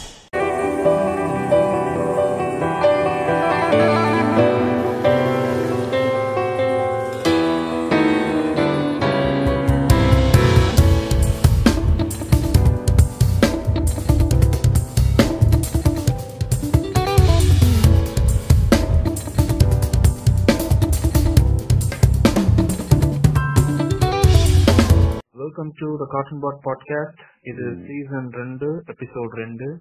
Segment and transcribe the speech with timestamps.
[25.33, 27.77] welcome to the cartoon pod podcast இது.
[27.87, 29.79] Season ரெண்டு episode ரெண்டு.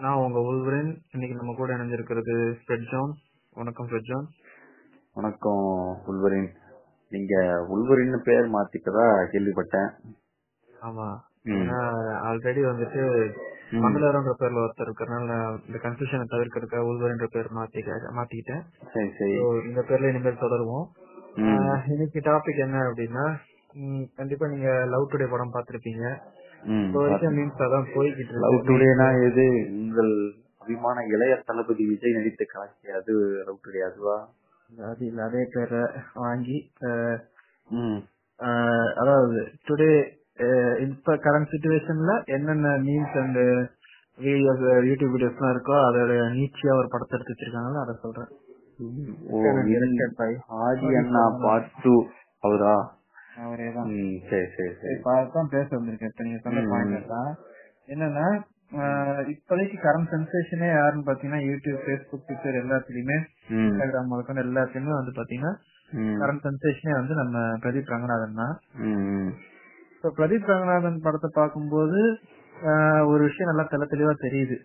[0.00, 2.54] நான் உங்க உள்வரன் இன்னைக்கு நம்ம கூட இணைஞ்சிருக்கிறது
[2.90, 3.14] ஜான்
[3.50, 4.26] வணக்கம் ஜான்
[5.14, 6.48] வணக்கம் உள்வரின்
[7.08, 7.34] நீங்க
[7.68, 9.90] உள்வரின்னு பேர் மாத்திட்டதா கேள்விப்பட்டேன்.
[10.82, 11.26] ஆமா.
[12.28, 13.32] ஆல்ரெடி வந்துட்டு.
[13.70, 18.62] மங்களரன்ற பேர்ல ஒருத்தர் இருக்கறனால இந்த கன்ஃபியூஷனை தவிர்க்கிறதுக்காக உள்வரன்ற பேர் மாத்தி மாத்திக்கிட்டேன்.
[18.92, 19.36] சரி சரி.
[19.36, 20.86] So, இந்த பேர்ல இனிமேல் தொடருவோம்.
[21.88, 23.36] இன்னைக்கு டாபிக் என்ன அப்படின்னா
[24.16, 25.54] கண்டிப்பா நீங்க லவ் டுடே படம்
[27.94, 29.44] போய்கிட்டு லவ் டுடேனா எது?
[29.78, 30.12] உங்கள்
[30.62, 33.14] அபிமான இளைய தளபதி விஜய் நடித்த கலாச்சி அது
[33.46, 34.16] லவ் டுடே அதுவா?
[34.70, 35.82] அது அதே பேரை
[36.18, 36.56] வாங்கி
[38.98, 39.90] அதாவது டுடே
[40.86, 43.40] இப்ப கரண்ட் சுச்சுவேஷன்ல என்னென்ன மீன்ஸ் அண்ட்
[44.18, 48.30] வீடியோஸ் யூடியூப் வீடியோஸ்லாம் இருக்கோ அதோட நீச்சியா ஒரு படத்தை எடுத்து வச்சிருக்காங்கல்ல அதை சொல்றேன்.
[50.60, 51.94] ஆதி அண்ணா பார்ட் டூ
[52.42, 52.76] அவரா?
[53.38, 56.64] அவரே தான் ம், சரி சரி சரி அதான் பேச வந்திருக்கேன் இப்ப நீங்க சொன்ன.
[56.70, 57.30] பாயிண்ட் தான்
[57.88, 58.26] என்னன்னா
[59.32, 63.18] இப்போதைக்கு கரண்ட் சென்சேஷனே யாருன்னு பாத்தீங்கன்னா யூடியூப் ஃபேஸ்புக் ட்விட்டர் எல்லாத்துலயுமே.
[63.58, 65.52] இன்ஸ்டாகிராம் முதற்கொண்டு எல்லாத்துலயுமே வந்து பாத்தீங்கன்னா.
[66.20, 68.54] கரண்ட் சென்சேஷனே வந்து நம்ம பிரதீப் ரங்கநாதன் தான்.
[69.94, 72.00] இப்போ பிரதீப் ரங்கநாதன் படத்தை பார்க்கும்போது
[73.08, 74.56] ஒரு விஷயம் நல்லா தெள்ள தெளிவா தெரியுது.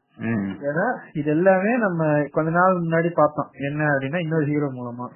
[0.68, 5.08] ஏன்னா இது எல்லாமே நம்ம கொஞ்ச நாள் முன்னாடி பார்த்தோம் என்ன அப்படின்னா இன்னொரு ஹீரோ மூலமா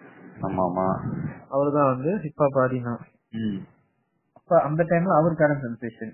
[0.46, 0.88] ஆமா ஆமா
[1.50, 2.94] அவர்தான் வந்து ஹிப்பா பாடினா
[3.38, 3.60] ம்.
[4.40, 6.14] அப்ப அந்த டைம்ல அவர் கரண்ட் சென்சேஷன்.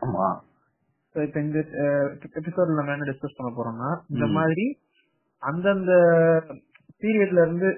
[0.00, 0.26] ஆமா
[1.14, 1.58] இப்ப இந்த
[2.36, 4.26] எபிசோட்ல நம்ம என்ன டிஸ்கஸ் பண்ண போறோம்னா இந்த.
[4.30, 4.66] மாதிரி
[5.42, 5.92] அந்தந்த
[7.02, 7.68] பீரியட்ல இருந்து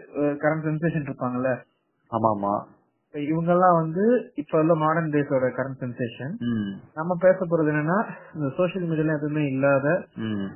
[0.42, 1.50] கரண்ட் சென்சேஷன் இருப்பாங்கல்ல
[2.10, 2.54] ஆமா ஆமா
[3.06, 4.04] இப்ப இவங்கெல்லாம் வந்து
[4.34, 6.32] இப்ப உள்ள மாடர்ன் டேஸோட கரண்ட் சென்சேஷன்.
[6.94, 7.98] நம்ம பேச போறது என்னன்னா
[8.34, 9.86] இந்த சோசியல் மீடியால எதுவுமே இல்லாத.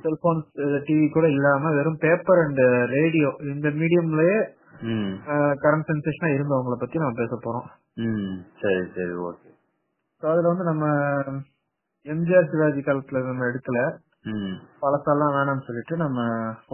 [0.03, 0.41] செல்போன்
[0.87, 2.61] டிவி கூட இல்லாம வெறும் பேப்பர் அண்ட்
[2.95, 4.39] ரேடியோ இந்த மீடியம்லயே.
[5.61, 7.67] கரண்ட் சென்சேஷனா இருந்தவங்கள பத்தி நம்ம பேச போறோம்.
[8.61, 9.49] சரி சரி ஓகே
[10.23, 10.85] So அதுல வந்து நம்ம
[12.05, 13.79] எம்ஜிஆர் சிவாஜி காலத்துல நம்ம எடுக்கல.
[14.81, 16.19] பழசெல்லாம் வேணாம்னு சொல்லிட்டு நம்ம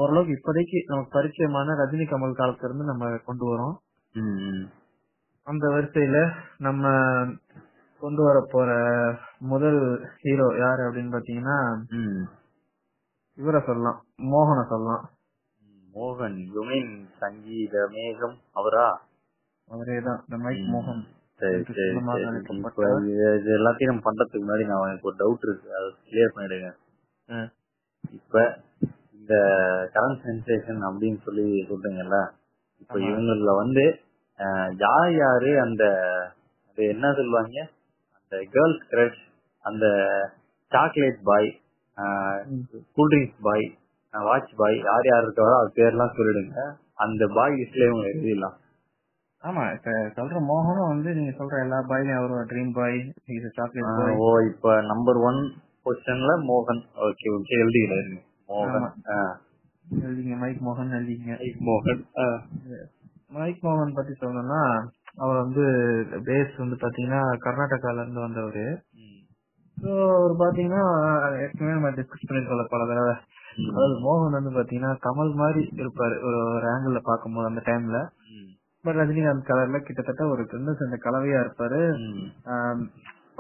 [0.02, 3.76] ஓரளவுக்கு இப்போதைக்கு நமக்கு பரிச்சயமான ரஜினி கமல் காலத்துல இருந்து நம்ம கொண்டு வரோம்.
[5.48, 6.20] அந்த வரிசையில
[6.58, 6.84] நம்ம
[8.02, 8.70] கொண்டு வர போற
[9.52, 9.80] முதல்
[10.22, 11.58] ஹீரோ யாரு அப்படின்னு பாத்தீங்கன்னா.
[13.38, 14.00] இவரை சொல்லலாம்
[14.34, 15.04] மோகனை சொல்லலாம்
[15.96, 18.88] மோகன் யுமின் சங்கீத மேகம் அவரா?
[19.70, 20.66] அவரே தான் இந்த மைக்.
[20.74, 21.04] மோகன்.
[23.56, 25.70] எல்லாத்தையும் நம்ம பண்றதுக்கு முன்னாடி நான் எனக்கு ஒரு டவுட் இருக்கு.
[25.78, 26.70] அதை கிளியர் பண்ணிடுங்க.
[28.18, 28.36] இப்ப
[29.18, 29.34] இந்த
[29.96, 32.20] கரண்ட் சென்சேஷன் அப்படின்னு சொல்லி சொல்றீங்கல்ல
[32.82, 33.00] இப்ப.
[33.10, 33.86] இவங்கள வந்து
[34.84, 35.84] யார் யாரு அந்த
[36.68, 37.58] அது என்ன சொல்லுவாங்க?
[38.18, 39.22] அந்த கேர்ள்ஸ் கிரஷ்
[39.66, 39.86] அந்த
[40.72, 41.50] chocolate boy
[42.98, 43.66] cool drinks boy
[44.24, 46.64] watch boy யார் யார் இருக்காரோ அது பேர்லாம் சொல்லிடுங்க.
[46.98, 48.56] அந்த பாய் லிஸ்ட்ல இவங்க எழுதிடலாம்.
[49.44, 52.98] ஆமா இப்ப சொல்ற மோகனும் வந்து நீங்க சொல்ற எல்லா பாய்லயும் அவரோட ட்ரீம் பாய்
[53.36, 55.40] இது சாக்லேட் பாய் ஓ இப்ப நம்பர் ஒன்
[55.84, 58.16] பொசிஷன்ல மோகன் ஓகே ஓகே எழுதிக்கிறேன்
[58.50, 58.88] மோகன்
[60.04, 61.34] எழுதிங்க மைக் மோகன் எழுதிங்க.
[61.68, 62.40] மோகன் ஆஹ்
[63.36, 64.62] மைக் மோகன் பத்தி சொல்லணும்னா
[65.18, 65.64] அவர் வந்து
[66.26, 68.66] பேஸ் வந்து பாத்தீங்கன்னா கர்நாடகால இருந்து வந்தவரு.
[69.78, 70.84] ஸோ அவர் பாத்தீங்கன்னா
[71.44, 73.16] ஏற்கனவே நம்ம டிஸ்கஸ் பண்ணிருக்கோம்ல பல தடவை.
[73.70, 76.16] அதாவது மோகன் வந்து பாத்தீங்கன்னா கமல் மாதிரி இருப்பாரு.
[76.28, 78.00] ஒரு ஒரு ஆங்கிள் பார்க்கும்போது அந்த டைம்ல.
[78.86, 81.80] பட் ரஜினிகாந்த் கலர்ல கிட்டத்தட்ட ஒரு ரெண்டு சேர்ந்த கலவையா இருப்பாரு.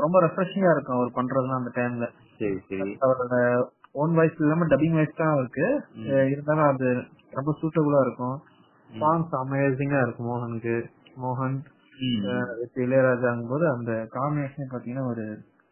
[0.03, 2.07] ரொம்ப ரெஃப்ரெஷிங்கா இருக்கும் அவர் பண்றதுலாம் அந்த டைம்ல
[3.05, 3.35] அவரோட
[4.01, 5.67] ஓன் வாய்ஸ் இல்லாம டப்பிங் வாய்ஸ் தான் இருக்கு
[6.31, 6.87] இருந்தாலும் அது
[7.31, 8.35] ரொம்ப சூட்டபுளா இருக்கும்.
[8.89, 10.75] சாங்ஸ் அமேசிங்கா இருக்கும் மோகனுக்கு.
[11.23, 11.55] மோகன்
[12.85, 15.25] இளையராஜாங்கும் போது அந்த காம்பினேஷன் பாத்தீங்கன்னா ஒரு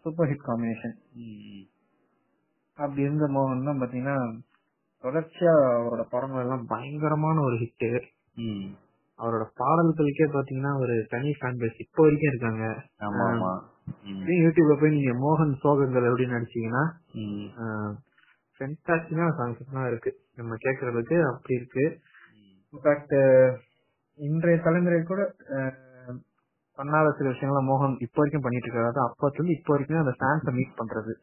[0.05, 0.95] சூப்பர் ஹிட் காம்பினேஷன்.
[2.77, 4.17] அப்படி இருந்த மோகன் தான் பாத்தீங்கன்னா
[5.03, 7.87] தொடர்ச்சியா அவரோட படங்கள் எல்லாம் பயங்கரமான ஒரு ஹிட்.
[9.19, 12.63] அவரோட பாடல்களுக்கே பாத்தீங்கன்னா ஒரு தனி ஃபேன் பேஸ் இப்போ வரைக்கும் இருக்காங்க.
[14.43, 16.83] யூடியூப்ல போய் நீங்க மோகன் சோகங்கள் அப்படின்னு நடிச்சீங்கன்னா.
[18.55, 20.11] ஃபென்டாஸ்டிக்கான சாங்ஸ் தான் இருக்கு.
[20.39, 21.85] நம்ம கேட்கறதுக்கு அப்படி இருக்கு.
[22.73, 23.15] இன்ஃபேக்ட்
[24.19, 25.21] இன்றைய தலைமுறை கூட
[26.77, 29.05] பண்ணாத சில விஷயங்களை மோகன் இப்போ வரைக்கும் பண்ணிட்டு இருக்காரு.
[29.07, 31.13] அப்பத்துல இருந்து இப்போ வரைக்கும் அந்த ஃபேன்ஸை மீட் பண்றது.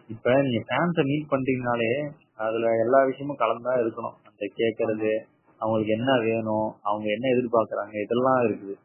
[0.07, 4.15] இப்ப நீங்க ஃபேன்ஸ மீட் பண்றீங்கனாலே அதுல எல்லா விஷயமும் கலந்தா இருக்கணும்.
[4.27, 5.11] அந்த கேக்குறது
[5.61, 8.75] அவங்களுக்கு என்ன வேணும் அவங்க என்ன எதிர்பார்க்கறாங்க இதெல்லாம் இருக்குது.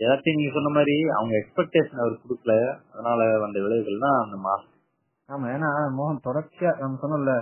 [0.00, 2.54] எல்லாத்தையும் நீங்க சொன்ன மாதிரி அவங்க எக்ஸ்பெக்டேஷன் அவர் கொடுக்கல.
[2.92, 4.70] அதனால வந்த விளைவுகள் தான் அந்த மாஸ்
[5.28, 5.68] ஆமா ஏன்னா
[5.98, 7.34] மோகன் தொடர்ச்சியா நம்ம சொன்னோம்ல.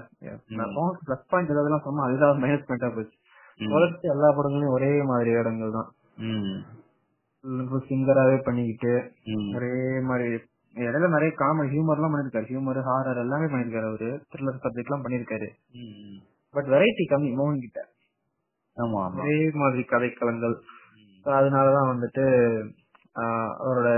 [0.76, 3.16] மோகன் பிளஸ் பாயிண்ட் ஏதாவது சொன்னோம் அதுதான் மைனஸ் பாயிண்டா போச்சு.
[3.60, 5.90] தொடர்ச்சி எல்லா படங்களையும் ஒரே மாதிரி இடங்கள் தான்
[7.88, 8.92] சிங்கராவே பண்ணிக்கிட்டு
[9.56, 9.72] ஒரே
[10.08, 10.26] மாதிரி
[10.76, 12.46] இடையில நிறைய காமெடி ஹியூமர் எல்லாம் பண்ணிருக்காரு.
[12.50, 14.10] ஹியூமர் ஹாரர் எல்லாமே பண்ணிருக்காரு அவரு.
[14.30, 15.48] த்ரில்லர் சப்ஜெக்ட் எல்லாம் பண்ணிருக்காரு.
[16.54, 17.30] பட் வெரைட்டி கம்மி.
[17.36, 17.80] மோகன் கிட்ட.
[18.76, 20.56] ஆமா ஒரே மாதிரி கதைக்களங்கள்.
[21.26, 22.24] அதனாலதான் வந்துட்டு
[23.62, 23.88] அவரோட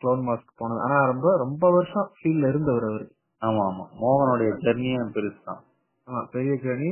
[0.00, 0.80] க்ளோன் மாஸ்க் போனது.
[0.80, 3.06] ஆனா ரொம்ப ரொம்ப வருஷம் ஃபீல்ட்ல இருந்தவர் அவரு.
[3.42, 3.84] ஆமா ஆமா.
[4.00, 5.60] மோகனுடைய ஜெர்னியே பெருசு தான்
[6.06, 6.90] ஆமா பெரிய கேணி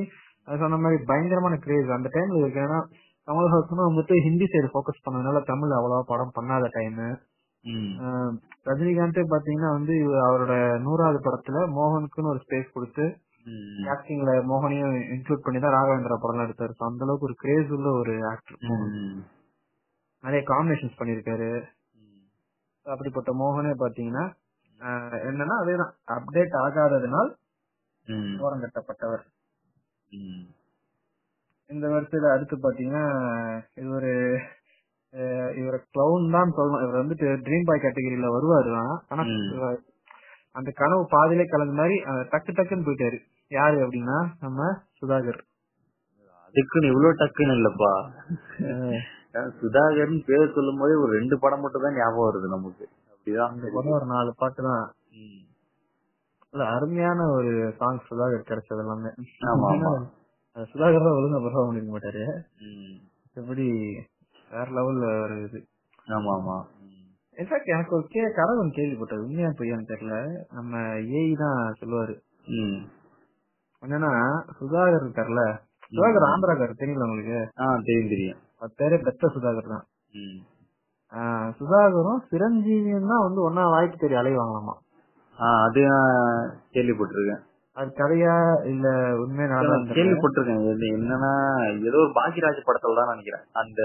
[0.49, 2.79] அது சொன்ன மாதிரி பயங்கரமான கிரேஸ் அந்த டைம்ல இருக்கு ஏன்னா
[3.29, 7.01] கமல்ஹாசனும் வந்துட்டு ஹிந்தி சைடு ஃபோக்கஸ் பண்ணதுனால தமிழ் அவ்வளவா படம் பண்ணாத டைம்
[8.67, 13.05] ரஜினிகாந்தே பாத்தீங்கன்னா வந்து இவ- அவரோட நூறாவது படத்துல மோகனுக்குன்னு ஒரு ஸ்பேஸ் கொடுத்து
[13.87, 16.73] ஆக்டிங்ல மோகனையும் இன்க்ளூட் பண்ணி தான் ராகவேந்திரா படம் எடுத்தாரு.
[16.73, 18.59] So அந்த அளவுக்கு ஒரு கிரேஸ் உள்ள ஒரு ஆக்டர்
[20.25, 21.51] நிறைய காம்பினேஷன்ஸ் பண்ணிருக்காரு
[22.87, 24.25] அப்படிப்பட்ட மோகனே பாத்தீங்கன்னா
[24.81, 25.93] ஆஹ் என்னன்னா அதேதான்.
[26.09, 27.31] அப்டேட் ஆகாததினால்
[28.41, 29.25] ஓரம் கட்டப்பட்டவர்.
[31.71, 33.05] இந்த வருஷத்துல அடுத்து பாத்தீங்கன்னா
[33.75, 34.13] இது ஒரு
[35.59, 36.83] இவரை கிளவுன் தான் சொல்லணும்.
[36.85, 38.95] இவர் வந்துட்டு ட்ரீம் பாய் கேட்டகரியில வருவாரு தான்.
[39.09, 39.23] ஆனா
[40.55, 41.97] அந்த கனவு பாதியிலே கலந்த மாதிரி
[42.33, 43.19] டக்கு டக்குன்னு போயிட்டாரு.
[43.51, 44.61] யாரு அப்படின்னா நம்ம
[44.99, 45.41] சுதாகர்.
[46.47, 47.93] அதுக்குன்னு இவ்வளவு டக்குன்னு இல்லப்பா.
[49.61, 52.85] சுதாகர்னு பேர் சொல்லும் போதே ஒரு ரெண்டு படம் மட்டும் தான் ஞாபகம் வருது நமக்கு.
[53.13, 53.55] அப்படிதான்.
[53.97, 54.87] ஒரு நாலு பாட்டு தான்.
[56.75, 59.11] அருமையான ஒரு சாங் சுதாகர் கிடைச்சது எல்லாமே.
[59.51, 59.91] ஆமா ஆமா.
[60.57, 62.25] அது சுதாகர் தான் ஒழுங்கா பெர்ஃபார்ம் பண்ணிருக்க மாட்டாரு.
[62.61, 62.97] ம்.
[64.51, 65.59] வேற லெவல்ல ஒரு இது.
[66.09, 66.57] ஆமா ஆமா.
[67.37, 69.25] இன்ஃபேக்ட் எனக்கு ஒரு கே கதை ஒன்று கேள்விப்பட்டது.
[69.27, 70.15] உண்மையா பொய்யான்னு தெரியல.
[70.51, 70.73] நம்ம
[71.19, 72.15] ஏஐ தான் சொல்லுவாரு.
[73.83, 74.13] என்னன்னா
[74.59, 75.43] சுதாகர் இருக்கார்ல
[75.93, 77.39] சுதாகர் ஆந்திராக்கார் தெரியல உங்களுக்கு?
[77.61, 78.39] ஆ தெரியும் தெரியும்.
[78.81, 79.85] பேரே பெத்த சுதாகர் தான்.
[81.13, 84.75] ஆஹ் சுதாகரும் சிரஞ்சீவியும் தான் வந்து ஒன்னா வாய்ப்பு தெரிய அலைவாங்களாமா
[85.59, 85.83] அது
[86.75, 87.43] கேள்விப்பட்டிருக்கேன்.
[87.77, 88.35] அது கதையா
[88.73, 88.87] இல்ல
[89.23, 90.65] உண்மை நான் கேள்விப்பட்டிருக்கேன்.
[90.97, 91.33] என்னன்னா
[91.89, 93.45] ஏதோ ஒரு பாக்கியராஜ் படத்துல தான் நினைக்கிறேன்.
[93.63, 93.81] அந்த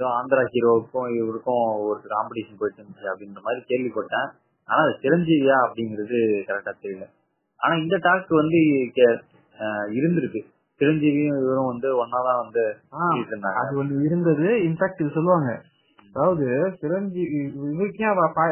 [0.00, 4.28] ஏதோ ஆந்திரா ஹீரோவுக்கும் இவருக்கும் ஒரு காம்படிஷன் போயிட்டு இருந்துச்சு அப்படின்ற மாதிரி கேள்விப்பட்டேன்.
[4.68, 6.18] ஆனா அது சிரஞ்சீவியா அப்படிங்கிறது
[6.48, 7.06] கரெக்டா தெரியல.
[7.60, 8.58] ஆனா இந்த டாஸ்க் வந்து
[9.98, 10.40] இருந்திருக்கு.
[10.80, 12.64] சிரஞ்சீவியும் இவரும் வந்து ஒன்னாதான் வந்து
[13.60, 14.46] அது ஒண்ணு இருந்தது.
[14.68, 15.50] இன்ஃபேக்ட் இது சொல்லுவாங்க.
[16.14, 16.46] அதாவது
[16.80, 17.40] சிரஞ்சீவி
[17.72, 18.06] இவருக்கே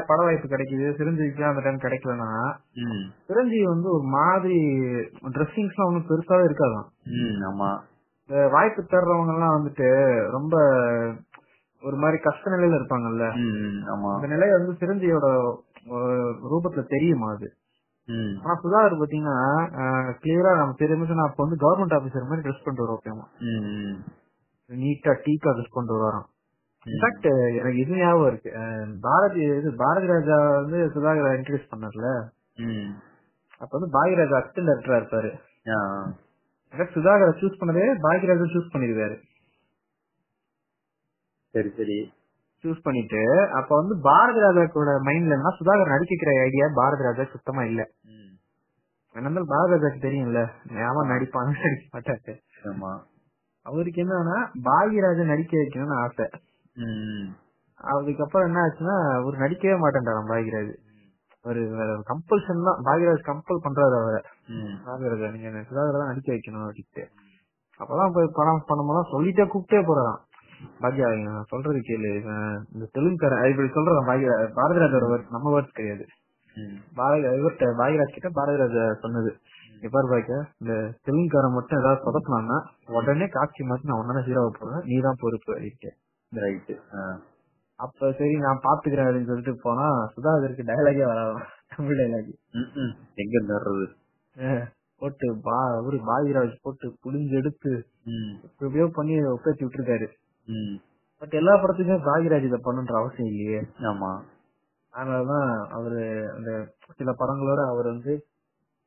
[0.09, 0.87] பட வாய்ப்பு கிடைக்குது.
[0.99, 2.33] சிரஞ்சீவிக்கு அந்த டைம் கிடைக்கலன்னா.
[3.29, 4.59] சிரஞ்சீவி வந்து ஒரு மாதிரி
[5.37, 6.89] ட்ரெஸ்ஸிங்ஸ் எல்லாம் ஒன்றும் பெருசாவே இருக்காதான்
[7.51, 7.71] ஆமா.
[8.53, 9.87] வாய்ப்பு தர்றவங்க எல்லாம் வந்துட்டு
[10.31, 10.57] ரொம்ப
[11.83, 13.25] ஒரு மாதிரி கஷ்ட நிலையில இருப்பாங்கல்ல.
[14.15, 14.75] அந்த நிலை வந்து
[15.91, 17.49] அஹ், ரூபத்துல தெரியுமா அது.
[18.43, 19.37] ஆனா சுதாகர் பாத்தீங்கன்னா
[20.23, 23.97] கிளியரா நம்ம தெரியும் அப்ப வந்து கவர்மெண்ட் ஆபீசர் மாதிரி ட்ரெஸ் பண்ணிட்டு வருவோம் ம், ம்.
[24.71, 26.27] நீட்டா டீக்கா ட்ரெஸ் பண்ணிட்டு வரோம்
[26.87, 26.91] ம்.
[26.91, 28.51] இன்ஃபேக்ட் எனக்கு இது ஞாபகம் இருக்கு.
[29.01, 32.11] பாரதி இது பாரதி ராஜா வந்து சுதாகர் இன்ட்ரடியூஸ் பண்ணார்ல.
[33.61, 35.31] அப்ப வந்து பாகியராஜா அசிஸ்டன்ட் டேரக்டரா இருப்பாரு
[36.95, 39.17] சுதாகரை சூஸ் பண்ணதே பாகியராஜா சூஸ் பண்ணிருக்காரு
[41.55, 41.99] சரி சரி.
[42.65, 43.21] சூஸ் பண்ணிட்டு
[43.59, 47.83] அப்ப வந்து பாரதி ராஜாக்கோட மைண்ட்ல என்ன சுதாகர் நடிக்கிற ஐடியா பாரதி ராஜா சுத்தமா இல்ல.
[49.17, 50.41] இருந்தாலும் பாரதி ராஜாக்கு தெரியும்ல.
[50.89, 52.35] அவன் நடிப்பான் நடிக்க மாட்டாரு.
[52.71, 52.91] ஆமா.
[53.67, 56.27] அவருக்கு என்னன்னா பாகியராஜா நடிக்க வைக்கணும்னு ஆசை.
[57.81, 60.75] அதுக்கப்புறம் என்ன ஆச்சுன்னா அவர் நடிக்கவே மாட்டேன்டாராம் பாகியராஜ்.
[61.45, 61.61] ஒரு
[62.05, 62.81] கம்பல்ஷன் தான்.
[62.85, 64.21] பாகியராஜ் கம்பல் பண்றாரு அவரை.
[64.79, 67.05] சுதாகர் நீங்க சுதாகர் தான் நடிக்க வைக்கணும் அப்படின்ட்டு.
[67.81, 70.19] அப்பதான் போய் படம் பண்ணும்போது சொல்லிட்டே கூப்பிட்டே போறான்
[70.83, 72.11] பாக்யா நான் சொல்றது கேளு.
[72.75, 74.09] இந்த தெலுங்குக்காரன் இப்படி சொல்றான்
[74.59, 76.07] பாரதிராஜோட வேர்ட் நம்ம வேர்ட்ஸ் கிடையாது.
[77.39, 79.31] இவர்கிட்ட பாக்யராஜ் கிட்ட பாரதிராஜா சொன்னது.
[79.83, 80.75] இப்ப பாக்கியா இந்த
[81.07, 82.57] தெலுங்குக்காரன் மட்டும் ஏதாவது சொதப்பினான்னா
[82.91, 85.91] உடனே காட்சி மாத்தி நான் உடனே ஹீரோவை போடுறேன் நீ தான் பொறுப்பு அப்படின்ட்டு.
[86.33, 86.75] ரைட்டு.
[87.81, 89.85] அப்ப சரி நான் பாத்துக்கிறேன் அப்படின்னு சொல்லிட்டு போனா
[90.17, 91.45] சுதாகருக்கு டயலாகே வராதான்
[91.77, 92.33] தமிழ் டயலாக்.
[93.15, 93.87] எங்க இருந்து வர்றது?
[95.01, 97.73] போட்டு பா அவரு பாகிராஜ் போட்டு புளிஞ்சு எடுத்து
[98.05, 98.33] ம்.
[98.59, 100.07] எப்படியோ பண்ணி உட்காந்து விட்டுருக்காரு.
[101.19, 103.61] பட் எல்லா படத்துக்குமே பாகிராஜ் இதை பண்ணுன்ற அவசியம் இல்லையே.
[103.79, 104.23] ஆமா.
[104.93, 108.27] அதனாலதான் அவரு அந்த சில படங்களோட அவர் வந்து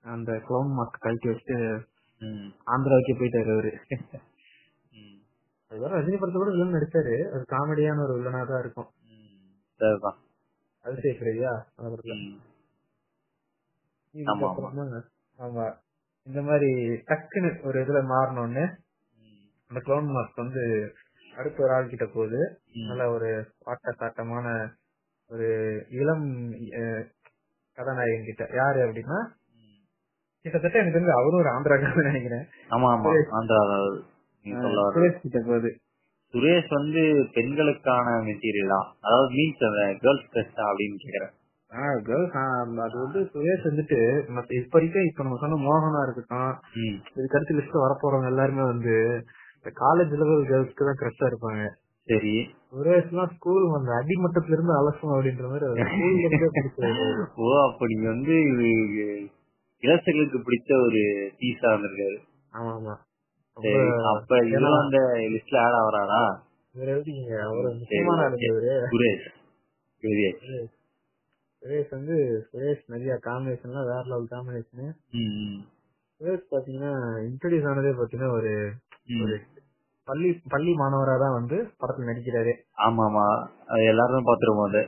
[0.04, 1.58] அந்த கிளவுன் மாஸ்க் கழட்டி வச்சுட்டு.
[2.68, 3.72] ஆந்திராவுக்கே போயிட்டாரு அவரு.
[5.72, 7.16] அதுவரை ரஜினி படத்தை கூட வில்லன் நடிச்சாரு.
[7.34, 8.90] அது காமெடியான ஒரு வில்லனா தான் இருக்கும்.
[9.06, 9.52] ம்.
[9.76, 10.18] சரிதான்.
[10.82, 12.16] அதிசய பிரியா அந்த படத்துல.
[12.16, 12.40] ம்.
[15.38, 15.76] ஆமா,
[16.24, 16.72] இந்த மாதிரி
[17.06, 18.66] டக்குன்னு ஒரு இதுல மாறினோன்னு
[19.68, 20.94] அந்த க்ளோன் மாஸ்க் வந்து
[21.38, 22.60] அடுத்த ஒரு ஆள் கிட்ட போகுது.
[22.88, 24.68] நல்ல ஒரு ஆட்ட சாட்டமான
[25.28, 25.48] ஒரு
[25.90, 26.54] இளம்
[27.74, 29.20] கதாநாயகன் கிட்ட யாரு அப்படின்னா
[30.42, 32.46] கிட்டத்தட்ட எனக்கு வந்து அவரும் ஒரு ஆந்திராக்காரன் நினைக்கிறேன்.
[32.70, 33.12] ஆமா ஆமா.
[33.32, 33.90] ஆந்திரா.
[34.96, 35.78] சுரேஷ் கிட்ட போகுது.
[36.34, 41.34] சுரேஷ் வந்து பெண்களுக்கான மெட்டீரியலா அதாவது மீன்ஸ் கேர்ள்ஸ் ட்ரெஸ்ஸா அப்படின்னு கேக்குறேன்.
[41.70, 42.34] ஆஹ் கேர்ள்ஸ்
[42.80, 46.60] அது வந்து சுரேஷ் வந்துட்டு இப்ப வரைக்கும் இப்ப நம்ம சொன்ன மோகனா இருக்கட்டும்.
[47.16, 49.26] இதுக்கு அடுத்து லிஸ்ட் வரப்போறவங்க எல்லாருமே வந்து
[49.62, 51.64] இந்த காலேஜ் லெவல் கேர்ள்ஸ்க்கு தான் கிரஷா இருப்பாங்க.
[52.08, 52.34] சரி.
[52.72, 55.66] சுரேஷ் எல்லாம் ஸ்கூல் அந்த அடிமட்டத்துல இருந்து அலசும் அப்படின்ற மாதிரி
[57.44, 58.70] ஓ அப்ப நீங்க வந்து இது
[59.84, 61.02] இளசுகளுக்கு பிடிச்ச ஒரு
[61.40, 62.18] பீஸா வந்திருக்காரு.
[62.54, 62.96] ஆமா ஆமா
[64.12, 64.98] அப்ப இவரும் அந்த
[65.34, 66.22] லிஸ்ட்ல ஆட் ஆவறாரா
[66.76, 67.06] சுரேஷ்.
[71.64, 71.92] சுரேஷ்.
[71.92, 72.16] வந்து
[72.50, 74.94] சுரேஷ் நிறைய காம்பினேஷன்லாம் வேற லெவல் காம்பினேஷன்.
[76.22, 76.94] சுரேஷ் பாத்தீங்கன்னா
[77.28, 78.54] இன்ட்ரடியூஸ் ஆனதே பாத்தீங்கன்னா ஒரு.
[79.08, 79.36] ஒரு
[80.08, 82.54] பள்ளி பள்ளி மாணவரா தான் வந்து படத்துல நடிக்கிறாரு.
[82.86, 83.26] ஆமா ஆமா
[83.88, 84.82] எல்லாரும் பாத்துருவோம் அது.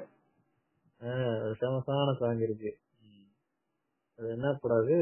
[1.60, 2.72] ஃபேமஸான சாங் இருக்கு.
[4.20, 4.96] அது என்ன கூடாது?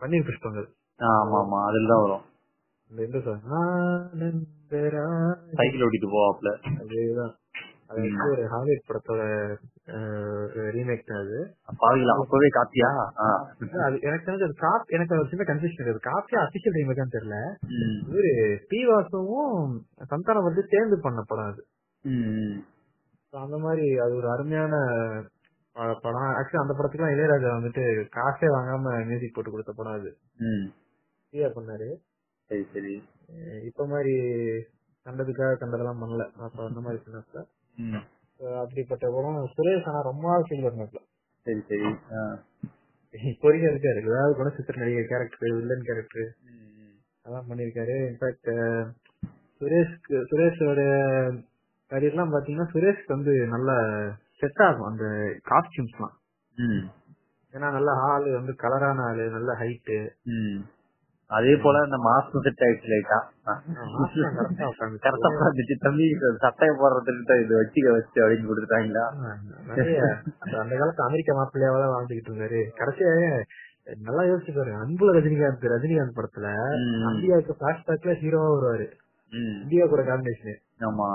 [0.00, 0.68] பன்னீர் புஷ்பங்கள்.
[1.00, 2.24] ஆமா ஆமா அதுல தான் வரும்.
[2.90, 4.42] இந்த சாங்
[5.56, 6.50] சைக்கிள் ஓட்டிட்டு போவாப்ல.
[6.80, 7.34] அதுதான்.
[7.92, 9.22] அது வந்து ஒரு ஹாலிவுட் படத்தோட
[10.76, 11.38] ரீமேக் தான் அது.
[11.82, 12.90] பாவிகளா அப்பவே காப்பியா.
[13.86, 16.10] அது எனக்கு தெரிஞ்சு அது காப் எனக்கு ஒரு சின்ன கன்ஃபியூஷன் இருக்கு.
[16.10, 17.36] காப்பியா அபிஷியல் ரீமேக்கான்னு தெரியல.
[18.10, 18.32] இவரு
[18.68, 21.62] பி வாசுவும் சந்தானம் வந்து சேர்ந்து பண்ண படம் அது.
[23.30, 24.74] அந்த மாதிரி அது ஒரு அருமையான
[25.72, 26.32] படம்.
[26.38, 27.84] ஆக்சுவலி அந்த படத்துக்குலாம் இளையராஜா வந்துட்டு
[28.16, 30.10] காசே வாங்காம மியூசிக் போட்டு கொடுத்த படம் அது.
[31.30, 31.88] ஃப்ரீயா பண்ணாரு.
[32.48, 32.94] சரி சரி.
[33.64, 34.14] இப்ப மாதிரி
[35.04, 36.24] கண்டதுக்காக கண்டதெல்லாம் பண்ணல.
[36.38, 37.02] அப்ப அந்த மாதிரி.
[37.04, 37.42] So,
[38.56, 41.00] அப்படிப்பட்ட படம் சுரேஷ் ஆனா ரொம்ப நாள் ஃபீல் பண்ணப்பல
[41.46, 41.88] சரி சரி.
[43.14, 44.00] இப்போ வரைக்கும் இருக்காரு.
[44.08, 46.28] ஏதாவது குணச்சித்திர நடிகர் கேரக்டர் வில்லன் கேரக்டர்.
[47.24, 47.96] அதான் பண்ணிருக்காரு.
[48.10, 48.50] இன்ஃபேக்ட்
[49.60, 50.80] சுரேஷ்க்கு சுரேஷோட
[51.90, 53.70] கரியர்லாம் பாத்தீங்கன்னா சுரேஷ்க்கு வந்து நல்ல
[54.40, 54.88] செட் ஆகும்.
[54.90, 55.04] அந்த
[55.50, 56.14] காஸ்டியூம்ஸ்லாம்
[56.58, 56.84] ம்.
[57.54, 59.98] ஏன்னா நல்ல ஆளு வந்து கலரான ஆளு நல்ல ஹைட்டு
[60.32, 60.60] ம்.
[61.36, 63.18] அதே போல இந்த மாஸ்க் செட் ஆயிடுச்சு லைட்டா
[65.04, 66.06] கரெக்டா பார்த்துச்சு தம்பி
[66.44, 69.04] சட்டையை போடுறதுக்கு இது வச்சுக்க வச்சு அப்படின்னு கொடுத்துட்டாங்களா?
[70.42, 72.60] அந்த அந்த காலத்து அமெரிக்க மாப்பிள்ளையாவ வாழ்ந்துகிட்டு இருந்தாரு.
[72.80, 73.12] கடைசியா
[74.06, 74.80] நல்லா யோசிச்சு பாருங்க.
[74.84, 76.48] அன்புல ரஜினிகாந்த் ரஜினிகாந்த் படத்துல.
[77.12, 78.86] இந்தியாவுக்கு பிளாஷ்பேக்ல ஹீரோவா வருவாரு.
[79.62, 81.08] இந்தியா கூட காம்பினேஷன் ஆமா.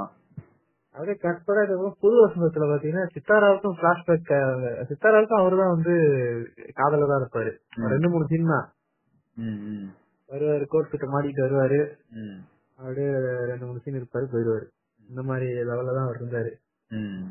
[0.95, 1.63] அப்படியே கட்படா
[2.03, 4.31] புது வசந்தத்துல பாத்தீங்கன்னா சித்தாராவுக்கும் பிளாஷ்பேக்
[4.91, 5.93] சித்தாராவுக்கும் அவருதான் வந்து
[6.79, 7.51] காதலதான் இருப்பாரு.
[7.93, 8.67] ரெண்டு மூணு சீன் தான்.
[10.29, 11.79] வருவாரு கோட் கிட்ட மாட்டிட்டு வருவாரு.
[12.11, 12.37] ம்.
[12.79, 13.07] அப்படியே
[13.45, 14.65] ரெண்டு மூணு சீன் இருப்பாரு போயிடுவாரு
[15.09, 16.51] இந்த மாதிரி லெவல்ல தான் அவர் இருந்தாரு.
[16.89, 17.27] ம்.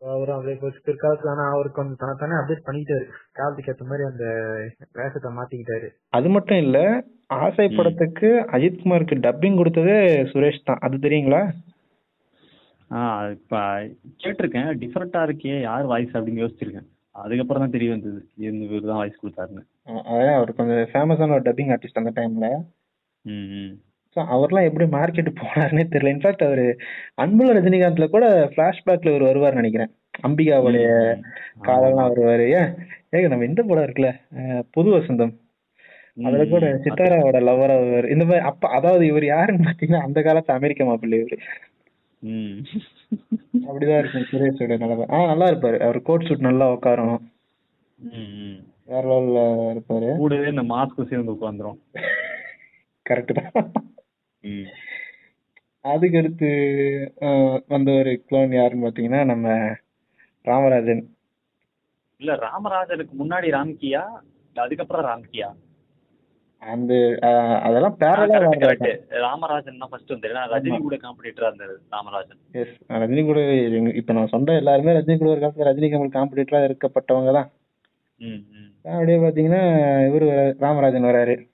[0.00, 0.80] அவரும் அப்படியே போச்சு.
[0.84, 4.26] பிற்காலத்துல ஆனா அவர் கொஞ்சம் தன தானே அப்டேட் பண்ணிட்டாரு காலத்துக்கு ஏத்த மாதிரி அந்த
[4.92, 5.88] வேஷத்தை மாத்திக்கிட்டாரு.
[6.08, 7.68] அது மட்டும் இல்ல ஆசை.
[7.68, 9.98] படத்துக்கு அஜித் குமாருக்கு டப்பிங் கொடுத்ததே
[10.32, 10.78] சுரேஷ் தான்.
[10.80, 11.42] அது தெரியுங்களா?
[12.90, 13.58] ஆ இப்ப
[14.24, 14.70] கேட்டிருக்கேன்.
[14.78, 16.88] டிஃபரெண்டா இருக்கே யார் வாய்ஸ் அப்படின்னு யோசிச்சிருக்கேன்.
[17.10, 18.28] அதுக்கப்புறம் தான் தெரிய வந்தது.
[18.36, 19.62] இந்த இவர் தான் வாய்ஸ் கொடுத்தாருன்னு.
[19.86, 22.48] அதான் அவர் கொஞ்சம் ஃபேமஸான ஒரு டப்பிங் ஆர்டிஸ்ட் அந்த டைம்ல
[24.16, 26.12] ஸோ அவர்லாம் எப்படி மார்க்கெட் போனாருன்னே தெரியல.
[26.14, 26.62] இன்ஃபேக்ட் அவர்
[27.22, 29.92] அன்புல ரஜினிகாந்த்ல கூட ஃபிளாஷ்பேக்ல ஒரு வருவார் நினைக்கிறேன்.
[30.28, 30.86] அம்பிகாவுடைய
[31.66, 32.46] காதல்லாம் வருவாரு.
[32.58, 32.70] ஏன்?
[33.14, 34.10] ஏங்க நம்ம இந்த படம் இருக்குல்ல?
[34.76, 35.32] புது வசந்தம்.
[36.16, 38.08] அதுல கூட சித்தாராவோட லவரா வருவார்.
[38.14, 41.38] இந்த மாதிரி அப்ப அதாவது இவர் யாருன்னு பாத்தீங்கன்னா அந்த காலத்து அமெரிக்க மாப்பிள்ளை இவரு.
[43.68, 44.26] அப்படிதான் இருக்கும்.
[44.30, 45.78] சுரேஷோட நிலைமை ஆனா நல்லா இருப்பாரு.
[45.86, 47.16] அவர் கோட் சூட் நல்லா உட்காரும்.
[48.90, 49.40] லெவல்ல
[49.72, 50.08] இருப்பாரு.
[50.18, 51.78] கூடவே இந்த மாஸ்க் சேர்ந்து உட்காந்துரும்
[53.06, 53.68] கரெக்ட் தான்.
[54.42, 54.66] ம்.
[55.84, 56.48] அதுக்கு அடுத்து
[57.26, 59.46] அஹ், வந்த ஒரு க்ளோன் யாருன்னு பாத்தீங்கன்னா நம்ம
[60.44, 61.02] ராமராஜன்.
[62.20, 64.02] இல்ல ராமராஜனுக்கு முன்னாடி ராம்கியா?
[64.56, 65.48] அதுக்கப்புறம் ராம்கியா?
[66.62, 66.92] அந்த
[67.66, 68.88] அதெல்லாம் பேரலா கரெக்ட்
[69.22, 72.40] ராமராஜன் தான் ஃபர்ஸ்ட் வந்தாரு ரஜினி கூட காம்படிட்டரா இருந்தாரு ராமராஜன்.
[72.54, 73.40] எஸ் ரஜினி கூட
[74.00, 77.48] இப்ப நான் சொன்ன எல்லாருமே ரஜினி கூட ஒரு காலத்துல ரஜினி கமல் காம்படிட்டரா இருக்கப்பட்டவங்க தான்.
[78.82, 79.60] அப்படியே பாத்தீங்கன்னா
[80.10, 81.48] இவரு வர- ராமராஜன் வராரு.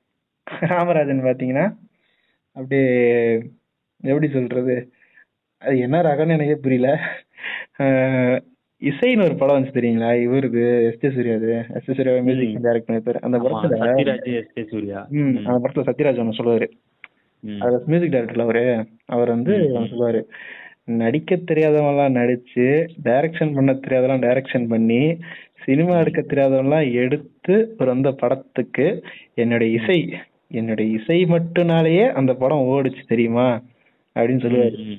[0.60, 1.76] ராமராஜன் பாத்தீங்கன்னா
[2.52, 3.50] அப்படியே
[4.02, 4.92] எப்படி சொல்றது?
[5.58, 7.00] அது என்ன ரகம்னு எனக்கே புரியல.
[8.80, 10.20] இசைன்னு ஒரு படம் வந்துச்சு தெரியுங்களா?
[10.22, 14.64] இவருக்கு S J சூர்யாது S J Suriya music direct பண்ணிருப்பாரு அந்த படத்துல சத்யராஜ் எஸ் கே
[14.64, 15.06] சூர்யா.
[15.10, 16.70] ம், அந்த படத்துல சத்யராஜ் ஒன்று சொல்லுவாரு.
[17.40, 17.62] ம்.
[17.62, 18.86] அது மியூசிக் டைரக்டர்ல அவரு.
[19.04, 20.22] அவர் வந்து சொல்லுவாரு.
[20.88, 22.66] நடிக்க தெரியாதவன்லாம் நடிச்சு
[23.04, 25.16] டைரக்ஷன் பண்ண தெரியாதவெல்லாம் டைரக்ஷன் பண்ணி
[25.64, 28.86] சினிமா எடுக்க தெரியாதவன்லாம் எடுத்து ஒரு அந்த படத்துக்கு
[29.34, 29.98] என்னுடைய இசை
[30.48, 33.62] என்னுடைய இசை மட்டும்னாலேயே அந்த படம் ஓடுச்சு தெரியுமா?
[34.16, 34.98] அப்படின்னு சொல்லுவாரு.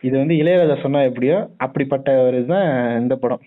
[0.00, 3.42] இது வந்து இளையராஜா சொன்னா எப்படியோ அப்படிப்பட்ட ஒரு இதுதான் இந்த படம்.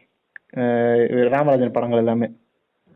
[1.30, 2.28] ராமராஜன் படங்கள் எல்லாமே.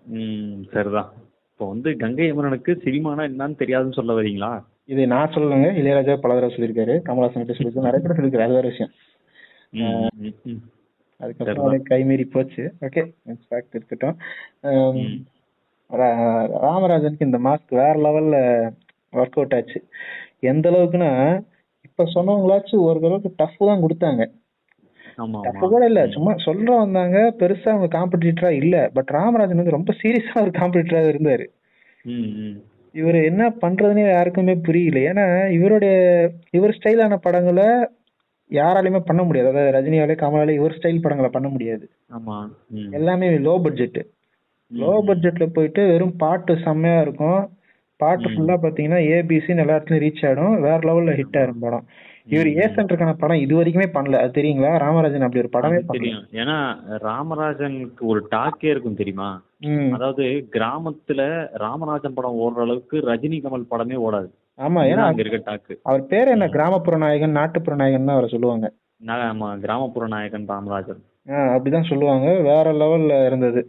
[0.05, 1.09] ம் சரிதான்.
[1.51, 4.51] இப்போ வந்து கங்கை அமரனுக்கு சினிமானா என்னன்னு தெரியாதுன்னு சொல்ல வரீங்களா?
[4.89, 8.69] இது நான் சொல்லலைங்க இளையராஜா பல தடவை சொல்லியிருக்காரு கமலஹாசன் கிட்ட சொல்லியிருக்காரு நிறைய பேர் சொல்லியிருக்காரு அது வேற
[8.71, 8.93] விஷயம்.
[11.21, 12.63] அதுக்கப்புறம் கைமீறி போச்சு.
[12.87, 13.01] ஓகே
[13.47, 14.15] ஃபேக்ட் இருக்கட்டும்
[16.65, 18.37] ராமராஜனுக்கு இந்த மாஸ்க் வேற லெவல்ல
[19.13, 19.79] ஒர்க் அவுட் ஆச்சு.
[20.51, 21.11] எந்த அளவுக்குன்னா
[21.87, 24.23] இப்ப சொன்னவங்களாச்சும் ஒரு அளவுக்கு டஃப் தான் கொடுத்தாங்க.
[25.45, 30.35] டஃப் கூட இல்ல சும்மா சொல்ற வந்தாங்க பெருசா அவங்க காம்படிட்டரா இல்ல பட் ராமராஜன் வந்து ரொம்ப சீரியஸா
[30.45, 31.47] ஒரு காம்படிட்டரா இருந்தாரு.
[32.93, 34.99] இவர் என்ன பண்றதுன்னே யாருக்குமே புரியல.
[34.99, 35.95] ஏன்னா இவருடைய
[36.51, 37.65] இவர் ஸ்டைலான படங்களை
[38.51, 39.49] யாராலையுமே பண்ண முடியாது.
[39.49, 41.89] அதாவது ரஜினியாலே கமலாலே இவர் ஸ்டைல் படங்களை பண்ண முடியாது.
[42.19, 42.49] ஆமா.
[42.91, 44.05] எல்லாமே லோ பட்ஜெட்
[44.71, 47.49] லோ பட்ஜெட்ல போயிட்டு வெறும் பாட்டு செம்மையா இருக்கும்.
[47.95, 48.29] பாட்டு.
[48.29, 50.59] ஃபுல்லா பாத்தீங்கன்னா ஏபிசின்னு எல்லா இடத்துலயும் ரீச் ஆயிடும்.
[50.59, 51.85] வேற லெவல்ல ஹிட் ஆயிரும் படம்.
[52.29, 52.55] இவர் ம்.
[52.57, 54.19] ஏ சென்டருக்கான படம் இது வரைக்குமே பண்ணல.
[54.19, 54.71] அது தெரியுங்களா?
[54.77, 56.23] ராமராஜன் அப்படி ஒரு படமே தெரியும்.
[56.33, 56.57] ஏன்னா
[57.05, 59.29] ராமராஜனுக்கு ஒரு டாக்கே இருக்கும் தெரியுமா.
[59.91, 61.21] அதாவது கிராமத்துல
[61.57, 64.29] ராமராஜன் படம் ஓடுற அளவுக்கு ரஜினி கமல் படமே ஓடாது.
[64.59, 65.73] ஆமா ஏன்னா அங்க இருக்க டாக்கு.
[65.83, 66.47] அவர் பேர் என்ன?
[66.49, 68.67] கிராமப்புற நாயகன் நாட்டுப்புற நாயகன் தான் அவரை சொல்லுவாங்க.
[69.23, 71.01] ஆமா கிராமப்புற நாயகன் ராமராஜன்.
[71.51, 72.27] அப்படிதான் சொல்லுவாங்க.
[72.43, 73.61] வேற லெவல்ல இருந்தது.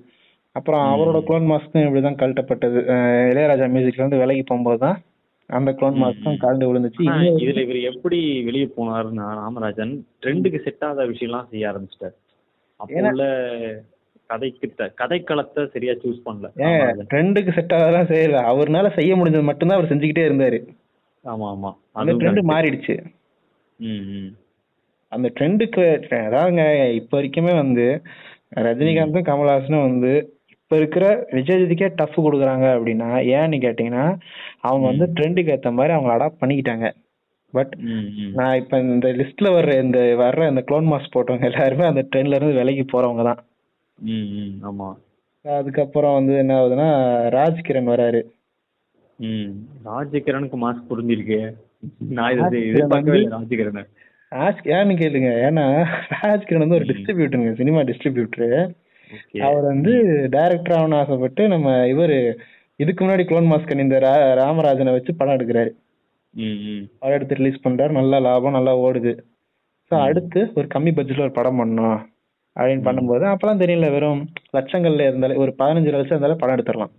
[0.57, 0.85] அப்புறம்.
[0.93, 2.79] அவரோட குளோன் மாஸ்க்கும் இப்படிதான் கழட்டப்பட்டது.
[3.31, 4.97] இளையராஜா மியூசிக்ல இருந்து விலகி போகும்போது தான்
[5.51, 6.39] அந்த குளோன் மாஸ்க்கும்.
[6.39, 7.05] கலந்து விழுந்துச்சு
[7.41, 9.93] இதுல இவர் எப்படி வெளியே போனாருன்னா ராமராஜன்
[10.23, 12.17] ட்ரெண்டுக்கு செட் ஆகாத விஷயம்லாம் செய்ய ஆரம்பிச்சிட்டாரு
[12.81, 13.29] அப்போ
[14.31, 14.67] கதைக்கு
[14.99, 16.49] கதைக்களத்தை சரியா சூஸ் பண்ணல.
[17.11, 20.59] ட்ரெண்டுக்கு செட் ஆகலாம் செய்யல அவர்னால செய்ய முடிஞ்சது மட்டும்தான் அவர் செஞ்சுக்கிட்டே இருந்தாரு
[21.25, 22.43] ஆமா ஆமா அந்த ட்ரெண்ட்.
[22.51, 22.95] மாறிடுச்சு.
[25.13, 25.85] அந்த ட்ரெண்டுக்கு
[26.21, 26.65] அதாவதுங்க
[26.99, 27.87] இப்ப வரைக்குமே வந்து
[28.61, 30.13] ரஜினிகாந்தும் கமல்ஹாசனும் வந்து
[30.71, 34.19] இப்ப இருக்கிற விஜயஜித்துக்கே டஃப் கொடுக்குறாங்க அப்படின்னா ஏன்னு கேட்டீங்கன்னா
[34.61, 36.91] அவங்க வந்து ட்ரெண்டுக்கு ஏத்த மாதிரி அவங்க அடாப்ட் பண்ணிக்கிட்டாங்க.
[37.53, 37.77] பட்.
[38.33, 42.55] நான் இப்ப இந்த லிஸ்ட்ல வர்ற இந்த வர்ற இந்த க்ளோன் மாஸ் போட்டவங்க எல்லாருமே அந்த ட்ரெண்ட்ல இருந்து
[42.55, 43.45] விலகி போறவங்க தான்.
[44.63, 44.95] ஆமா.
[45.49, 46.89] அதுக்கப்புறம் வந்து என்ன ஆகுதுன்னா
[47.35, 48.23] ராஜ்கிரண் வராரு.
[49.17, 49.51] ம்.
[49.85, 51.53] ராஜகிரனுக்கு மாஸ்க் புரிஞ்சிருக்கு.
[51.99, 53.89] நான் இது எதிர்பார்க்கவே ராஜகிரண.
[54.31, 55.33] ராஜ் ஏன்னு கேளுங்க.
[55.49, 55.85] ஏன்னா
[56.23, 56.85] ராஜ்கிரண் வந்து ஒரு.
[56.85, 58.71] டிஸ்ட்ரிபியூட்டருங்க சினிமா டிஸ்ட்ரிபியூட்டர்
[59.41, 59.93] அவர் வந்து
[60.31, 62.19] டைரக்டர் ஆகணும்னு ஆசைப்பட்டு நம்ம இவரு
[62.77, 63.97] இதுக்கு முன்னாடி க்ளோன் மாஸ்கன் இந்த
[64.35, 65.71] ராமராஜனை வச்சு படம் எடுக்கிறாரு.
[67.01, 67.91] படம் எடுத்து ரிலீஸ் பண்றாரு.
[67.91, 69.13] நல்ல லாபம் நல்லா ஓடுது.
[69.91, 69.95] ஸோ.
[70.07, 71.99] அடுத்து ஒரு கம்மி பட்ஜெட்ல ஒரு படம் பண்ணணும்
[72.57, 72.85] அப்படின்னு.
[72.87, 74.21] பண்ணும்போது அப்பெல்லாம் தெரியல வெறும்
[74.57, 76.93] லட்சங்கள்ல இருந்தாலே ஒரு பதினஞ்சு லட்சம் இருந்தாலே படம் எடுத்துடலாம்.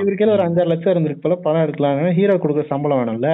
[0.00, 3.30] இவருக்கே ஒரு அஞ்சாறு லட்சம் இருந்திருக்கு போல படம் எடுக்கலாம் ஹீரோ கொடுக்குற சம்பளம் வேணும்ல.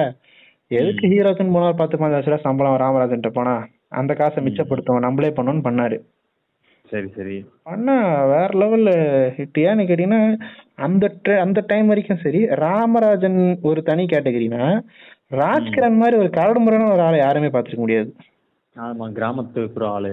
[0.71, 3.55] எதுக்கு ஹீரோக்குன்னு போனா பத்து பதினஞ்சு லட்ச ரூபா சம்பளம் ராமராஜன்ட்ட போனா?
[3.89, 5.97] அந்த காசை மிச்சப்படுத்துவோம் நம்மளே பண்ணோம்னு பண்ணாரு.
[6.89, 7.37] சரி சரி.
[7.63, 7.95] ஆனா
[8.25, 8.91] வேற லெவல்ல
[9.37, 10.21] ஹிட் ஏன்னு கேட்டீங்கன்னா
[10.75, 11.05] அந்த
[11.39, 14.63] அந்த டைம் வரைக்கும் சரி ராமராஜன் ஒரு தனி கேட்டகரினா
[15.31, 18.09] ராஜ்கிரண் மாதிரி ஒரு கரடு முறையான ஒரு ஆளை யாருமே பார்த்துருக்க முடியாது.
[18.75, 20.11] ஆமா கிராமத்து இருக்கிற ஆளு.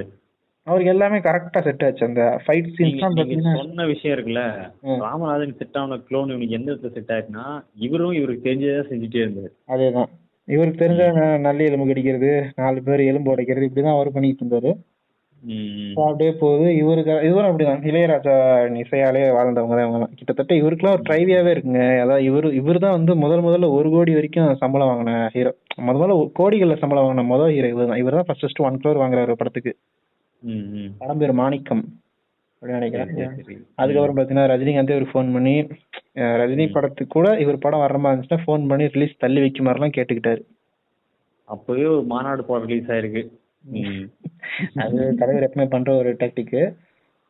[0.67, 2.07] அவருக்கு எல்லாமே கரெக்டா செட் ஆச்சு.
[2.07, 4.43] அந்த ஃபைட் பாத்தீங்கன்னா சொன்ன விஷயம் இருக்குல்ல.
[4.99, 7.47] ராமராஜன் செட் ஆன க்ளோன் இவனுக்கு எந்த இடத்துல செட் ஆயிருக்குன்னா
[7.79, 9.51] இவரும் இவருக்கு தெரிஞ்சதா செஞ்சுட்டே இருந்தாரு.
[9.69, 10.11] அதேதான்.
[10.49, 11.05] இவருக்கு தெரிஞ்ச
[11.39, 14.73] நல்ல எலும்பு கடிக்கிறது நாலு பேர் எலும்பு உடைக்கிறது இப்படிதான் அவர் பண்ணிட்டு இருந்தாரு.
[16.05, 16.67] அப்படியே போகுது.
[16.83, 17.83] இவருக்கு இவரும் அப்படிதான்.
[17.91, 18.35] இளையராஜா
[18.83, 21.83] இசையாலே வாழ்ந்தவங்க தான் இவங்க கிட்டத்தட்ட இவருக்குலாம் ஒரு ட்ரைவியாவே இருக்குங்க.
[22.05, 25.53] அதாவது இவரு இவர் தான் வந்து முதல் முதல்ல ஒரு கோடி வரைக்கும் சம்பளம் வாங்கின ஹீரோ
[25.87, 28.01] முத முதல்ல கோடிகள்ல சம்பளம் வாங்கின முதல் ஹீரோ இவர் தான்.
[28.05, 29.75] இவர் தான் ஃபர்ஸ்ட் ஃபர்ஸ்ட் ஒன் க்ரோர் வாங்குறாரு ஒரு படத்துக்கு.
[31.03, 31.85] படம் பேர் மாணிக்கம்.
[32.63, 33.11] அப்படின்னு நினைக்கிறேன்.
[33.81, 35.55] அதுக்கப்புறம் பாத்தீங்கன்னா ரஜினிகாந்தே ஒரு ஃபோன் பண்ணி
[36.43, 40.43] ரஜினி படத்துக்கு கூட இவர் படம் வர மாதிரி இருந்துச்சுன்னா ஃபோன் பண்ணி ரிலீஸ் தள்ளி வைக்க மாதிரிலாம் கேட்டுக்கிட்டாரு.
[41.49, 43.23] அப்பவே ஒரு மாநாடு படம் ரிலீஸ் ஆயிருக்கு.
[44.75, 46.63] அது தலைவர் எப்பவுமே பண்ற ஒரு டாக்டிக்கு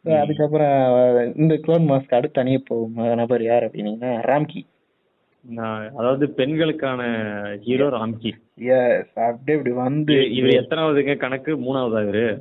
[0.05, 3.15] அதுக்கப்புறம் இந்த க்ளோன் மாஸ்க் அடுத்து அணிய போகும்.
[3.15, 4.63] நபர் யார் அப்படின்னீங்கன்னா ராம்கி
[5.97, 7.01] அதாவது பெண்களுக்கான
[7.61, 11.57] ஹீரோ ராம்கி எஸ் அப்படியே இப்படி வந்து இவர் எத்தனாவதுங்க கணக்கு?
[11.57, 12.37] மூணாவதா.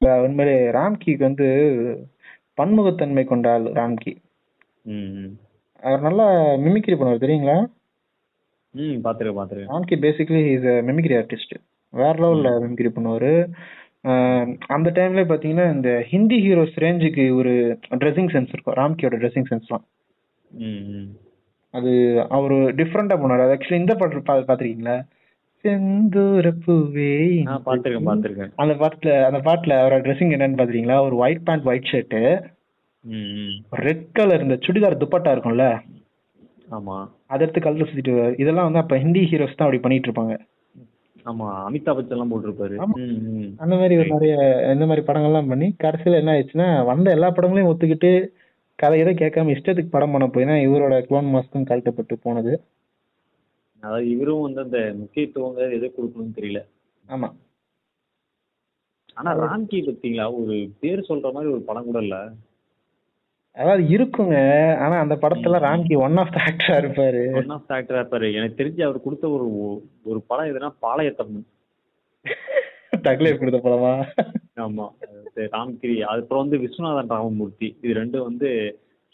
[0.00, 1.46] அஹ் உண்மையிலே ராம்கிக்கு வந்து
[2.56, 4.12] பன்முகத்தன்மை கொண்ட ஆள் ராம்கி.
[5.80, 7.58] அவர் நல்லா மிமிக்ரி பண்ணுவார் தெரியுங்களா?
[8.70, 9.72] ம் பாத்துருக்கேன் பாத்துருக்கேன்.
[9.74, 11.56] Ramki basically is mimicry artist
[11.92, 13.32] வேற லெவல்ல மிமிக்ரி பண்ணுவாரு.
[14.74, 17.52] அந்த டைம்ல பாத்தீங்கன்னா இந்த ஹிந்தி ஹீரோஸ் ரேஞ்சுக்கு ஒரு
[18.02, 18.76] ட்ரெஸ்ஸிங் சென்ஸ் இருக்கும்.
[18.80, 19.84] ராம்கியோட ட்ரெஸ்ஸிங் சென்ஸ்லாம்.
[21.74, 21.92] அது
[22.28, 24.96] அவர் டிஃப்ரெண்டா பண்ணுவாரு அது ஆக்சுவலி இந்த பாட்டு பாத்திருக்கீங்களா?
[25.64, 27.12] செந்தூர பூவே
[27.52, 28.50] ஆ பாத்துருக்கேன் பாத்துருக்கேன்.
[28.54, 32.16] அந்த பாட்டுல அந்த பாட்டுல அவரோட ட்ரெஸ்ஸிங் என்னன்னு பாத்தீங்களா ஒரு ஒயிட் பேண்ட் ஒயிட் ஷர்ட்
[33.04, 33.56] ம், ம்.
[33.86, 35.64] ரெட் கலர் இந்த சுடிதார் துப்பட்டா இருக்கும்ல?
[36.68, 36.96] ஆமா.
[37.26, 38.14] அதை எடுத்து கலந்து சுத்திட்டு.
[38.42, 40.34] இதெல்லாம் வந்து அப்ப ஹிந்தி ஹீரோஸ் தான் அப்படி பண்ணிட்டு இருப்பாங்க.
[41.26, 42.74] ஆமா அமிதாப் பச்சன் எல்லாம் போட்டிருப்பாரு.
[43.56, 44.34] அந்த மாதிரி நிறைய
[44.72, 48.10] இந்த மாதிரி படங்கள்லாம் பண்ணி கடைசியில என்ன ஆயிடுச்சுன்னா வந்த எல்லா படங்களையும் ஒத்துக்கிட்டு
[48.78, 52.52] கதையதை கேட்காம இஷ்டத்துக்கு படம் பண்ண போய் இவரோட க்ளோன் மாஸ்க்கும் கழட்டப்பட்டு போனது.
[53.82, 56.60] அதாவது இவரும் வந்து அந்த முக்கியத்துவங்க எதை கொடுக்கணும்னு தெரியல.
[57.08, 57.28] ஆமா.
[59.16, 60.24] ஆனா ராம்கி பாத்தீங்களா?
[60.40, 62.16] ஒரு பேர் சொல்ற மாதிரி ஒரு படம் கூட இல்ல.
[63.56, 64.36] அதாவது இருக்குங்க
[64.76, 67.22] ஆனா அந்த படத்துல ராம்கி ஒன் ஆஃப் த ஆக்டரா இருப்பாரு.
[67.32, 68.28] ஒன் ஆஃப் ஆக்டரா இருப்பாரு.
[68.32, 69.46] எனக்கு தெரிஞ்சு அவர் கொடுத்த ஒரு
[70.04, 71.38] ஒரு படம் எதுனா பாளையத்தம்.
[73.06, 73.92] தக்லைஃப் கொடுத்த படமா?
[74.60, 74.86] ஆமா.
[75.26, 77.76] அது ராம்கிரி அப்புறம் வந்து விஸ்வநாதன் ராமமூர்த்தி.
[77.82, 78.50] இது ரெண்டும் வந்து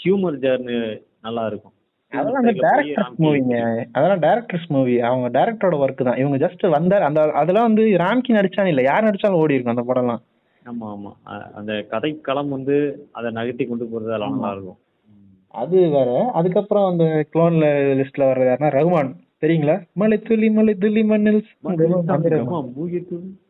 [0.00, 0.76] ஹியூமர் ஜர்னு
[1.20, 1.74] நல்லா இருக்கும்.
[2.12, 3.56] அதெல்லாம் அந்த டேரக்டர்ஸ் மூவிங்க
[3.92, 6.16] அதெல்லாம் டேரக்டர்ஸ் மூவி அவங்க டேரக்டரோட ஒர்க் தான்.
[6.16, 7.02] இவங்க ஜஸ்ட் வந்தார்.
[7.02, 8.82] அந்த அதெல்லாம் வந்து ராம்கி நடிச்சாலும் இல்ல.
[8.82, 10.22] யார் நடிச்சாலும் ஓடி இருக்கும் அந்த படம்லாம்.
[10.62, 11.10] ஆமா ஆமா.
[11.54, 12.76] அந்த கதைக்களம் வந்து
[13.12, 14.78] அதை நகர்த்தி கொண்டு போறது அதெல்லாம் நல்லா இருக்கும்.
[15.54, 16.10] அது வேற.
[16.32, 17.66] அதுக்கப்புறம் அந்த குளோன்ல
[18.00, 19.10] லிஸ்ட்ல வர்றது யாருன்னா ரகுமான்.
[19.40, 19.76] தெரியுங்களா?
[19.92, 21.40] மலை துளி மலை துளி மண்ணில்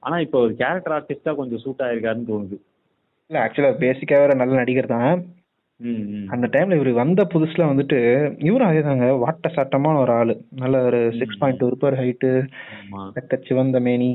[0.01, 2.57] ஆனா இப்போ ஒரு கேரக்டர் ஆர்டிஸ்டா கொஞ்சம் சூட் ஆயிருக்காருன்னு தோணுது.
[3.31, 5.21] இல்ல ஆக்சுவலா பேசிக்கா வேற நல்ல நடிகர் தான்.
[6.29, 7.99] அந்த டைம்ல இவரு வந்த புதுசுல வந்துட்டு
[8.39, 9.07] இவரும் அதேதாங்க.
[9.19, 10.35] வாட்ட சாட்டமான ஒரு ஆளு.
[10.55, 12.31] நல்ல ஒரு சிக்ஸ் பாயிண்ட் டூ இருப்பார் ஹைட்டு
[13.49, 14.11] சிவந்த மேனி.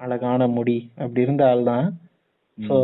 [0.00, 1.86] அழகான முடி அப்படி இருந்த ஆள் தான்.
[2.58, 2.76] ஸோ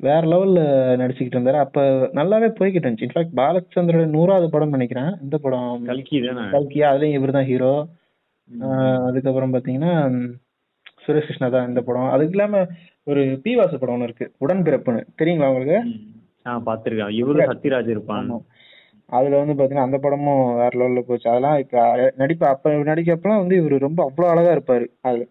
[0.00, 0.60] வேற லெவல்ல
[0.96, 1.58] நடிச்சுக்கிட்டு இருந்தாரு.
[1.58, 3.06] அப்ப நல்லாவே போய்கிட்டு இருந்துச்சு.
[3.08, 5.12] இன்ஃபேக்ட் பாலச்சந்திரோட நூறாவது படம் நினைக்கிறேன்.
[5.22, 6.42] இந்த படம் கல்கி தானே?
[6.54, 7.74] கல்கியா அதுலயும் இவர் தான் ஹீரோ
[9.08, 9.92] அதுக்கப்புறம் பாத்தீங்கன்னா
[11.04, 12.10] சுரேஷ் கிருஷ்ணா தான் இந்த படம்.
[12.10, 12.60] அதுக்கு இல்லாம
[13.06, 14.26] ஒரு பி வாசு படம் ஒன்று இருக்கு.
[14.40, 15.02] உடன்பிறப்புன்னு.
[15.18, 15.78] தெரியுங்களா உங்களுக்கு?
[15.88, 16.02] ம்.
[16.46, 17.14] ஆ பாத்திருக்கேன்.
[17.20, 18.28] இவரு சத்யராஜ் இருப்பான்
[19.08, 21.26] அதுல வந்து பாத்தீங்கன்னா அந்த படமும் வேற லெவல்ல போச்சு.
[21.32, 21.76] அதெல்லாம் இப்ப
[22.16, 24.86] நடிப்பு அப்ப நடிக்கப்பெல்லாம் வந்து இவரு ரொம்ப அவ்வளவு அழகா இருப்பாரு.
[25.00, 25.24] அதுல.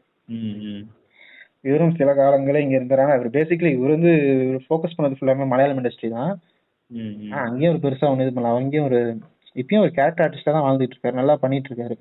[1.67, 4.13] இவரும் சில காலங்களே இங்க இருந்தாரு இவர் பேசிக்கலி இவர் வந்து
[4.65, 6.33] ஃபோக்கஸ் பண்ணது ஃபுல்லாமே மலையாளம் இண்டஸ்ட்ரி தான்.
[7.45, 8.59] அங்கேயும் ஒரு பெருசா ஒண்ணு இது பண்ணல.
[8.61, 8.99] அங்கேயும் ஒரு
[9.61, 11.19] இப்பயும் ஒரு கேரக்டர் ஆர்டிஸ்டா தான் வாழ்ந்துட்டு இருக்காரு.
[11.21, 11.95] நல்லா பண்ணிட்டு இருக்காரு.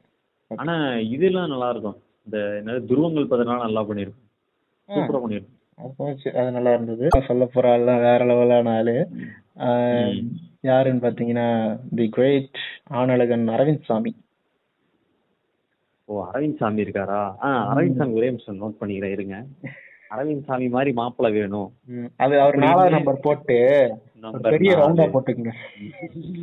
[0.50, 0.74] ஆனா
[1.14, 1.98] இதெல்லாம் நல்லா இருக்கும்.
[2.26, 4.30] இந்த என்னது துருவங்கள் பதினால நல்லா பண்ணிருக்கும்
[4.88, 5.60] சூப்பரா பண்ணிருக்கும்
[6.40, 7.06] அது நல்லா இருந்தது.
[7.28, 8.96] சொல்ல போற ஆள்லாம் வேற லெவலான ஆளு.
[10.68, 11.48] யாருன்னு பாத்தீங்கன்னா
[11.98, 12.60] தி கிரேட்
[12.98, 14.12] ஆனழகன் அரவிந்த் சாமி.
[16.06, 17.20] ஓ அரவிந்த் சாமி இருக்காரா?
[17.42, 19.36] ஆ அரவிந்த் சாமி ஒரே நிமிஷம் நோட் பண்ணிக்கிறேன் இருங்க.
[20.10, 21.70] அரவிந்த் சாமி மாதிரி மாப்பிள்ளை வேணும்.
[22.16, 23.56] அது அவர் நாலாவது நம்பர் போட்டு
[24.42, 24.76] பெரிய.
[24.76, 25.52] ரவுண்டா போட்டுக்குங்க.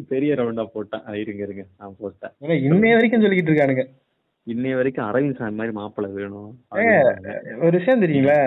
[0.07, 1.01] பெரிய ரவுண்டா போட்டேன்.
[1.23, 1.65] இருங்க இருங்க.
[1.79, 2.31] நான் போட்டேன்.
[2.41, 3.85] இன்னைய வரைக்கும் சொல்லிக்கிட்டு இருக்கானுங்க.
[4.47, 6.51] இன்னைய வரைக்கும் அரவிந்த் சாமி மாதிரி மாப்பிள்ளை வேணும்.
[7.61, 8.39] ஒரு விஷயம் தெரியுங்களா?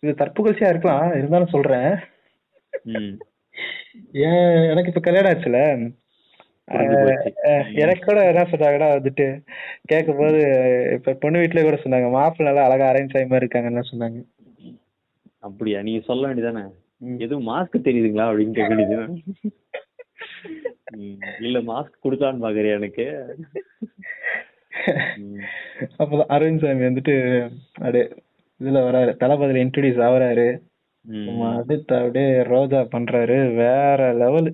[0.00, 1.06] இது தற்புகழ்ச்சியா இருக்கலாம்.
[1.16, 1.96] இருந்தாலும் சொல்றேன்.
[4.12, 5.58] ஏன் எனக்கு இப்ப கல்யாணம் ஆச்சுல.
[7.74, 9.26] எனக்கு கூட என்ன சொன்னாங்கன்னா வந்துட்டு
[9.84, 10.38] கேட்கும் போது
[10.92, 14.18] இப்ப பொண்ணு வீட்டுல கூட சொன்னாங்க மாப்பிள்ளை நல்லா அழகா அரேஞ்ச் ஆகி மாதிரி இருக்காங்கன்னு சொன்னாங்க.
[15.38, 15.82] அப்படியா?
[15.82, 16.62] நீங்க சொல்ல வேண்டியதானே.
[17.18, 19.16] எதுவும் மாஸ்க் தெரியுதுங்களா அப்படின்னு கேட்க வேண்டியதுதானே?
[20.96, 23.06] ம், இல்ல மாஸ்க் கொடுக்கலான்னு பாக்குறியா எனக்கு.
[25.98, 27.14] அப்பதான் அரவிந்த் சாமி வந்துட்டு
[27.74, 28.04] அப்படியே
[28.60, 30.48] இதுல வராரு தளபதியில இன்ட்ரடியூஸ் ஆகுறாரு.
[31.52, 34.48] அடுத்து அப்படியே ரோஜா பண்றாரு வேற லெவல்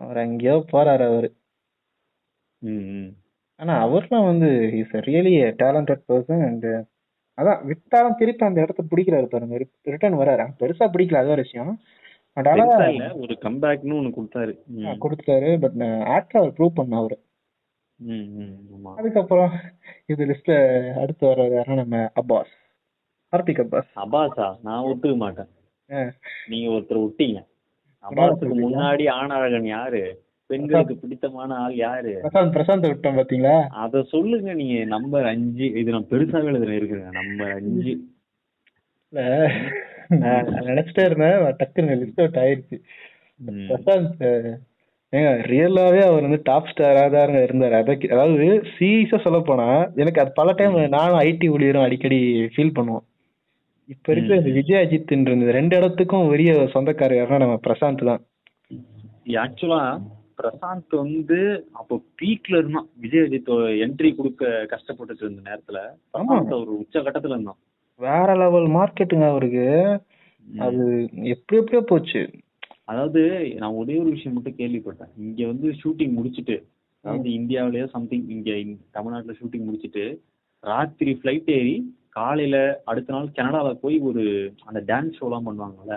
[0.00, 1.34] அவர் எங்கேயோ போறாரு அவரு.
[2.58, 3.08] ம்.
[3.56, 6.66] ஆனா அவர்லாம் வந்து is really talented person and
[7.36, 9.66] அதான் விட்டாலும் திருப்பி அந்த இடத்த பிடிக்கிறாரு பாருங்க.
[9.82, 10.46] ரிட்டர்ன் வராரு.
[10.60, 11.80] பெருசா பிடிக்கல அது ஒரு விஷயம்.
[12.32, 14.54] பட் ஒரு கம்பேக்னு ஒண்ணு கொடுத்தாரு.
[14.76, 17.18] கொடுத்தாரு பட் ஆக்டர் அவர் ப்ரூவ் பண்ண அவரு.
[18.96, 19.50] அதுக்கப்புறம்
[20.06, 20.54] இது லிஸ்ட்ல
[21.00, 22.52] அடுத்து வர்றது யாருன்னா நம்ம அப்பாஸ்.
[23.32, 23.90] கார்த்திக் அப்பாஸ்.
[23.96, 25.48] அபாஸா நான் ஒத்துக்க மாட்டேன்.
[26.46, 27.48] நீங்க ஒருத்தர் விட்டீங்க.
[28.08, 30.22] அபாஸுக்கு முன்னாடி ஆணழகன் யாரு?
[30.46, 32.20] பெண்களுக்கு பிடித்தமான ஆள் யாரு?
[32.22, 33.66] பிரசாந்த் பிரசாந்த் விட்டோம் பாத்தீங்களா?
[33.66, 34.84] அத சொல்லுங்க நீங்க.
[34.84, 35.72] நம்பர் அஞ்சு.
[35.72, 38.00] இது நான் பெருசாவே எழுதுல இருக்குங்க நம்பர் அஞ்சு.
[40.66, 41.56] நினைச்சிட்டே இருந்தேன்.
[41.56, 42.80] டக்குன்னு லிஸ்ட் அவுட் ஆயிருச்சு.
[43.46, 44.56] பிரசாந்த்
[45.12, 47.70] ஏங்க ரியலாவே அவர் வந்து டாப் ஸ்டாரா தான் இருந்தாரு.
[47.70, 53.08] அத- அதாவது சீரியஸா சொல்ல போனா எனக்கு அது பல டைம் நானும் ஐடி ஊழியரும் அடிக்கடி ஃபீல் பண்ணுவோம்.
[53.92, 58.22] இப்ப இருக்கிற இந்த விஜய் அஜித் இந்த ரெண்டு இடத்துக்கும் பெரிய சொந்தக்காரர் யாருன்னா நம்ம பிரசாந்த் தான்.
[59.44, 59.80] ஆக்சுவலா
[60.40, 61.38] பிரசாந்த் வந்து
[61.72, 62.88] அப்போ பீக்ல இருந்தான்.
[62.96, 63.50] விஜய் அஜித்
[63.84, 65.80] என்ட்ரி கொடுக்க கஷ்டப்பட்டுட்டு இருந்த நேரத்துல
[66.14, 67.60] பிரசாந்த் ஒரு உச்ச கட்டத்துல இருந்தான்.
[68.00, 69.66] வேற லெவல் மார்க்கெட்டுங்க அவருக்கு.
[70.46, 70.84] அது
[71.32, 72.22] எப்படி எப்படியோ போச்சு.
[72.84, 73.22] அதாவது
[73.58, 75.12] நான் ஒரே ஒரு விஷயம் மட்டும் கேள்விப்பட்டேன்.
[75.16, 76.56] இங்க வந்து ஷூட்டிங் முடிச்சிட்டு
[77.04, 78.50] அதாவது இந்தியாவிலேயோ சம்திங் இங்க
[78.90, 80.04] தமிழ்நாட்டுல ஷூட்டிங் முடிச்சிட்டு
[80.64, 81.76] ராத்திரி ஃபிளைட் ஏறி
[82.16, 84.22] காலையில அடுத்த நாள் கனடால போய் ஒரு
[84.68, 85.96] அந்த டான்ஸ் ஷோலாம் பண்ணுவாங்கல்ல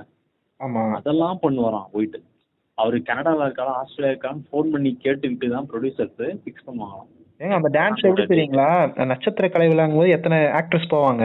[0.60, 0.84] ஆமா.
[0.98, 2.20] அதெல்லாம் பண்ணுவாராம் போயிட்டு.
[2.78, 7.10] அவரு கனடால இருக்காளா ஆஸ்திரேலியா இருக்கான்னு ஃபோன் பண்ணி கேட்டுக்கிட்டு தான் ப்ரொடியூசர்ஸ் ஃபிக்ஸ் பண்ணுவாங்களாம்.
[7.42, 8.70] ஏங்க அந்த டான்ஸ் எப்படி தெரியுங்களா?
[9.12, 11.24] நட்சத்திர கலை விழாங்கும் போது எத்தனை ஆக்ட்ரஸ் போவாங்க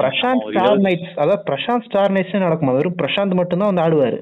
[0.00, 2.74] பிரசாந்த் ஸ்டார் நைட்ஸ் அதாவது பிரசாந்த் ஸ்டார் நைட்ஸ் நடக்குமா?
[2.76, 4.20] வெறும் பிரசாந்த் மட்டும்தான் வந்து ஆடுவாரு.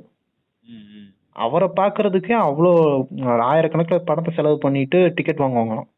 [1.44, 2.70] அவரை பாக்குறதுக்கே அவ்வளோ
[3.48, 5.88] ஆயிரக்கணக்கில் பணத்தை செலவு பண்ணிட்டு டிக்கெட் வாங்குவாங்களாம்.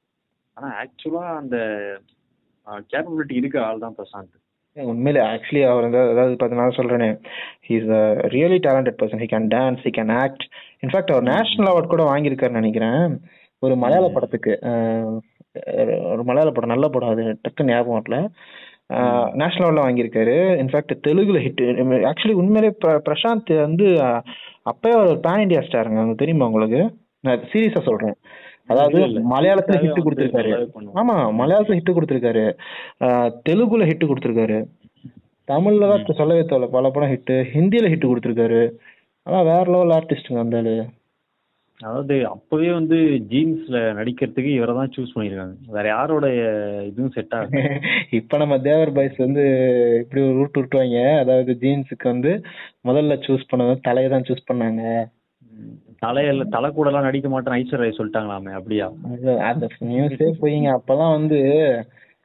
[0.56, 1.56] ஆனா ஆக்சுவலா அந்த
[2.70, 4.46] கேப்பபிலிட்டி இருக்க ஆள் தான் பிரசாந்த்.
[4.72, 7.20] உண்மையிலே ஆக்சுவலி அவர் வந்து அதாவது பார்த்து நான் சொல்றேனே
[7.68, 10.44] he's a really talented person he can dance he can act
[10.86, 13.20] in fact our national award கூட வாங்கியிருக்காருன்னு நினைக்கிறேன்.
[13.58, 14.58] ஒரு மலையாள படத்துக்கு
[16.02, 18.28] ஒரு மலையாள படம் நல்ல படம் அது டக்கு ஞாபகம் வரல.
[19.34, 20.36] நேஷனல் லெவல்ல வாங்கியிருக்காரு.
[20.62, 24.00] இன்ஃபேக்ட் தெலுங்குல ஹிட் ஆக்சுவலி உண்மையிலே பிர- பிரசாந்த் வந்து
[24.62, 26.94] அவர் ஒரு பேன் இந்தியா ஸ்டாருங்க உங்களுக்கு தெரியுமா உங்களுக்கு?
[27.20, 28.14] நான் சீரியஸா சொல்றேன்.
[28.68, 28.98] அதாவது.
[29.32, 30.52] மலையாளத்துல ஹிட் கொடுத்திருக்காரு.
[31.00, 32.44] ஆமா மலையாளத்துல ஹிட் கொடுத்திருக்காரு.
[33.48, 34.58] தெலுங்குல ஹிட் கொடுத்திருக்காரு.
[35.48, 36.68] தமிழ்ல தான் சொல்லவே தேவையில்ல.
[36.76, 38.62] பல படம் ஹிட் ஹிந்தியில ஹிட் கொடுத்திருக்காரு.
[39.26, 40.60] ஆனா வேற லெவல் ஆர்டிஸ்ட்ங்க அந்த
[41.80, 42.96] அதாவது அப்பவே வந்து
[43.32, 46.26] ஜீன்ஸ்ல நடிக்கிறதுக்கு இவரை தான் சூஸ் பண்ணிருக்காங்க வேற யாரோட
[46.88, 47.60] இதுவும் செட் ஆகல.
[48.18, 49.44] இப்ப நம்ம தேவர் பாய்ஸ் வந்து
[50.02, 52.32] இப்படி ஒரு ரூட் விட்டுவாங்க அதாவது ஜீன்ஸுக்கு வந்து
[52.88, 54.82] முதல்ல சூஸ் பண்ணது தலையை தான் சூஸ் பண்ணாங்க.
[56.02, 58.86] தலையில தலை கூட எல்லாம் நடிக்க மாட்டேன் ஐஸ்வர்யா சொல்லிட்டாங்களாமே அப்படியா?
[59.50, 60.68] அந்த நியூஸே போயிங்க.
[60.78, 61.38] அப்பெல்லாம் வந்து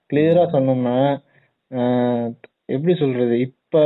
[0.10, 0.98] கிளியரா சொன்னோம்னா
[2.70, 3.36] எப்படி சொல்றது?
[3.48, 3.82] இப்ப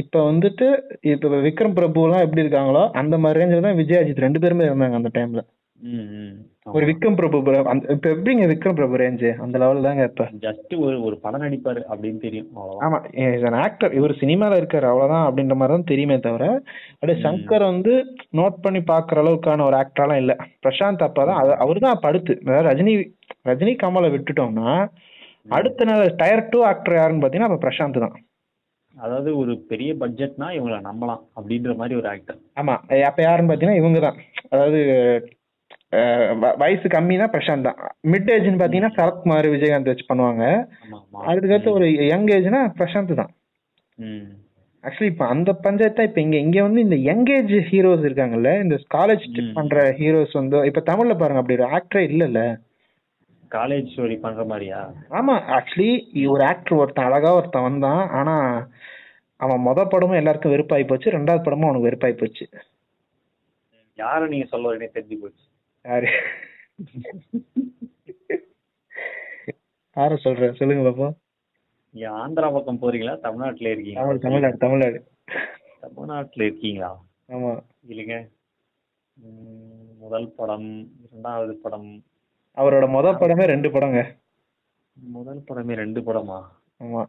[0.00, 0.66] இப்ப வந்துட்டு
[1.12, 4.98] இப்ப விக்ரம் பிரபு எல்லாம் எப்படி இருக்காங்களோ அந்த மாதிரி ரேஞ்சில தான் விஜய் அஜித் ரெண்டு பேருமே இருந்தாங்க
[5.00, 5.42] அந்த டைம்ல.
[6.66, 7.36] ஒரு விக்ரம் பிரபு
[7.92, 10.24] இப்ப எப்படிங்க விக்ரம் பிரபு ரேஞ்சு அந்த லெவல் தாங்க இப்ப.
[10.44, 12.48] ஜஸ்ட் ஒரு ஒரு படம் நடிப்பாரு அப்படின்னு தெரியும்
[12.84, 16.44] ஆமா இஸ் ஆக்டர் இவர் சினிமால இருக்காரு அவ்வளவுதான் அப்படின்ற மாதிரி தான் தெரியுமே தவிர
[16.92, 17.94] அப்படியே சங்கர் வந்து
[18.40, 20.34] நோட் பண்ணி பாக்குற அளவுக்கான ஒரு ஆக்டர்லாம் இல்ல.
[20.64, 22.36] பிரசாந்த் அப்பதான் அவர் தான் அதாவது
[22.68, 22.94] ரஜினி
[23.48, 24.70] ரஜினி கமலை விட்டுட்டோம்னா
[25.52, 28.16] அடுத்த நாள் டயர் டூ ஆக்டர் யாருன்னு பாத்தீங்கன்னா அப்ப பிரசாந்த் தான்.
[28.94, 32.74] அதாவது ஒரு பெரிய பட்ஜெட்னா இவங்கள நம்பலாம் அப்படின்ற மாதிரி ஒரு ஆக்டர் ஆமா
[33.06, 34.18] அப்ப யாருன்னு பாத்தீங்கன்னா இவங்க தான்.
[34.50, 34.80] அதாவது
[36.62, 37.80] வயசு கம்மினா பிரசாந்த் தான்.
[38.12, 40.44] மிட் ஏஜ்னு பாத்தீங்கன்னா சரத்குமார் விஜயகாந்த் வச்சு பண்ணுவாங்க.
[41.28, 43.32] அதுக்கடுத்து ஒரு யங் ஏஜ்னா பிரசாந்த் தான்.
[44.84, 49.26] ஆக்சுவலி இப்ப அந்த பஞ்சாயத்து இப்ப இங்க இங்க வந்து இந்த யங்கேஜ் ஹீரோஸ் இருக்காங்கல்ல இந்த காலேஜ்.
[49.58, 52.40] பண்ற ஹீரோஸ் வந்து இப்ப தமிழ்ல பாருங்க அப்படி ஒரு ஆக்டரே இல்லல்ல.
[53.50, 54.80] காலேஜ் ஸ்டோரி பண்ற மாதிரியா?
[55.18, 55.90] ஆமா ஆக்சுவலி
[56.34, 58.02] ஒரு ஆக்டர் ஒருத்தன் அழகா ஒருத்தன் வந்தான்.
[58.18, 58.34] ஆனா
[59.40, 62.44] அவன் மொத படமும் எல்லாருக்கும் வெறுப்பாகி போச்சு ரெண்டாவது படமும் அவனுக்கு வெறுப்பாகி போச்சு.
[63.98, 65.44] யார நீங்க சொல்ல வரீங்க தெரிஞ்சு போச்சு.
[65.84, 66.08] யாரு?
[69.96, 70.52] யார சொல்ற?
[70.54, 71.08] சொல்லுங்க பாப்பா
[71.94, 73.18] நீங்க ஆந்திரா பக்கம் போறீங்களா?
[73.20, 74.04] தமிழ்நாட்டுல இருக்கீங்களா?
[74.04, 74.98] தமிழ் தமிழ்நாடு தமிழ்நாடு.
[75.80, 77.04] தமிழ்நாட்டுல இருக்கீங்களா?
[77.28, 77.64] ஆமா.
[77.88, 78.16] இல்லைங்க.
[79.98, 80.68] முதல் படம்
[81.06, 82.04] இரண்டாவது படம்.
[82.56, 84.00] அவரோட மொத படமே ரெண்டு படங்க.
[84.92, 86.38] முதல் படமே ரெண்டு படமா?
[86.78, 87.02] ஆமா.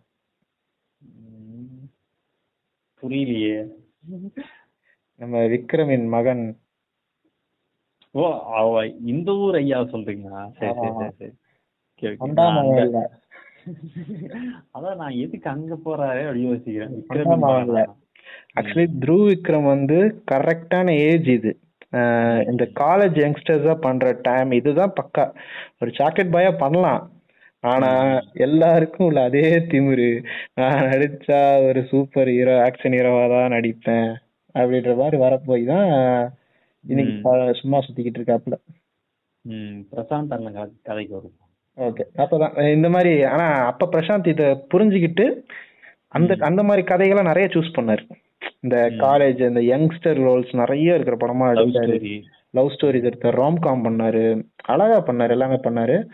[3.01, 3.55] புரியலையே.
[5.15, 6.62] நம்ம விக்ரமின் மகன்
[8.15, 8.23] ஓ
[8.60, 8.71] அவ
[9.12, 10.41] இந்த ஊர் ஐயா சொல்றீங்களா?
[10.60, 11.30] சரி சரி.
[12.02, 12.15] சரி.
[14.76, 16.93] அதான் நான் எதுக்கு அங்க போறாரு அப்படி யோசிக்கிறேன்?
[18.60, 19.97] ஆக்சுவலி த்ருவ் விக்ரம் வந்து
[20.32, 21.52] கரெக்டான ஏஜ் இது.
[22.52, 25.26] இந்த காலேஜ் யங்ஸ்டர்ஸா பண்ற டைம் இதுதான் பக்கா.
[25.82, 27.04] ஒரு சாக்லேட் பாயா பண்ணலாம்.
[27.63, 27.89] ஆனா
[28.45, 30.10] எல்லாருக்கும் உள்ள அதே திமிரு.
[30.60, 34.10] நான் நடிச்சா ஒரு சூப்பர் ஹீரோ ஆக்ஷன் ஹீரோவா தான் நடிப்பேன்.
[34.56, 35.91] அப்படின்ற மாதிரி வரப்போய் தான்
[36.88, 38.54] இன்னைக்கு சும்மா சுத்திக்கிட்டு இருக்காப்புல.
[39.41, 42.19] ம் பிரசாந்த் அண்ணன் கதை- கதைக்கு வரும் ஓகே.
[42.19, 45.43] அப்பதான் இந்த மாதிரி ஆனா அப்ப பிரசாந்த் இத புரிஞ்சுக்கிட்டு
[46.08, 48.10] அந்த அந்த மாதிரி கதைகளை நிறைய சூஸ் பண்ணாரு.
[48.60, 51.96] இந்த காலேஜ் இந்த யங்ஸ்டர் ரோல்ஸ் நிறைய இருக்கிற படமா லவ் எடுத்தாரு.
[51.96, 54.48] ஸ்டோரி லவ் ஸ்டோரிஸ் எடுத்தாரு ராம் காம் பண்ணாரு.
[54.63, 56.08] அழகா பண்ணாரு எல்லாமே பண்ணாரு.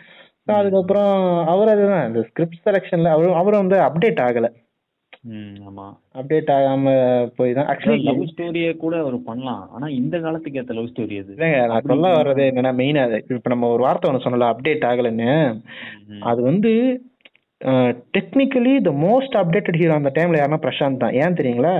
[0.44, 4.52] அதுக்கப்புறம் அவர் அதுதான் இந்த ஸ்கிரிப்ட் செலெக்ஷன்ல அவரும் அவரும் வந்து அப்டேட் ஆகல.
[5.68, 5.86] ஆமா.
[6.18, 6.92] அப்டேட் ஆகாம
[7.38, 7.68] போய் தான்.
[7.72, 9.64] ஆக்சுவலி லவ் ஸ்டோரியே கூட அவர் பண்ணலாம்.
[9.74, 11.32] ஆனா இந்த காலத்துக்கு ஏத்த லவ் ஸ்டோரி அது.
[11.70, 13.02] நான் சொல்ல வர்றது என்னன்னா மெயினா
[13.36, 15.30] இப்ப நம்ம ஒரு வார்த்தை ஒன்று சொன்னல அப்டேட் ஆகலைன்னு.
[16.30, 16.72] அது வந்து
[18.16, 21.16] technically the most updated hero அந்த டைம்ல யாருன்னா பிரசாந்த் தான்.
[21.22, 21.74] ஏன் தெரியுங்களா.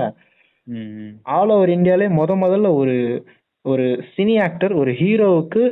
[1.35, 2.95] ஆல் ஓவர் இந்தியாலே முத முதல்ல ஒரு
[3.65, 5.63] ஒரு சினி ஆக்டர் ஒரு ஹீரோவுக்கு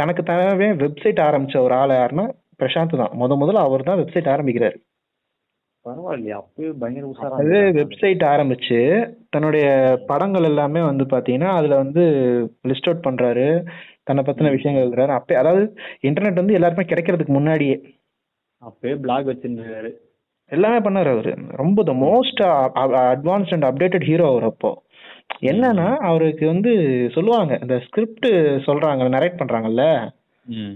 [0.00, 2.26] தனக்கு தானே வெப்சைட் ஆரம்பிச்ச ஒரு ஆள் யாருன்னா
[2.60, 3.14] பிரசாந்த் தான்.
[3.20, 4.76] முத முதல்ல அவர் தான் வெப்சைட் ஆரம்பிக்கிறாரு.
[5.84, 7.56] பரவாயில்லையா அப்பவே பயங்கர உஷாரா அது.
[7.78, 8.78] வெப்சைட் ஆரம்பிச்சு
[9.30, 9.66] தன்னுடைய
[10.06, 12.02] படங்கள் எல்லாமே வந்து பாத்தீங்கன்னா அதுல வந்து
[12.68, 13.48] லிஸ்ட் அவுட் பண்றாரு
[14.02, 15.08] தன்னை பத்தின விஷயங்கள் எழுதுறாரு.
[15.10, 15.64] அப்ப அதாவது
[16.02, 17.76] இன்டர்நெட் வந்து எல்லாருமே கிடைக்கிறதுக்கு முன்னாடியே.
[18.62, 19.90] அப்பவே பிளாக் வச்சிருந்தாரு.
[20.50, 21.32] எல்லாமே பண்ணாரு அவரு.
[21.56, 22.40] ரொம்ப the most
[23.06, 24.72] advanced and updated hero அவர் அப்போ.
[25.42, 26.72] என்னன்னா அவருக்கு வந்து
[27.14, 28.26] சொல்லுவாங்க இந்த ஸ்கிரிப்ட்
[28.66, 29.84] சொல்றாங்க நரேட் பண்றாங்கல்ல.
[30.46, 30.74] ம்.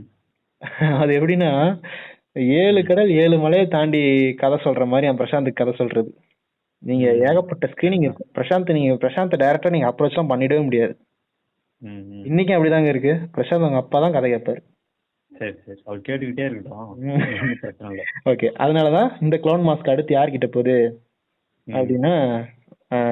[1.01, 1.51] அது எப்படின்னா
[2.59, 4.01] ஏழு கடல் ஏழு மலையை தாண்டி
[4.35, 6.11] கதை சொல்ற மாதிரி என் பிரசாந்த் கதை சொல்றது.
[6.83, 10.95] நீங்க ஏகப்பட்ட ஸ்கிரீனிங் இருக்கும் பிரசாந்த் நீங்க பிரசாந்த் டைரக்டா நீங்க அப்ரோச் எல்லாம் பண்ணிடவே முடியாது.
[12.27, 13.13] இன்னைக்கும் அப்படிதாங்க இருக்கு.
[13.35, 14.61] பிரசாந்த் அவங்க அப்பா தான் கதை கேட்பாரு.
[15.33, 15.81] சரி சரி.
[15.85, 16.87] அவர் கேட்டுக்கிட்டே இருக்கட்டும்.
[18.25, 20.77] ஓகே அதனாலதான் இந்த க்ளோன் மாஸ்க் அடுத்து யார்கிட்ட போகுது?
[21.69, 22.13] அப்படின்னா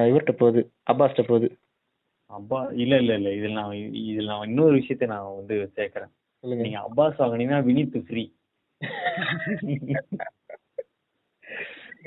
[0.09, 0.61] இவர்கிட்ட போகுது.
[0.91, 1.47] அப்பாஸ்ட்ட போகுது.
[2.31, 3.29] அப்பா இல்ல இல்ல இல்ல.
[3.37, 6.11] இதுல நான் இதுல நான் இன்னொரு விஷயத்த நான் வந்து சேர்க்கறேன்.
[6.63, 8.23] நீங்க அப்பாஸ் வாங்குனீங்கன்னா வினித் ஃப்ரீ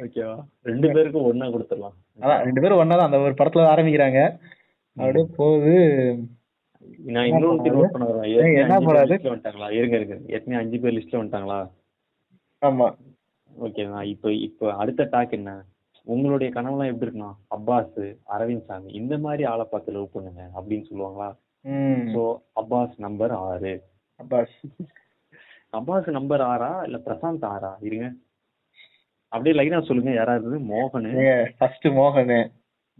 [0.02, 1.96] ஓகேவா ரெண்டு பேருக்கும் ஒண்ணா கொடுத்துடலாம்.
[2.18, 4.20] அதான் ரெண்டு பேரும் ஒன்னா அந்த ஒரு படத்துல ஆரம்பிக்கிறாங்க.
[4.96, 5.74] அப்படியே போகுது.
[7.06, 8.30] நான் இன்னொரு நோட் பண்ண வரேன்
[8.60, 8.78] என்ன?
[9.06, 9.68] லிஸ்ட்ல வந்துட்டாங்களா?
[9.70, 10.16] இருங்க இருங்க.
[10.26, 11.58] ஏற்கனவே அஞ்சு பேர் லிஸ்ட்ல வந்துட்டாங்களா?
[12.62, 12.88] ஆமா.
[13.50, 15.52] ஓகேவா இப்போ இப்போ அடுத்த டாக் என்ன?
[16.06, 21.28] உங்களுடைய கனவுலாம் எப்படி இருக்குன்னா அப்பாஸ் அரவிந்த் சாமி இந்த மாதிரி ஆளை பார்த்து லவ் பண்ணுங்க அப்படின்னு சொல்லுவாங்களா?
[22.14, 22.22] ஸோ
[22.60, 23.74] அப்பாஸ் நம்பர் ஆறு.
[24.20, 24.56] அப்பாஸ்.
[25.72, 26.82] அப்பாஸ் நம்பர் ஆறா?
[26.82, 27.74] இல்ல பிரசாந்த் ஆறா?
[27.80, 28.12] இருங்க.
[29.28, 30.12] அப்படியே லைனா சொல்லுங்க.
[30.12, 31.50] யாராவது மோகன்.
[31.58, 32.52] ஃபர்ஸ்ட் மோகன்.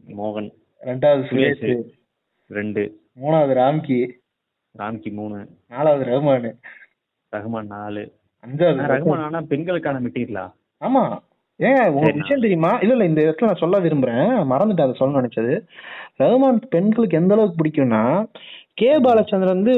[0.06, 0.54] மோகன்.
[0.80, 1.90] ரெண்டாவது சுரேஷ்.
[2.48, 3.11] ரெண்டு.
[3.20, 4.11] மூணாவது ராம்கி.
[4.78, 5.48] ராம்கி மூணு.
[5.68, 6.59] நாலாவது ரஹ்மான்
[7.37, 8.12] ரஹ்மான் நாலு.
[8.46, 10.52] அஞ்சாவது ரஹ்மான் ஆனா பெண்களுக்கான மெட்டீரியலா?
[10.80, 11.18] ஆமா.
[11.60, 12.70] ஏன் உங்களுக்கு விஷயம் தெரியுமா?
[12.82, 14.28] இல்ல இல்ல இந்த இடத்துல நான் சொல்ல விரும்புறேன்.
[14.52, 15.54] மறந்துட்டேன் அதை சொல்ல நினைச்சது.
[16.22, 18.02] ரஹ்மான் பெண்களுக்கு எந்த அளவுக்கு பிடிக்கும்னா
[18.80, 18.90] கே.
[19.06, 19.74] பாலச்சந்திரன் வந்து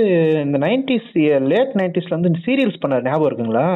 [0.47, 1.11] இந்த நைன்டிஸ்
[1.53, 3.07] லேட் நைன்டிஸ்ல வந்து சீரியல்ஸ் பண்ணார்.
[3.09, 3.67] ஞாபகம் இருக்குங்களா?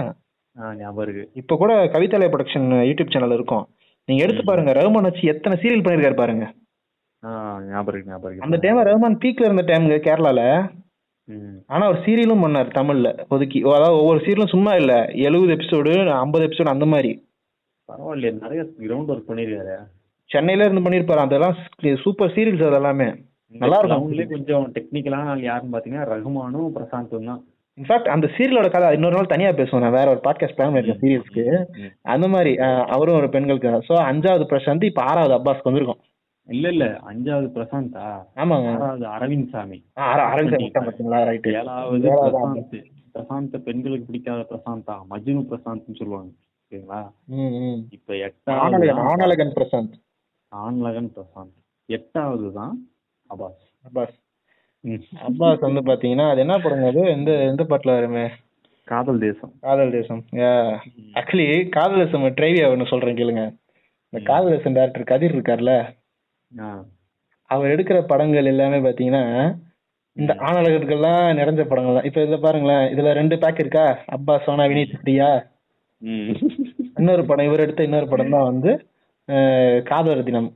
[0.81, 1.25] ஞாபகம் இருக்கு.
[1.41, 3.65] இப்ப கூட கவிதாலய ப்ரொடக்ஷன் யூடியூப் சேனல் இருக்கும்.
[4.09, 6.45] நீங்க எடுத்து பாருங்க ரஹ்மான் வச்சு எத்தனை சீரியல் பண்ணிருக்காரு பாருங்க.
[8.47, 10.41] அந்த டைம் ரஹ்மான் பீக்ல இருந்த டைம்ங்க கேரளால.
[11.67, 13.61] ஆனா ஒரு சீரியலும் பண்ணார் தமிழ்ல ஒதுக்கி.
[13.71, 14.93] அதாவது ஒவ்வொரு சீரியலும் சும்மா இல்ல
[15.27, 15.93] எழுபது எபிசோடு
[16.23, 17.13] ஐம்பது எபிசோடு அந்த மாதிரி.
[17.89, 19.77] பரவாயில்லையே நிறைய கிரவுண்ட் ஒர்க் பண்ணிருக்காரு.
[20.31, 21.57] சென்னையில இருந்து பண்ணிருப்பாரு அதெல்லாம்
[22.05, 23.09] சூப்பர் சீரியல்ஸ் அதெல்லாமே
[23.53, 24.01] நல்லா இருக்கும்.
[24.01, 27.43] அவங்களே கொஞ்சம் டெக்னிக்கலான ஆள் யாருன்னு பாத்தீங்கன்னா ரகுமானும் பிரசாந்தும் தான்.
[27.79, 29.83] இன்ஃபேக்ட் அந்த சீரியலோட கதை இன்னொரு நாள் தனியா பேசுவோம்.
[29.85, 31.45] நான் வேற ஒரு பாட்காஸ்ட் பிளான் பண்ணிருக்கேன் சீரியல்ஸ்க்கு.
[32.15, 32.53] அந்த மாதிரி
[32.95, 33.73] அவரும் ஒரு பெண்களுக்கு.
[33.89, 36.01] ஸோ அஞ்சாவது பிரசாந்த் இப்ப ஆறாவது அப்பாஸ்க்கு வந்திருக்கும்.
[36.49, 38.05] இல்ல இல்ல அஞ்சாவது பிரசாந்தா?
[38.43, 38.69] ஆமாங்க.
[38.75, 39.79] ஆறாவது அரவிந்த் சாமி.
[41.63, 42.77] ஏழாவது பிரசாந்த்.
[43.15, 44.97] பிரசாந்த் பெண்களுக்கு பிடிக்காத பிரசாந்தா?
[45.13, 46.31] மஜ்னு பிரசாந்த்னு சொல்லுவாங்க.
[46.67, 47.01] ஓகேங்களா?
[47.97, 49.93] இப்ப எட்டாவது ஆனலகன் தான் ஆனலகன் பிரசாந்த்.
[51.17, 51.53] பிரசாந்த்.
[51.89, 52.75] எட்டாவது தான்
[53.31, 53.61] அபாஸ்.
[53.85, 54.15] அப்பாஸ்
[54.85, 55.03] ம்.
[55.27, 57.03] அப்பாஸ் வந்து பாத்தீங்கன்னா அது என்ன படங்க அது?
[57.15, 58.25] எந்த எந்த பாட்டுல வருமே?
[58.89, 59.53] காதல் தேசம்.
[59.61, 60.21] காதல் தேசம்.
[61.19, 63.45] ஆக்சுவலி காதல் தேசம் ட்ரைவியா ஒன்று சொல்றேன் கேளுங்க.
[64.13, 65.73] இந்த காதல் தேசம் டேரக்டர் கதிர் இருக்கார்ல?
[67.51, 69.25] அவர் எடுக்கிற படங்கள் எல்லாமே பாத்தீங்கன்னா
[70.17, 73.85] இந்த ஆணழகர்கள்லாம் நிறைஞ்ச படங்கள் தான் இப்ப இதுல பாருங்களேன் இதுல ரெண்டு பேக் இருக்கா?
[74.09, 75.29] அப்பா சோனா வினீத் பிரியா
[76.97, 78.71] இன்னொரு படம் இவர் எடுத்த இன்னொரு படம் தான் வந்து
[79.87, 80.51] காதலர் தினம்.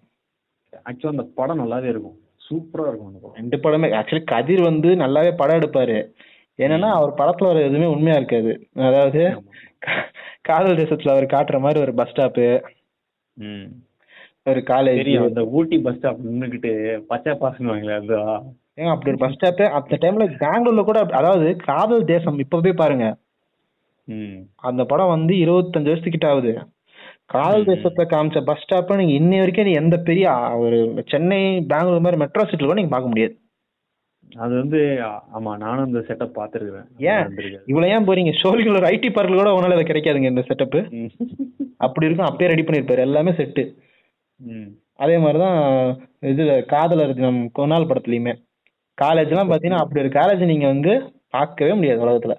[0.86, 2.16] ஆக்சுவலா அந்த படம் நல்லாவே இருக்கும்.
[2.42, 3.36] சூப்பரா இருக்கும் அந்த படம்.
[3.36, 5.98] ரெண்டு படமே ஆக்சுவலி கதிர் வந்து நல்லாவே படம் எடுப்பாரு.
[6.58, 8.52] என்னன்னா அவர் படத்துல வர எதுவுமே உண்மையா இருக்காது.
[8.88, 9.22] அதாவது
[10.42, 12.46] காதல் தேசத்துல அவர் காட்டுற மாதிரி ஒரு பஸ் ஸ்டாப்பு
[13.36, 13.68] ம்.
[14.46, 16.70] ஒரு காலேஜ் அந்த ஊட்டி பஸ் ஸ்டாப் நின்னுக்கிட்டு
[17.06, 18.44] பச்சை பாசுவாங்களே அதுதான்
[18.78, 23.06] ஏங்க அப்படி ஒரு பஸ் ஸ்டாப்பு அந்த டைம்ல பெங்களூர்ல கூட அதாவது காதல் தேசம் இப்ப போய் பாருங்க.
[24.62, 26.52] அந்த படம் வந்து இருபத்தஞ்சு வருஷத்துக்கிட்ட ஆகுது.
[27.26, 30.26] காதல் தேசத்துல காமிச்ச பஸ் ஸ்டாப்ப நீங்க இன்னை வரைக்கும் நீ எந்த பெரிய
[30.62, 30.78] ஒரு
[31.12, 31.38] சென்னை
[31.72, 33.34] பெங்களூர் மாதிரி மெட்ரோ சிட்டில கூட நீங்க பார்க்க முடியாது.
[34.30, 34.80] அது வந்து
[35.36, 37.30] ஆமா நானும் இந்த செட்டப் பாத்துருக்கேன் ஏன்?
[37.70, 38.32] இவ்வளவு ஏன் போறீங்க?
[38.40, 40.76] ஷோலிகள் ஒரு ஐடி பார்க்ல கூட உங்களால அது கிடைக்காதுங்க இந்த செட்டப்
[41.86, 42.28] அப்படி இருக்கும்.
[42.30, 43.64] அப்பயே ரெடி பண்ணிருப்பாரு எல்லாமே செட்டு
[44.96, 45.58] அதே மாதிரிதான்
[46.30, 48.32] இதுல காதலர் தினம் கொனால் படத்துலயுமே.
[48.98, 50.92] காலேஜ்லாம் பாத்தீங்கன்னா அப்படி ஒரு காலேஜ் நீங்க வந்து
[51.28, 52.34] பார்க்கவே முடியாது உலகத்துல.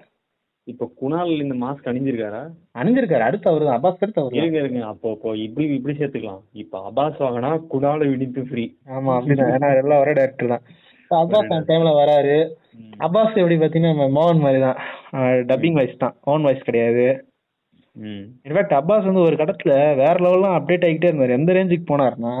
[0.66, 2.40] இப்ப குணால் இந்த மாஸ்க் அணிஞ்சிருக்காரா?
[2.80, 3.24] அணிஞ்சிருக்காரு.
[3.28, 4.80] அடுத்து அவரு தான் அப்பாஸ் அடுத்து அவரு இருங்க இருங்க.
[4.86, 6.42] அப்போ இப்போ இப்படி இப்படி சேர்த்துக்கலாம்.
[6.62, 8.64] இப்ப அபாஸ் வாங்கினா குணால விடிப்பு ஃப்ரீ
[8.96, 9.52] ஆமா அப்படிதான்.
[9.56, 10.64] ஏன்னா எல்லாம் ஒரே டேரக்டர் தான்.
[11.10, 12.36] அப்பாஸ் அந்த டைம்ல வராரு.
[13.06, 14.78] அப்பாஸ் எப்படி பாத்தீங்கன்னா மோகன் மாதிரி தான்
[15.50, 16.14] டப்பிங் வாய்ஸ் தான்.
[16.24, 17.06] ஓன் வாய்ஸ் கிடையாது.
[18.46, 21.38] இன்ஃபேக்ட் அப்பாஸ் வந்து ஒரு கட்டத்துல வேற லெவல்லாம் அப்டேட் ஆகிட்டே இருந்தாரு.
[21.38, 22.34] எந்த ரேஞ்சுக்கு போனாருன்னா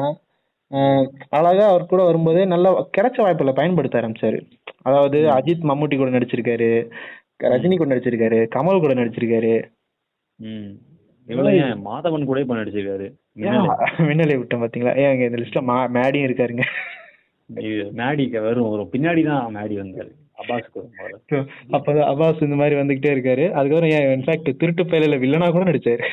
[0.70, 1.06] ஆஹ்
[1.38, 4.38] அழகா அவர் கூட வரும்போதே நல்லா கிடைச்ச வாய்ப்புல பயன்படுத்த ஆரம்பிச்சாரு.
[4.82, 6.70] அதாவது அஜித் மம்முட்டி கூட நடிச்சிருக்காரு.
[7.42, 9.52] ரஜினி கூட நடிச்சிருக்காரு கமல் கூட நடிச்சிருக்காரு.
[11.88, 13.06] மாதவன் கூட இப்ப நடிச்சிருக்காரு.
[13.36, 14.34] மின்னலை.
[14.40, 14.92] விட்டேன் பாத்தீங்களா?
[15.02, 15.60] ஏன் இந்த லிஸ்ட்ல
[15.98, 16.64] மேடியும் இருக்காருங்க.
[18.00, 18.90] மேடிக்கு வரும் வரும்.
[18.92, 20.10] பின்னாடி தான் மேடி வந்தாரு.
[20.40, 20.80] அபாஸ்க்கு
[21.76, 23.44] அப்பதான் அப்பாஸ் இந்த மாதிரி வந்துகிட்டே இருக்காரு.
[23.50, 26.04] அதுக்கப்புறம் ஏன் இன்ஃபேக்ட் திருட்டு பயலில வில்லனா கூட நடிச்சாரு.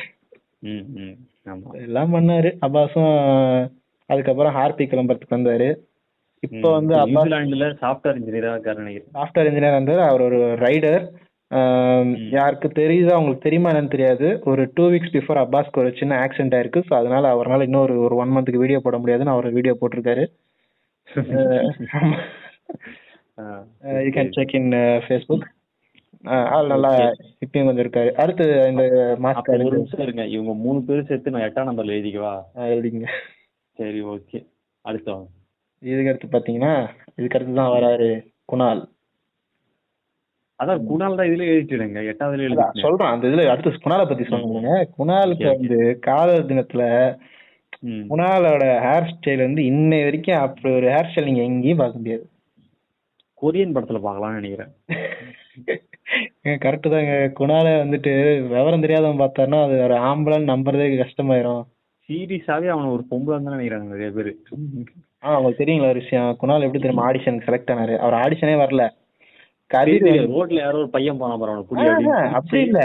[1.86, 2.50] எல்லாம் பண்ணாரு.
[2.66, 3.14] அப்பாஸும்
[4.10, 5.68] அதுக்கப்புறம் ஹார்பிக் கிளம்புறதுக்கு வந்தாரு.
[6.42, 9.10] இப்போ வந்து நியூசிலாந்துல சாஃப்ட்வேர் இன்ஜினியரா நினைக்கிறேன்.
[9.18, 10.02] சாஃப்ட்வேர் இன்ஜினியர் வந்தாரு.
[10.10, 11.04] அவர் ஒரு ரைடர்
[12.36, 14.26] யாருக்கு தெரியுதா அவங்களுக்கு தெரியுமா என்னன்னு தெரியாது.
[14.50, 16.80] ஒரு டூ வீக்ஸ் பிஃபோர் அப்பாஸ்க்கு ஒரு சின்ன ஆக்சிடென்ட் ஆயிருக்கு.
[16.88, 20.24] ஸோ அதனால அவரால் இன்னொரு ஒரு ஒன் மந்த்துக்கு வீடியோ போட முடியாதுன்னு அவர் வீடியோ போட்டிருக்காரு.
[24.04, 24.70] You can check in
[25.06, 25.46] Facebook
[26.54, 26.92] ஆள் நல்லா
[27.44, 28.10] இப்பயும் கொஞ்சம் இருக்காரு.
[28.22, 28.84] அடுத்து இந்த
[29.26, 29.52] மாஸ்க்
[30.06, 30.24] இருங்க.
[30.34, 32.34] இவங்க மூணு பேரும் சேர்த்து நான் எட்டாம் நம்பர்ல எழுதிக்கவா?
[32.74, 33.06] எழுதிங்க.
[33.76, 34.40] சரி ஓகே
[34.84, 35.12] அடுத்து
[35.82, 36.72] வாங்க இதுக்கு அடுத்து பாத்தீங்கன்னா
[37.18, 38.08] இதுக்கு அடுத்து தான் வராரு
[38.50, 38.80] குணால்.
[40.60, 43.12] அதான் குணால் தான் இதுல எழுதிட்டுங்க எட்டாவதுல எழுதிட்டேன் சொல்றேன்.
[43.14, 45.46] அந்த இதுல அடுத்து குணாலை பத்தி சொல்லுங்க குணாலுக்கு.
[45.52, 45.78] வந்து
[46.08, 46.82] காதல் தினத்துல.
[48.10, 52.24] குணாலோட ஹேர் ஸ்டைல் வந்து இன்னை வரைக்கும் அப்படி ஒரு ஹேர் ஸ்டைல் நீங்க எங்கேயும் பார்க்க முடியாது.
[53.42, 54.72] கொரியன் படத்துல பார்க்கலாம்னு நினைக்கிறேன்.
[56.64, 57.14] கரெக்டு தாங்க.
[57.40, 58.12] குணால வந்துட்டு
[58.54, 61.62] விவரம் தெரியாதவன் பார்த்தாருன்னா அது ஒரு ஆம்பளைன்னு நம்புறதே கஷ்டமாயிரும்.
[62.08, 64.32] சீரியஸாவே அவன ஒரு பொம்பளை தான் நினைக்கிறாங்க நிறைய பேரு.
[65.22, 67.94] ஆ உங்களுக்கு தெரியுங்களா விஷயம் குணால் எப்படி தெரியுமா ஆடிஷனுக்கு செலக்ட் ஆனாரு?
[67.96, 68.84] அவர் ஆடிஷனே வரல.
[69.70, 71.52] கதிர் ரோட்ல யாரோ ஒரு பையன் போனா பாரு
[72.34, 72.80] அப்படி இல்ல.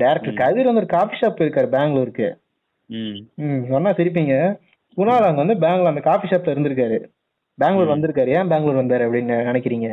[0.00, 2.28] டேரக்டர் கதிர் வந்து ஒரு காஃபி ஷாப் இருக்காரு பெங்களூருக்கு.
[2.90, 3.16] ம்.
[3.68, 4.34] சொன்னா சிரிப்பீங்க.
[4.96, 6.98] குணால் அங்க வந்து பெங்களூர் அந்த காஃபி ஷாப்ல இருந்திருக்காரு.
[7.58, 8.30] பெங்களூர் வந்திருக்காரு.
[8.30, 9.88] ஏன் பெங்களூர் வந்தாரு அப்படின்னு நினைக்கிறீங்க?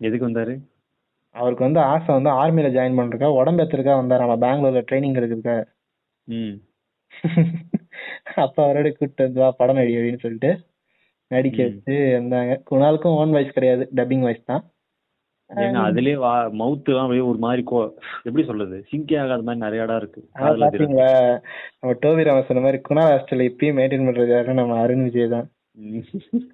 [0.00, 0.54] எதுக்கு வந்தாரு?
[1.34, 5.56] அவருக்கு வந்து ஆசை வந்து ஆர்மியில ஜாயின் பண்றதுக்கா உடம்பு ஏத்துறதுக்கா வந்தாரு நம்ம பெங்களூர்ல ட்ரைனிங் இருக்குதுக்கா
[6.28, 6.56] ம்.
[8.44, 10.50] அப்ப அவரோட கூப்பிட்டு வந்து வா படம் நடி அப்படின்னு சொல்லிட்டு
[11.30, 11.58] நடிக்க.
[11.62, 12.52] வச்சு வந்தாங்க.
[12.70, 14.62] குணாலுக்கும் ஓன் வாய்ஸ் கிடையாது டப்பிங் வாய்ஸ் தான்.
[15.50, 17.78] ஏங்க அதுலயே வா மவுத் எல்லாம் அப்படியே ஒரு மாதிரி கோ
[18.24, 20.20] எப்படி சொல்றது சிங்கே ஆகாத மாதிரி நிறைய இடம் இருக்கு.
[20.62, 21.08] பாத்தீங்களா
[21.78, 25.48] நம்ம டோபி ராம சொன்ன மாதிரி குணால் ஹாஸ்டல் இப்பயும் மெயின்டைன் பண்றது நம்ம அருண் விஜய் தான்.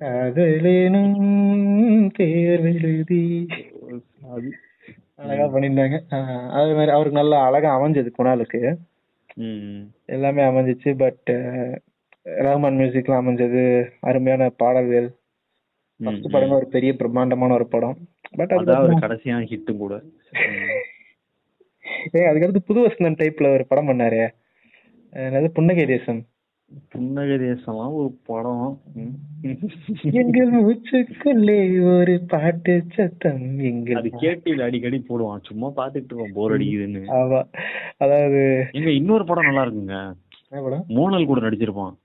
[0.01, 1.14] காதலேனும்
[2.18, 3.22] எழுதி
[4.35, 4.51] அது.
[5.16, 8.61] அழகா பண்ணியிருந்தாங்க ஆஹ் அதே மாதிரி அவருக்கு நல்லா அழகா அமைஞ்சது குணாலுக்கு
[10.09, 10.98] எல்லாமே அமைஞ்சிச்சு.
[10.98, 11.28] பட்
[12.24, 15.12] ரஹ்மான் மியூசிக்லாம் அமைஞ்சது அருமையான பாடல்கள்.
[16.04, 16.24] ஃபர்ஸ்ட்.
[16.24, 17.96] படமே ஒரு பெரிய பிரம்மாண்டமான ஒரு படம்.
[18.36, 20.02] பட் அதுக்கு கடைசியான ஹிட்டும் கூட.
[20.32, 20.86] ம்.
[22.12, 24.28] அதுக்கடுத்து புது வசந்தன் டைப்ல ஒரு படம் பண்ணாரு.
[25.12, 25.48] என்னது?
[25.48, 26.26] புன்னகை தேசம்.
[26.93, 28.71] புன்னகை தேசம்லாம் ஒரு படம்.
[30.21, 31.57] எங்கள் மூச்சுக்குள்ளே
[31.93, 35.47] ஒரு பாட்டு சத்தம் எங்கள் அது கேட்டு அடிக்கடி போடுவான்.
[35.49, 37.05] சும்மா பாத்துட்டு இருப்போம் போர் அடிக்குதுன்னு.
[37.21, 37.41] ஆமா.
[38.05, 38.43] அதாவது
[38.81, 39.97] எங்க இன்னொரு படம் நல்லா இருக்குங்க.
[40.99, 41.97] மோனல் கூட நடிச்சிருப்பான்.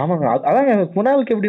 [0.00, 0.26] ஆமாங்க.
[0.48, 1.48] அதாங்க குணாலுக்கு எப்படி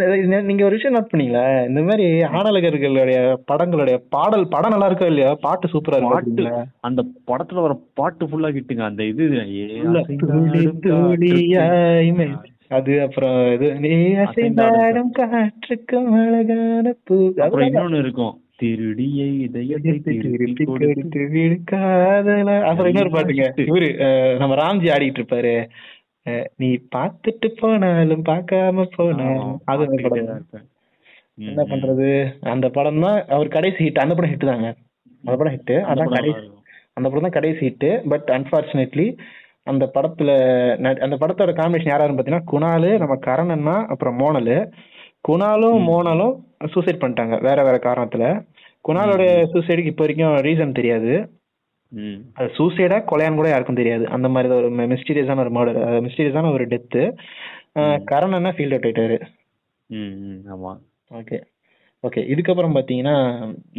[0.49, 1.43] நீங்க ஒரு விஷயம் நோட் பண்ணீங்களா?
[1.69, 2.05] இந்த மாதிரி
[2.39, 3.19] ஆடலகர்களுடைய
[3.51, 5.31] படங்களுடைய பாடல் படம் நல்லா இருக்கோ இல்லையா?
[5.45, 6.47] பாட்டு சூப்பரா இருக்கு
[6.89, 7.01] அந்த
[7.31, 9.23] படத்துல வர பாட்டு ஃபுல்லா ஹிட்டுங்க அந்த இது
[12.73, 13.91] அது அப்புறம் இது நீ
[14.23, 17.17] அசைந்தாடும் காற்றுக்கும் அழகான பூ.
[17.37, 18.33] அப்புறம் இன்னொன்னு இருக்கும்.
[18.59, 22.55] திருடியை இதயத்தை திருப்பி திருப்பி கொடுத்து கொடுத்து விடு காதலா.
[22.63, 23.45] அப்புறம் இன்னொரு பாட்டுங்க.
[23.49, 23.61] hit.
[23.67, 25.55] இவரு அஹ், நம்ம ராம்ஜி ஆடிட்டு இருப்பாரு.
[26.57, 29.55] நீ பார்த்துட்டு போனாலும் பார்க்காம போனாலும்.
[29.65, 29.87] அது
[31.37, 31.63] என்ன.
[31.69, 32.09] பண்றது?
[32.49, 34.67] அந்த படம் தான் அவர் கடைசி ஹிட் அந்த படம் ஹிட் தாங்க.
[35.23, 36.43] அந்த படம் ஹிட் அதான் கடைசி.
[36.93, 39.07] அந்த படம் தான் கடைசி ஹிட் பட் அன்பார்ச்சுனேட்லி
[39.67, 40.31] அந்த படத்துல
[41.05, 44.57] அந்த படத்தோட காம்பினேஷன் யாராருன்னு பாத்தீங்கன்னா குணாலு நம்ம கரணன்னா அப்புறம் மோனலு.
[45.27, 45.77] குணாலும்.
[45.89, 46.33] மோனலும்
[46.73, 48.25] சூசைட் பண்ணிட்டாங்க வேற வேற காரணத்துல.
[48.85, 51.13] குணாலோட சூசைடுக்கு இப்போ வரைக்கும் ரீசன் தெரியாது.
[52.37, 54.03] அது சூசைடா கொலையான்னு கூட யாருக்கும் தெரியாது.
[54.15, 57.03] அந்த மாதிரி தான் ஒரு மிஸ்டீரியஸான ஒரு மர்டர் மிஸ்டீரியஸான ஒரு டெத்து
[58.11, 59.17] கரணன்னா ஃபீல்ட் அவுட் ஆயிட்டாரு.
[60.53, 60.71] ஆமா.
[61.11, 61.37] ஓகே.
[62.03, 63.15] ஓகே இதுக்கப்புறம் பாத்தீங்கன்னா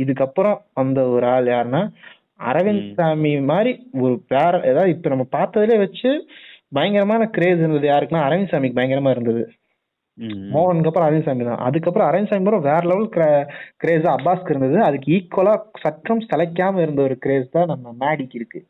[0.02, 1.82] இதுக்கப்புறம் அந்த ஒரு ஆள் யாருன்னா
[2.40, 2.94] அரவிந்த்.
[2.94, 6.10] சாமி மாதிரி ஒரு வேற ஏதாவது இப்ப நம்ம பார்த்ததுல வச்சு
[6.72, 7.86] பயங்கரமான கிரேஸ் இருந்தது.
[7.86, 9.42] யாருக்குன்னா அரவிந்த் சாமிக்கு பயங்கரமா இருந்தது.
[10.52, 11.58] மோகனுக்கு அப்புறம் அரவிந்த் சாமி தான்.
[11.58, 13.08] அதுக்கப்புறம் அரவிந்த் சாமி அப்புறம் வேற லெவல்
[13.76, 14.76] கிரேஸ் அப்பாஸ்க்கு இருந்தது.
[14.82, 18.60] அதுக்கு ஈக்குவலா சற்றும் சளைக்காம இருந்த ஒரு கிரேஸ் தான் நம்ம மேடிக்கு இருக்கு.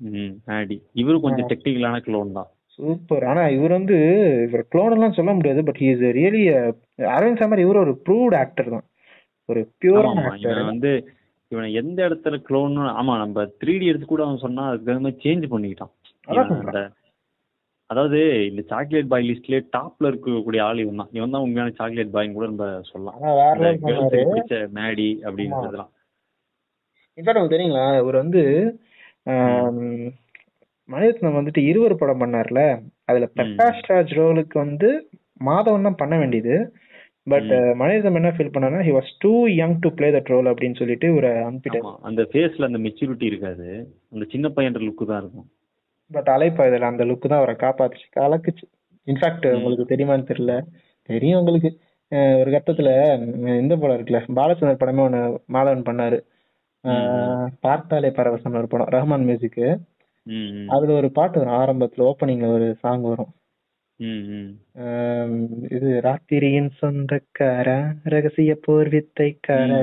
[0.00, 2.48] ம், ஆடி இவரு கொஞ்சம் டெக்னிக்கலான க்ளோன் தான்.
[2.78, 3.24] சூப்பர்.
[3.24, 3.96] ஆனா இவர் வந்து
[4.48, 5.62] இவர் க்ளோன் எல்லாம் சொல்ல முடியாது.
[5.64, 6.42] பட் இஸ் ரியலி
[7.10, 8.86] அரவிந்த் சாமி இவர் ஒரு ப்ரூவ்ட் ஆக்டர் தான்.
[9.48, 9.60] ஒரு
[10.02, 10.92] ஆமாமா ஆக்டர் வந்து
[11.52, 15.22] இவனை எந்த இடத்துல க்ளோன் ஆமா நம்ம த்ரீ டி எடுத்து கூட அவன் சொன்னா அதுக்கு தகுந்த மாதிரி
[15.24, 15.92] சேஞ்ச் பண்ணிக்கிட்டான்.
[17.90, 22.36] அதாவது இந்த சாக்லேட் பாய் லிஸ்ட்லயே டாப்ல இருக்கக்கூடிய ஆள் இவன் தான் இவன் தான் உண்மையான சாக்லேட் பாய்னு
[22.36, 23.18] கூட நம்ம சொல்லலாம்.
[24.78, 25.90] மேடி அப்படின்றதுலாம்.
[27.18, 27.86] இன்ஃபேக்ட் தெரியுங்களா?
[28.02, 28.42] இவர் வந்து
[30.88, 32.62] மணிரத்னம் வந்துட்டு இருவர் படம் பண்ணார்ல.
[33.10, 34.88] அதுல பிரகாஷ் ராஜ் ரோலுக்கு வந்து
[35.48, 36.56] மாதவன் தான் பண்ண வேண்டியது.
[37.26, 37.50] பட்
[37.80, 41.28] மணிரத்னம் என்ன ஃபீல் பண்ணாருன்னா he was too young to play that role அப்படின்னு சொல்லிட்டு ஒரு
[41.48, 41.84] அனுப்பிட்டார்.
[42.00, 43.68] அந்த ஃபேஸ்ல அந்த மெச்சூரிட்டி இருக்காது.
[44.12, 45.46] அந்த சின்ன பையன்ற லுக்கு தான் இருக்கும்.
[46.10, 48.64] பட் அலைப்பா இதுல அந்த லுக்கு தான் அவரை காப்பாத்துச்சு கலக்குச்சு.
[49.06, 50.54] இன்ஃபேக்ட் உங்களுக்கு தெரியுமான்னு தெரியல.
[51.08, 51.70] தெரியும் உங்களுக்கு.
[52.40, 52.90] ஒரு கட்டத்துல
[53.58, 55.20] இந்த படம் இருக்குல்ல பாலச்சந்தர் படமே ஒண்ணு
[55.52, 56.18] மாதவன் பண்ணாரு.
[57.60, 59.60] பார்த்தாலே பரவசம் ஒரு படம் ரஹ்மான் மியூசிக்
[60.26, 60.66] ம், ம்.
[60.68, 63.30] அதுல ஒரு பாட்டு வரும் ஆரம்பத்துல ஓப்பனிங்ல ஒரு சாங் வரும்.
[65.76, 67.76] இது ராத்திரியின் சொந்தக்காரா
[68.14, 69.78] ரகசிய போர் வித்தைக்காரா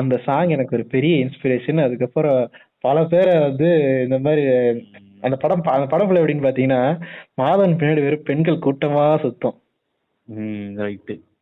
[0.00, 2.40] அந்த சாங் எனக்கு ஒரு பெரிய இன்ஸ்பிரேஷன் அதுக்கப்புறம்
[2.84, 3.68] பல பேரை வந்து
[4.06, 4.42] இந்த மாதிரி
[5.20, 6.80] அந்த படம் அந்த படம் full எப்படின்னு பாத்தீங்கன்னா
[7.40, 9.56] மாதவன் பின்னாடி வெறும் பெண்கள் கூட்டமா சுத்தம்.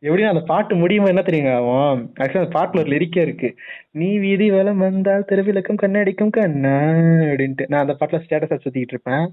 [0.07, 3.49] எப்படின்னா அந்த பாட்டு முடியுமா என்ன தெரியுங்க அவன் ஆக்சுவலா அந்த பாட்டுல ஒரு லிரிக்கே இருக்கு.
[3.99, 6.75] நீ வீதி வலம் வந்தால் தெருவிளக்கும் கண்ணடிக்கும் கண்ணா
[7.29, 9.25] அப்படின்ட்டு நான் அந்த பாட்டுல ஸ்டேட்டஸா சுத்திட்டு இருப்பேன்.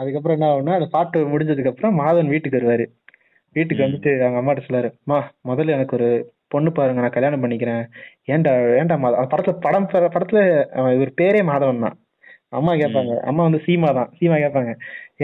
[0.00, 2.84] அதுக்கப்புறம் என்ன ஆகும்னா அந்த பாட்டு முடிஞ்சதுக்கு அப்புறம் மாதவன் வீட்டுக்கு வருவாரு.
[3.56, 3.84] வீட்டுக்கு.
[3.84, 5.18] வந்துட்டு அவங்க அம்மாட்ட சொல்லாரு மா
[5.50, 6.08] முதல்ல எனக்கு ஒரு
[6.52, 7.82] பொண்ணு பாருங்க நான் கல்யாணம் பண்ணிக்கிறேன்.
[8.34, 10.40] ஏன்டா ஏன்டா மாதவன் அந்த படத்துல படம் படத்துல
[10.96, 11.96] இவர் பேரே மாதவன் தான்.
[12.58, 14.10] அம்மா கேட்பாங்க அம்மா வந்து சீமா தான்.
[14.18, 14.70] சீமா கேட்பாங்க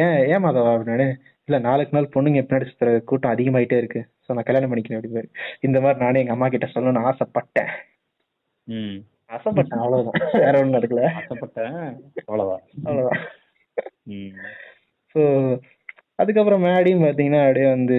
[0.03, 1.07] ஏன் ஏன் மாதவா அப்படின்னு?
[1.49, 4.01] இல்ல நாளுக்கு நாள் பொண்ணுங்க பின்னாடி சுத்துற கூட்டம் அதிகமாயிட்டே இருக்கு.
[4.25, 5.22] சோ நான் கல்யாணம் பண்ணிக்கிறேன் அப்படின்னு
[5.61, 7.70] இந்த மாதிரி நானே எங்க அம்மா கிட்ட சொல்லணும்னு ஆசைப்பட்டேன்.
[9.31, 10.18] ஆசைப்பட்டேன் அவ்வளவுதான்.
[10.45, 11.75] வேற ஒண்ணும் நடக்கல ஆசைப்பட்டேன்
[12.27, 12.64] அவ்வளவுதான்.
[12.87, 13.22] அவ்வளவுதான்.
[14.07, 14.32] ம்.
[15.14, 15.22] ஸோ
[16.16, 17.96] அதுக்கப்புறம் மேடியும் பார்த்தீங்கன்னா அப்படியே வந்து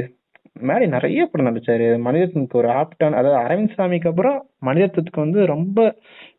[0.62, 1.88] மேடி நிறைய படம் நடிச்சாரு.
[2.00, 5.80] மனிதத்துக்கு ஒரு ஆப்டான் அதாவது அரவிந்த் சாமிக்கு அப்புறம் மனிதத்துக்கு வந்து ரொம்ப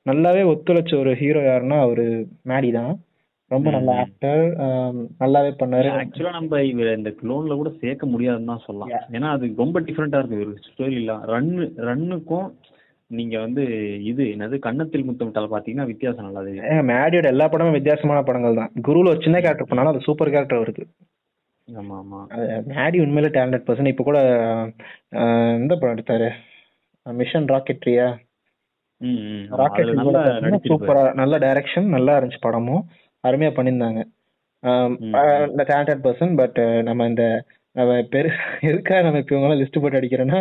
[0.07, 2.07] நல்லாவே ஒத்துழைச்ச ஒரு ஹீரோ யாருன்னா அவரு
[2.45, 2.95] மேடி தான்.
[3.51, 3.99] ரொம்ப நல்ல ம்.
[3.99, 4.41] ஆக்டர்
[5.21, 5.91] நல்லாவே பண்ணாரு.
[5.99, 9.05] ஆக்சுவலா நம்ம இவ இந்த க்ளோன்ல கூட சேர்க்க முடியாதுன்னு தான் சொல்லலாம்.
[9.13, 12.49] ஏன்னா அது ரொம்ப டிஃப்ரெண்டா இருக்கு ஒரு ஸ்டோரி இல்ல ரன்னு ரன்னுக்கும்
[13.11, 13.63] நீங்க வந்து
[14.11, 18.73] இது என்னது கன்னத்தில் முத்தமிட்டால் பாத்தீங்கன்னா வித்தியாசம் நல்லா தெரியும் மேடியோட எல்லா படமும் வித்தியாசமான படங்கள் தான்.
[18.87, 20.85] குருல ஒரு சின்ன கேரக்டர் பண்ணாலும் அது சூப்பர் கேரக்டர் இருக்கு
[21.69, 22.19] ஆமா ஆமா
[22.71, 24.19] மேடி உண்மையிலே டேலண்டட் பர்சன் இப்போ கூட
[25.61, 26.29] இந்த படம் எடுத்தாரு?
[27.07, 28.07] மிஷன் ராக்கெட்ரியா
[29.61, 29.91] ராக்கெட்
[30.69, 32.85] சூப்பரா நல்ல டைரக்ஷன் நல்லா இருந்துச்சு படமும்.
[33.25, 34.01] அருமையா பண்ணியிருந்தாங்க.
[35.51, 37.25] இந்த டேலண்டட் பர்சன் பட் நம்ம இந்த
[37.77, 38.29] நம்ம பெரு
[38.69, 40.39] எதுக்காக நம்ம இப்போ இவங்களாம் லிஸ்ட் போட்டு அடிக்கிறோன்னா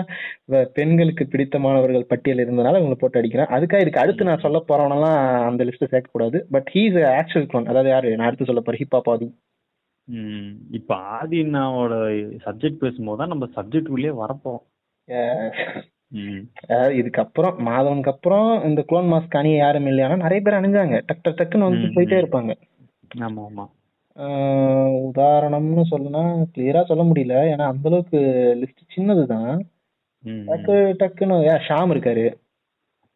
[0.78, 3.50] பெண்களுக்கு பிடித்தமானவர்கள் பட்டியல் இருந்தனால இவங்களை போட்டு அடிக்கிறேன்.
[3.56, 5.18] அதுக்காக இதுக்கு அடுத்து நான் சொல்ல போறவனெல்லாம்
[5.50, 8.16] அந்த லிஸ்ட் சேர்க்கக்கூடாது பட் ஹீஸ் ஆக்சுவல் க்ளோன் அதாவது யாரு?
[8.18, 9.28] நான் அடுத்து சொல்ல போறேன் ஹிப் ஆதி.
[10.80, 11.94] இப்ப ஆதினாவோட
[12.46, 14.62] சப்ஜெக்ட் பேசும்போது தான் நம்ம சப்ஜெக்ட் உள்ளே வரப்போம்
[17.00, 20.98] இதுக்கப்புறம் மாதவனுக்கு அப்புறம் இந்த க்ளோன் மாஸ்க் அணிய யாரும் இல்லையானா நிறைய பேர் அணிஞ்சாங்க.
[21.08, 22.20] டக் டக் டக்குன்னு வந்து போயிட்டே.
[22.22, 22.52] இருப்பாங்க.
[23.28, 23.66] ஆமா ஆமா
[25.06, 27.38] உதாரணம்னு சொல்லணும்னா கிளியரா சொல்ல முடியல.
[27.52, 28.20] ஏன்னா அந்த அளவுக்கு
[28.62, 29.50] லிஸ்ட் சின்னதுதான்.
[30.48, 32.24] டக்கு டக்குன்னு ஏன் ஷாம் இருக்காரு.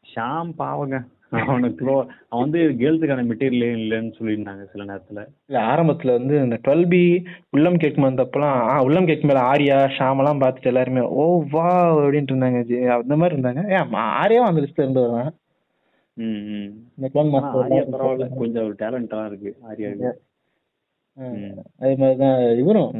[0.05, 0.97] ஷாம் பாவங்க.
[1.41, 5.23] அவனுக்கு அவன் வந்து கேர்ள்ஸுக்கான மெட்டீரியல் இல்லைன்னு சொல்லியிருந்தாங்க சில நேரத்துல.
[5.49, 7.01] இல்ல ஆரம்பத்துல வந்து இந்த டுவெல் பி
[7.49, 12.33] உள்ளம் கேட்கும் வந்தப்பெல்லாம் ஆ உள்ளம் கேட்கும் மேல ஆர்யா ஷாம் எல்லாம் பார்த்துட்டு எல்லாருமே ஓ வா அப்படின்ட்டு
[12.33, 12.77] இருந்தாங்க ஜி.
[12.97, 13.63] அந்த மாதிரி இருந்தாங்க.
[13.71, 15.03] ஏன் ஆர்யாவும் அந்த லிஸ்ட்ல இருந்து
[17.59, 19.51] ஆர்யா மாஸ்டர் கொஞ்சம் ஒரு டேலண்டா இருக்கு
[20.01, 20.17] ம்.
[21.81, 22.41] அது மாதிரிதான்.
[22.61, 22.91] இவரும்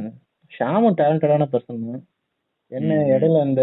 [0.52, 2.04] ஷாமும் டேலண்டடான பர்சன் தான்.
[2.72, 2.96] என்ன.
[3.14, 3.62] இடையில அந்த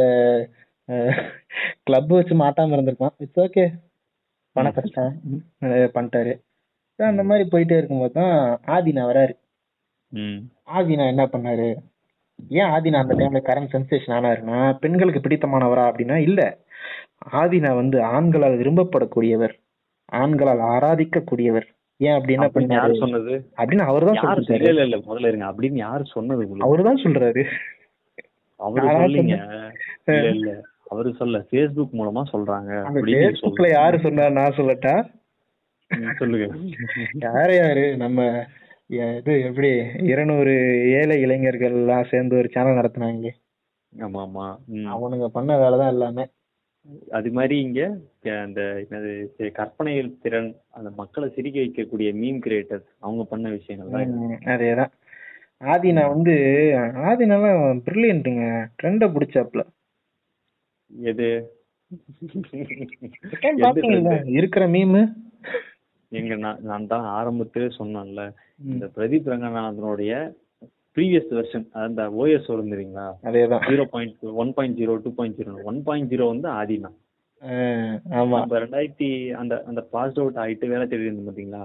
[1.88, 3.16] கிளப் வச்சு மாட்டாம இருந்திருப்பான்.
[3.24, 3.66] இட்ஸ் ஓகே
[4.56, 5.14] பண கஷ்டம்.
[5.96, 6.34] பண்ணிட்டாரு.
[7.00, 8.36] அந்த மாதிரி போயிட்டே இருக்கும்போது தான்
[8.76, 9.34] ஆதினா வராரு.
[10.78, 11.68] ஆதினா என்ன பண்ணாரு?
[12.60, 16.42] ஏன் ஆதினா அந்த டைம்ல கரண்ட் சென்சேஷன் ஆனாருன்னா பெண்களுக்கு பிடித்தமானவரா அப்படின்னா இல்ல.
[17.42, 19.56] ஆதினா வந்து ஆண்களால் விரும்பப்படக்கூடியவர்
[20.22, 21.68] ஆண்களால் ஆராதிக்கக்கூடியவர்.
[22.00, 23.34] ஏன் அப்படின்னு யாரு சொன்னது?
[23.58, 25.46] அப்படின்னு அவர்தான் யாரு சொல்லிருக்காரு இல்ல இல்ல முதல்ல இருங்க.
[25.46, 26.68] அப்படின்னு யாரு சொன்னது உங்களுக்கு?
[26.68, 27.44] அவர்தான் சொல்றாரு.
[28.60, 29.36] அவரு சொல்லிங்க.
[30.06, 30.52] இல்ல இல்ல.
[30.90, 33.68] அவரு சொல்ல Facebook மூலமா சொல்றாங்க அந்த அப்படின்னு நீங்க பேஸ்புக்ல சொல்லுங்க.
[33.70, 34.96] யாரு சொன்னா நான் சொல்லட்டா?
[36.16, 36.46] சொல்லுங்க.
[37.26, 37.98] யாரு யாரு?
[37.98, 38.46] நம்ம
[38.88, 39.70] இது எப்படி
[40.04, 40.54] இருநூறு
[40.92, 43.30] ஏழை இளைஞர்கள் எல்லாம் சேர்ந்து ஒரு சேனல் நடத்துனாங்க
[43.96, 44.46] ஆமா ஆமா.
[44.94, 46.26] அவனுங்க பண்ண வேலைதான் எல்லாமே.
[47.10, 47.82] அது மாதிரி இங்க
[48.42, 54.06] அந்த என்னது சி- கற்பனை திறன் அந்த மக்களை சிரிக்க வைக்கக்கூடிய மீம் கிரியேட்டர்ஸ் அவங்க பண்ண விஷயங்கள்
[54.52, 54.94] அதேதான்.
[55.64, 56.34] ஆதினா வந்து
[57.06, 58.44] ஆதினாலாம் பிரில்லியன்ட்டுங்க
[58.80, 59.62] ட்ரெண்ட பிடிச்சாப்ல.
[60.92, 61.30] எது?
[64.30, 65.02] இருக்கிற மீமு
[66.12, 68.22] எங்க நான் நான் தான் ஆரம்பத்திலே சொன்னேன்ல.
[68.66, 70.12] இந்த பிரதீப் ரங்கநாதனுடைய
[70.98, 73.08] ப்ரீவியஸ் வெர்ஷன் அந்த ஓஎஸ் வரும் தெரியுங்களா?
[73.24, 73.66] அதேதான்.
[73.68, 76.92] Zero point one point zero two point zero one point zero வந்து ஆதினா.
[77.42, 78.38] அஹ், ஆமா.
[78.38, 81.64] நம்ம ரெண்டாயிரத்தி அந்த அந்த பாஸ் அவுட் ஆயிட்டு வேலை தேடி இருந்தோம் பாத்தீங்களா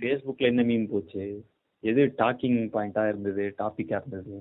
[0.00, 1.24] ஃபேஸ்புக்ல என்ன மீன் போச்சு?
[1.82, 3.54] எது டாக்கிங் பாயிண்டா இருந்தது?
[3.58, 4.34] டாபிக்கா இருந்தது?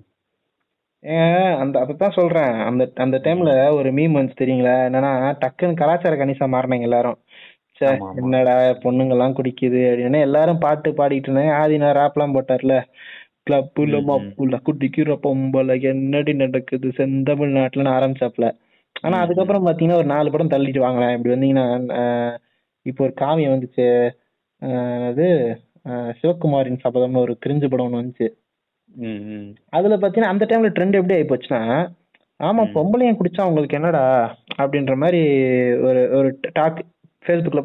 [1.60, 2.54] அந்த அதான் சொல்றேன்.
[2.62, 4.74] அந்த அந்த டைம்ல ஒரு மீம் வந்துச்சு தெரியுங்களா?
[4.88, 5.12] என்னன்னா
[5.44, 7.20] டக்குன்னு கலாச்சார கணிசா மாறினாங்க எல்லாரும்.
[8.16, 10.20] என்னடா பொண்ணுங்கெல்லாம் குடிக்குது அப்படின்னு.
[10.22, 12.76] எல்லாரும் பாட்டு பாடிட்டு இருந்தாங்க ஆதினா ராப்லாம் போட்டார்ல.
[13.48, 13.98] கிளப்புல.
[14.08, 16.88] மப்புல குடிக்கிற பொம்பளை என்னடி நடக்குது?
[16.98, 18.48] செந்தமிழ்நாட்டுலன்னு ஆரம்பிச்சாப்ல
[19.04, 21.68] ஆனா ம், அதுக்கப்புறம் பாத்தீங்கன்னா ஒரு நாலு படம் தள்ளிட்டு வாங்கலாம் இப்படி வந்தீங்கன்னா
[22.86, 23.86] இப்போ ஒரு காவியம் வந்துச்சு.
[25.08, 25.26] அது
[26.16, 28.28] சிவகுமாரின் சபதம்னு ஒரு கிரிஞ்சு படம் ஒன்று வந்துச்சு.
[28.96, 29.48] ம், ம்.
[29.70, 31.62] அதுல பாத்தீங்கன்னா அந்த டைம்ல ட்ரெண்ட் எப்படி ஆகி போச்சுன்னா
[32.40, 32.72] ஆமா ம்.
[32.74, 34.04] பொம்பளையும் குடிச்சா உங்களுக்கு என்னடா?
[34.60, 35.22] அப்படின்ற மாதிரி
[35.82, 36.80] ஒரு ஒரு டாக்
[37.26, 37.62] ஃபேஸ்புக்ல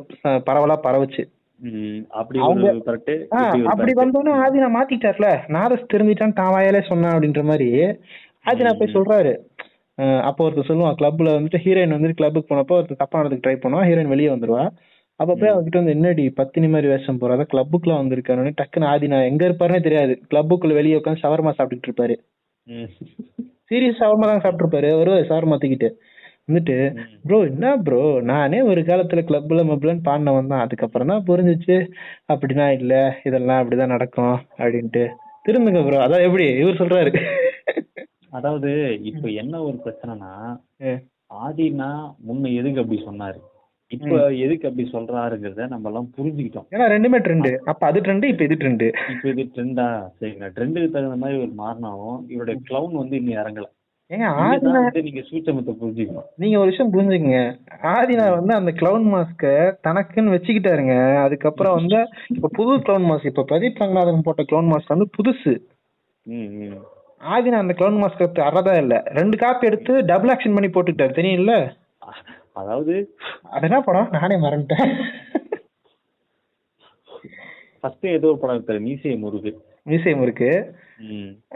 [0.47, 1.23] பரவலா பரவுச்சு.
[2.11, 2.39] அப்படி.
[3.95, 5.29] வந்தோடனே ஆதி நான் மாத்திட்டார்ல.
[5.49, 7.69] நாதஸ் தெரிஞ்சிட்டான் தான் வாயாலே சொன்னான் அப்படின்ற மாதிரி.
[8.43, 8.95] ஆதி நான் போய்.
[8.97, 9.33] சொல்றாரு.
[10.29, 14.13] அப்போ ஒருத்தர் சொல்லுவான் கிளப்ல வந்துட்டு ஹீரோயின் வந்துட்டு கிளப்புக்கு போனப்போ ஒருத்தர் தப்பா நடந்துக்கு ட்ரை பண்ணுவா ஹீரோயின்
[14.15, 14.65] வெளியே வந்துருவா.
[15.21, 15.55] அப்ப போய் ம்.
[15.55, 20.15] அவர்கிட்ட வந்து என்னடி பத்தினி மாதிரி வேஷம் போறாத கிளப்புக்குள்ள வந்திருக்கானு டக்குன்னு ஆதி நான் எங்க இருப்பாருன்னே தெரியாது.
[20.31, 22.17] கிளப்புக்குள்ள வெளியே உட்காந்து ஷவர்மா சாப்பிட்டுட்டு இருப்பாரு.
[23.71, 24.89] சீரியஸ் ஷவர்மா தான் சாப்பிட்டுருப்பாரு.
[25.01, 25.91] வருவாரு ஷவர்மா தூக்கிட்டு.
[26.49, 26.77] வந்துட்டு.
[27.25, 28.01] ப்ரோ என்ன ப்ரோ?
[28.31, 30.65] நானே ஒரு காலத்துல கிளப்ல மப்லன்னு பாடினவன் தான்.
[30.65, 31.77] அதுக்கப்புறம் தான் புரிஞ்சுச்சு.
[32.33, 35.05] அப்படின்னா இல்ல இதெல்லாம் அப்படிதான் நடக்கும் அப்படின்ட்டு.
[35.47, 35.99] திரும்புங்க ப்ரோ.
[36.05, 36.47] அதான் எப்படி?
[36.63, 37.13] இவர் சொல்றாரு.
[38.31, 38.71] அதாவது
[39.03, 40.31] இப்ப என்ன ஒரு பிரச்சனைனா.
[41.45, 41.91] ஆதினா
[42.27, 43.39] முன்ன எதுக்கு அப்படி சொன்னாரு?
[43.91, 44.13] இப்ப
[44.45, 46.67] எதுக்கு அப்படி சொல்றாருங்கிறத நம்ம எல்லாம் புரிஞ்சுக்கிட்டோம்.
[46.75, 49.87] ஏன்னா ரெண்டுமே ட்ரெண்டு அப்ப அது ட்ரெண்டு இப்ப இது ட்ரெண்டு இப்ப இது ட்ரெண்டா
[50.19, 53.67] சரிங்க ட்ரெண்டுக்கு தகுந்த மாதிரி ஒரு மாறினாலும் இவருடைய கிளவுன் வந்து இன்னும் இறங்கல.
[54.15, 56.27] ஏங்க ஆதினா நீங்க சூட்சமத்தை புரிஞ்சுக்கணும்.
[56.43, 57.41] நீங்க ஒரு விஷயம் புரிஞ்சுக்கங்க.
[57.95, 59.53] ஆதினா வந்து அந்த கிளவுன் மாஸ்க
[59.87, 60.97] தனக்குன்னு வச்சுக்கிட்டாருங்க.
[61.27, 62.01] அதுக்கப்புறம் வந்து
[62.37, 65.55] இப்ப புது கிளவுன் மாஸ்க் இப்ப பிரதீப் ரங்கநாதன் போட்ட கிளவுன் மாஸ்க் வந்து புதுசு.
[67.35, 68.95] ஆதினா அந்த க்ளவுன் மாஸ்க் அறதா இல்ல.
[69.19, 71.55] ரெண்டு காப்பி எடுத்து டபுள் ஆக்ஷன் பண்ணி போட்டுக்கிட்டாரு தெரியும்ல?
[72.61, 72.95] அதாவது
[73.55, 74.11] அது என்ன படம்?
[74.17, 74.91] நானே மறந்துட்டேன்.
[77.81, 78.81] ஃபர்ஸ்ட் ஏதோ படம் எடுத்தாரு.
[78.89, 79.53] மீசைய முருகு.
[79.87, 80.51] மியூசியம் இருக்கு.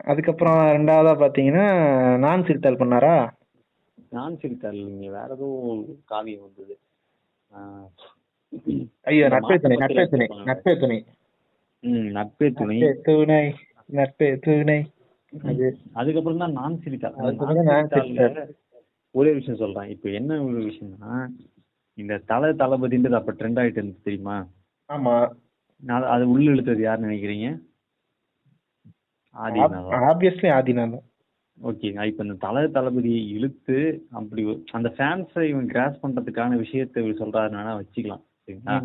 [0.05, 1.67] அதுக்கப்புறம் ரெண்டாவதா பாத்தீங்கன்னா
[2.19, 3.15] நான் சிரித்தால் பண்ணாரா?
[4.09, 5.49] நான் சிரித்தாள் நீங்க வேற ஏதோ
[6.05, 6.75] காவியம் வந்தது.
[9.03, 10.27] ஐயோ நட்பே துணை நட்பே துணை.
[10.45, 10.99] நட்பே துணை.
[11.85, 12.79] ம் நட்பே துணை.
[13.03, 13.45] துணை
[13.89, 14.79] நட்பே துணை.
[15.33, 15.67] அது.
[15.93, 18.55] அதுக்கப்புறம் தான் நான் சிரித்தாள் அதுக்கப்புறம் நான்
[19.15, 19.89] ஒரே விஷயம் சொல்றேன்.
[19.89, 21.13] இப்போ என்ன ஒரு விஷயம்னா
[21.99, 24.37] இந்த தலை தளபதின்றது அப்ப ட்ரெண்ட் ஆயிட்டு இருந்துச்சு தெரியுமா?
[24.89, 25.15] ஆமா.
[25.83, 27.49] நான் அது உள்ள இழுத்தது யார் நினைக்கிறீங்க?
[30.09, 31.05] ஆப்வியஸ்லி ஆதினா தான்
[31.59, 33.77] ஓகேங்க இப்ப இந்த தலை தளபதியை இழுத்து
[34.13, 38.77] அப்படி அந்த ஃபேன்ஸை இவன் கிராஸ் பண்றதுக்கான விஷயத்தை இவர் சொல்றாருன்னா வச்சுக்கலாம் சரிங்களா?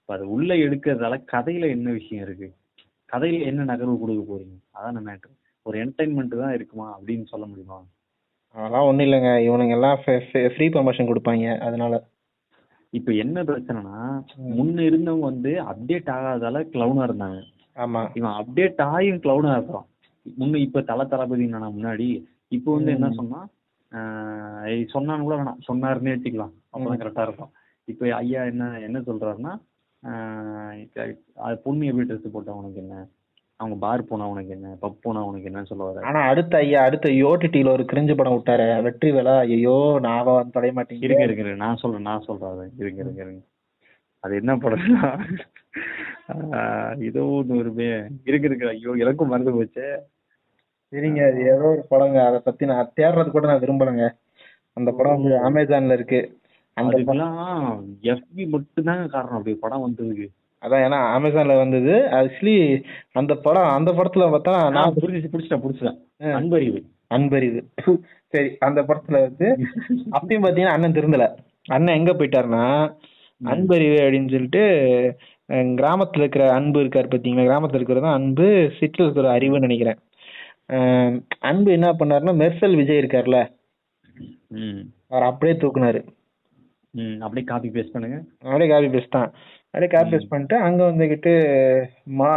[0.00, 2.48] இப்ப அது உள்ள எடுக்கிறதால கதையில என்ன விஷயம் இருக்கு?
[3.08, 4.56] கதையில என்ன நகர்வு கொடுக்க போறீங்க?
[4.76, 5.32] அதான் மேட்ரு
[5.66, 7.78] ஒரு என்டர்டைன்மெண்ட் தான் இருக்குமா அப்படின்னு சொல்ல முடியுமா?
[8.54, 9.30] அதெல்லாம் ஒண்ணும் இல்லைங்க.
[9.46, 10.00] இவனுங்க எல்லாம்
[10.54, 11.94] ஃப்ரீ ப்ரமோஷன் கொடுப்பாங்க அதனால.
[12.92, 13.98] இப்ப என்ன பிரச்சனைனா
[14.56, 17.38] முன்ன இருந்தவங்க வந்து அப்டேட் ஆகாதால கிளவுனா இருந்தாங்க.
[17.76, 18.02] ஆமா.
[18.18, 19.88] இவன் அப்டேட் ஆகியும் கிளவுனா இருக்கான்
[20.26, 22.08] முன்ன இப்ப தல தளபதி முன்னாடி
[22.56, 23.40] இப்போ வந்து என்ன சொன்னா
[24.92, 25.62] சொன்னான்னு கூட வேணாம்.
[25.68, 27.50] சொன்னாருன்னு ஏற்றிக்கலாம் அப்பதான் கரெக்டா இருக்கும்.
[27.88, 29.52] இப்போ ஐயா என்ன என்ன சொல்றாருன்னா
[31.64, 32.94] பொண்ணு எப்படி ட்ரெஸ் போட்டா உனக்கு என்ன?
[33.60, 34.68] அவங்க பார் போனா உனக்கு என்ன?
[34.82, 38.66] பப் போனா உனக்கு என்னன்னு சொல்ல வர ஆனா அடுத்த ஐயா அடுத்த ஓடிடில ஒரு கிரிஞ்சு படம் விட்டாரு.
[38.86, 41.56] வெற்றி வேலா ஐயோ நாவ வந்து தொடைய மாட்டேங்குது இருங்க இருங்க.
[41.64, 42.64] நான் சொல்றேன் நான் சொல்றேன் அதை.
[42.82, 43.42] இருங்க இருங்க இருங்க
[44.24, 45.02] அது என்ன படம்னா
[46.56, 47.88] ஆஹ் ஏதோ ஒன்று வருமே.
[48.28, 48.66] இருக்கு இருக்கு.
[48.74, 49.86] ஐயோ எனக்கும் மறந்து போச்சே.
[50.92, 52.18] சரிங்க அது ஏதோ ஒரு படங்க.
[52.28, 54.04] அத பத்தி நான் தேடுறது கூட நான் விரும்பலங்க.
[54.78, 56.20] அந்த படம் வந்து அமேசான்ல இருக்கு.
[56.76, 57.38] அந்த படம்
[58.12, 59.38] எஃபி மட்டும்தாங்க காரணம்.
[59.38, 60.26] அப்படி படம் வந்ததுக்கு.
[60.62, 61.94] அதான் ஏன்னா அமேசான்ல வந்தது.
[62.18, 62.56] ஆக்சுவலி
[63.20, 65.98] அந்த படம் அந்த படத்துல பார்த்தா நான் புரிஞ்சு பிடிச்சிட்டேன் பிடிச்சிட்டேன்.
[66.38, 66.80] அன்பறிவு.
[67.16, 67.60] அன்பரிது
[68.34, 69.48] சரி அந்த படத்துல வந்து
[70.18, 71.24] அப்பயும் பாத்தீங்கன்னா அண்ணன் திருந்தல.
[71.76, 72.64] அண்ணன் எங்க போயிட்டாருன்னா
[73.40, 74.62] அன்பறிவு அப்படின்னு சொல்லிட்டு
[75.78, 78.46] கிராமத்துல இருக்கிற அன்பு இருக்காரு பாத்தீங்களா கிராமத்துல இருக்கிறது அன்பு
[78.78, 79.98] சிட்டில இருக்கிற அறிவுன்னு நினைக்கிறேன்.
[81.48, 83.38] அன்பு என்ன பண்ணாருன்னா மெர்சல் விஜய் இருக்காருல்ல
[84.56, 84.82] ம்.
[85.08, 86.00] அவர் அப்படியே தூக்குனாரு.
[87.24, 88.16] அப்படியே காப்பி பேஸ்ட் பண்ணுங்க.
[88.44, 89.30] அப்படியே காப்பி பேஸ்ட் தான்.
[89.74, 91.32] அப்படியே காப்பி பேஸ்ட் பண்ணிட்டு அங்க வந்துகிட்டு
[92.18, 92.30] மா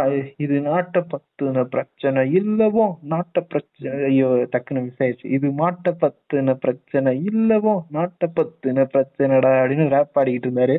[0.44, 7.12] இது நாட்டை பத்துன பிரச்சனை இல்லவோ நாட்டை பிரச்சனை ஐயோ டக்குன்னு மிஸ் ஆயிடுச்சு இது மாட்டை பத்துன பிரச்சனை
[7.30, 10.76] இல்லவோ நாட்டை பத்துன பிரச்சனைடா அப்படின்னு ரேப் பாடிக்கிட்டு இருந்தாரு.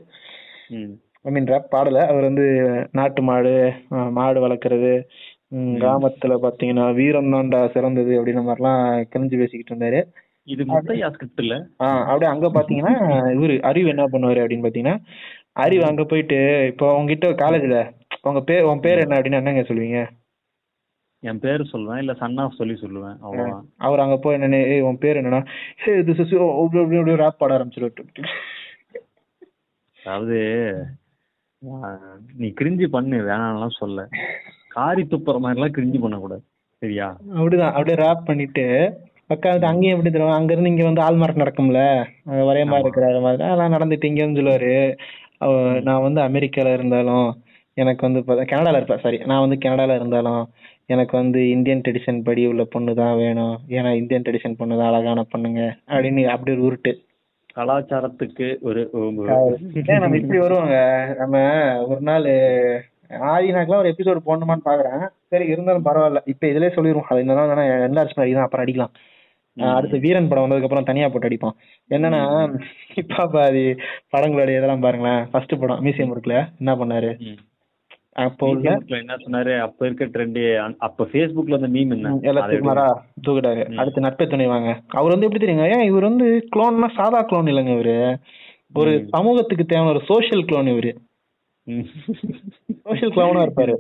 [1.26, 2.02] ஐ மீன் ரேப் பாடல.
[2.12, 2.48] அவர் வந்து
[2.92, 3.54] நாட்டு மாடு
[4.20, 4.94] மாடு வளர்க்கறது
[5.52, 8.82] ம், கிராமத்துல பாத்தீங்கன்னா வீரம் தான்டா சிறந்தது அப்படின்ற மாதிரிலாம்
[9.12, 10.00] கிழிஞ்சு பேசிக்கிட்டு இருந்தாரு.
[10.48, 11.56] இது முத்தையா ஸ்கிரிப்ட் இல்ல?
[11.84, 12.94] ஆஹ் அப்படியே அங்க பாத்தீங்கன்னா
[13.36, 14.98] இவரு அறிவு என்ன பண்ணுவாரு அப்படின்னு பாத்தீங்கன்னா
[15.64, 16.38] அறிவு அங்க போயிட்டு
[16.70, 17.78] இப்போ உங்ககிட்ட காலேஜ்ல
[18.24, 20.00] உங்க பேர் உன் பேர் என்ன அப்படின்னு என்னங்க சொல்லுவீங்க?
[21.24, 23.64] என் பேர் சொல்லுவேன் இல்ல சன் ஆஃப் சொல்லி சொல்லுவேன் அவ்வளவுதான்.
[23.80, 25.42] அவர் அங்க போய் என்ன ஏய் உன் பேர் என்னன்னா
[25.84, 26.34] ஹே திஸ் இஸ்
[27.22, 28.24] ரேப் பாட ஆரம்பிச்சிருட்டு
[30.00, 30.38] அதாவது
[31.62, 34.02] ஆஹ், நீ கிரிஞ்சு பண்ணு வேணாம்லாம் சொல்ல.
[34.78, 36.44] காரி துப்புற மாதிரி எல்லாம் கிரிஞ்சு பண்ணக்கூடாது.
[36.82, 37.08] சரியா?
[37.36, 37.76] அப்படிதான்.
[37.78, 38.66] அப்படியே ரேப் பண்ணிட்டு
[39.34, 41.80] உட்காந்து அங்கேயும் எப்படி தருவாங்க அங்க இருந்து இங்க வந்து ஆள்மார்க் நடக்கும்ல?
[42.50, 43.44] ஒரே மாதிரி இருக்கிற மாதிரி.
[43.48, 44.74] அதெல்லாம் நடந்துட்டு இங்க வந்து சொல்லுவாரு
[45.82, 47.28] நான் வந்து அமெரிக்கால இருந்தாலும்
[47.78, 48.22] எனக்கு வந்து
[48.52, 50.44] கனடால இருப்பேன் சாரி நான் வந்து கனடால இருந்தாலும்
[50.86, 53.56] எனக்கு வந்து இந்தியன் ட்ரெடிஷன் படி உள்ள பொண்ணு தான் வேணும்.
[53.70, 55.62] ஏன்னா இந்தியன் ட்ரெடிஷன் பொண்ணு தான் அழகான பொண்ணுங்க.
[55.88, 56.94] அப்படின்னு அப்படி ஒரு உருட்டு.
[57.56, 58.82] கலாச்சாரத்துக்கு ஒரு
[60.02, 60.78] நம்ம இப்படி வருவாங்க?
[61.18, 61.36] நம்ம
[61.88, 62.28] ஒரு நாள்
[63.34, 65.04] ஆதினாக்கெல்லாம் ஒரு எபிசோடு போடணுமான்னு பாக்குறேன்.
[65.32, 66.22] சரி இருந்தாலும் பரவாயில்ல.
[66.26, 68.94] இப்ப இதுலயே சொல்லிடுவோம் அது இந்த நாள் எல்லா தான் அப்புறம் அடிக்கலாம்.
[69.58, 71.56] அடுத்து வீரன் படம் வந்ததுக்கு அப்புறம் தனியா போட்டு அடிப்போம்.
[71.90, 72.22] என்னன்னா
[73.02, 73.64] இப்ப பாதி
[74.16, 75.22] படங்களுடைய இதெல்லாம் பாருங்களேன்.
[75.32, 77.12] ஃபர்ஸ்ட் படம் மியூசியம் இருக்குல்ல என்ன பண்ணாரு.
[78.26, 78.46] அப்போ
[79.00, 79.52] என்ன சொன்னாரு?
[79.60, 80.40] அப்ப இருக்க ட்ரெண்ட்
[80.86, 82.14] அப்ப Facebookல அந்த மீம் என்ன?
[82.14, 82.86] அதை எல்லாத்துக்கும் மாறா
[83.26, 83.64] தூக்கிட்டாரு.
[83.82, 87.98] அடுத்து நட்பே துணைவாங்க அவர் வந்து எப்படி தெரியுங்க ஏன் இவர் வந்து குளோன்னா சாதா குளோன் இல்லைங்க இவரு.
[88.74, 90.94] ஒரு சமூகத்துக்கு தேவையான ஒரு சோஷியல் குளோன் இவரு.
[92.84, 93.76] சோஷியல் குளோனா இருப்பாரு.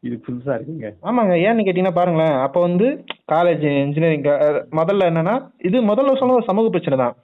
[0.00, 0.88] இது புதுசா இருக்குங்க.
[1.02, 1.34] ஆமாங்க.
[1.46, 2.32] ஏன்னு கேட்டீங்கன்னா பாருங்களேன்.
[2.32, 4.22] அப்ப வந்து காலேஜ் இன்ஜினியரிங்
[4.70, 7.14] முதல்ல என்னன்னா இது முதல்ல சொன்ன ஒரு சமூக பிரச்சனை தான்.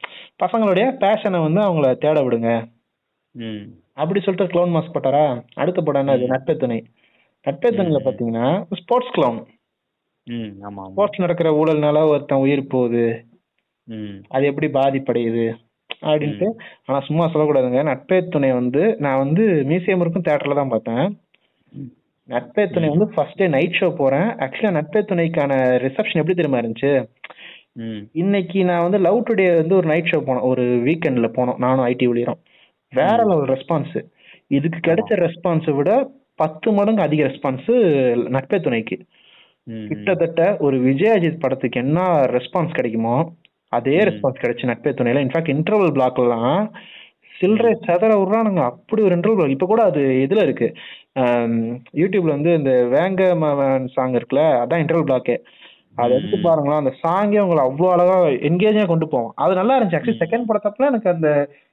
[0.43, 2.69] பசங்களுடைய பேஷனை வந்து அவங்கள தேட விடுங்க.
[3.31, 3.63] ம்.
[3.95, 5.43] அப்படி சொல்லிட்டு க்ளோன் மாஸ் போட்டாரா?
[5.55, 6.27] அடுத்த படம் என்ன?
[6.27, 6.85] நட்பே துணை
[7.47, 9.47] நட்பே துணையில பாத்தீங்கன்னா ஸ்போர்ட்ஸ்
[10.61, 13.25] ஆமா ஸ்போர்ட்ஸ் நடக்கிற ஊழல்னால ஒருத்தன் உயிர் போகுது.
[13.85, 14.17] ம்.
[14.29, 15.55] அது எப்படி பாதிப்படையுது?
[16.03, 16.49] அப்படின்ட்டு.
[16.85, 17.81] ஆனா சும்மா சொல்லக்கூடாதுங்க.
[17.91, 21.07] நட்பே துணை வந்து நான் வந்து மியூசியம் இருக்கும் தேட்டர்ல தான் பார்த்தேன்.
[22.29, 24.29] நட்பே துணை வந்து ஃபர்ஸ்ட் நைட் ஷோ போறேன்.
[24.45, 25.53] ஆக்சுவலா நட்பே துணைக்கான
[25.85, 26.93] ரிசப்ஷன் எப்படி தெரியுமா இருந்துச்சு?
[28.13, 30.47] இன்னைக்கு நான் வந்து லவ் டுடே வந்து ஒரு நைட் ஷோ போனோம்.
[30.51, 32.41] ஒரு வீக்கெண்ட்ல போனோம் நானும் ஐடி ஊழியரும்.
[32.93, 33.97] வேற லெவல் ரெஸ்பான்ஸ்
[34.47, 35.93] இதுக்கு கிடைச்ச ரெஸ்பான்ஸை விட
[36.35, 37.71] பத்து மடங்கு அதிக ரெஸ்பான்ஸ்
[38.37, 38.97] நட்பே துணைக்கு.
[39.89, 42.01] கிட்டத்தட்ட ஒரு விஜய் அஜித் படத்துக்கு என்ன
[42.37, 43.17] ரெஸ்பான்ஸ் கிடைக்குமோ
[43.73, 43.97] அதே.
[44.09, 45.23] ரெஸ்பான்ஸ் கிடைச்சு நட்பே துணையில.
[45.25, 46.63] இன்ஃபேக்ட் இன்டர்வல் பிளாக்லாம்
[47.35, 50.69] சில்லறை செதற விடுறானுங்க அப்படி ஒரு இன்டர்வல் பிளாக் இப்ப கூட அது இதுல இருக்கு.
[52.01, 53.23] யூடியூப்ல வந்து இந்த வேங்க
[53.95, 55.37] சாங் இருக்குல்ல அதான் இன்டர்வல் பிளாக்கே
[55.97, 56.43] அதை எடுத்து ம்.
[56.43, 56.81] பாருங்களேன்.
[56.83, 58.17] அந்த சாங்கே உங்களை அவ்வளோ அழகா
[58.49, 59.99] என்கேஜா கொண்டு போவோம் அது நல்லா இருந்துச்சு.
[59.99, 61.29] ஆக்சுவலி செகண்ட் படத்தப்பல எனக்கு அந்த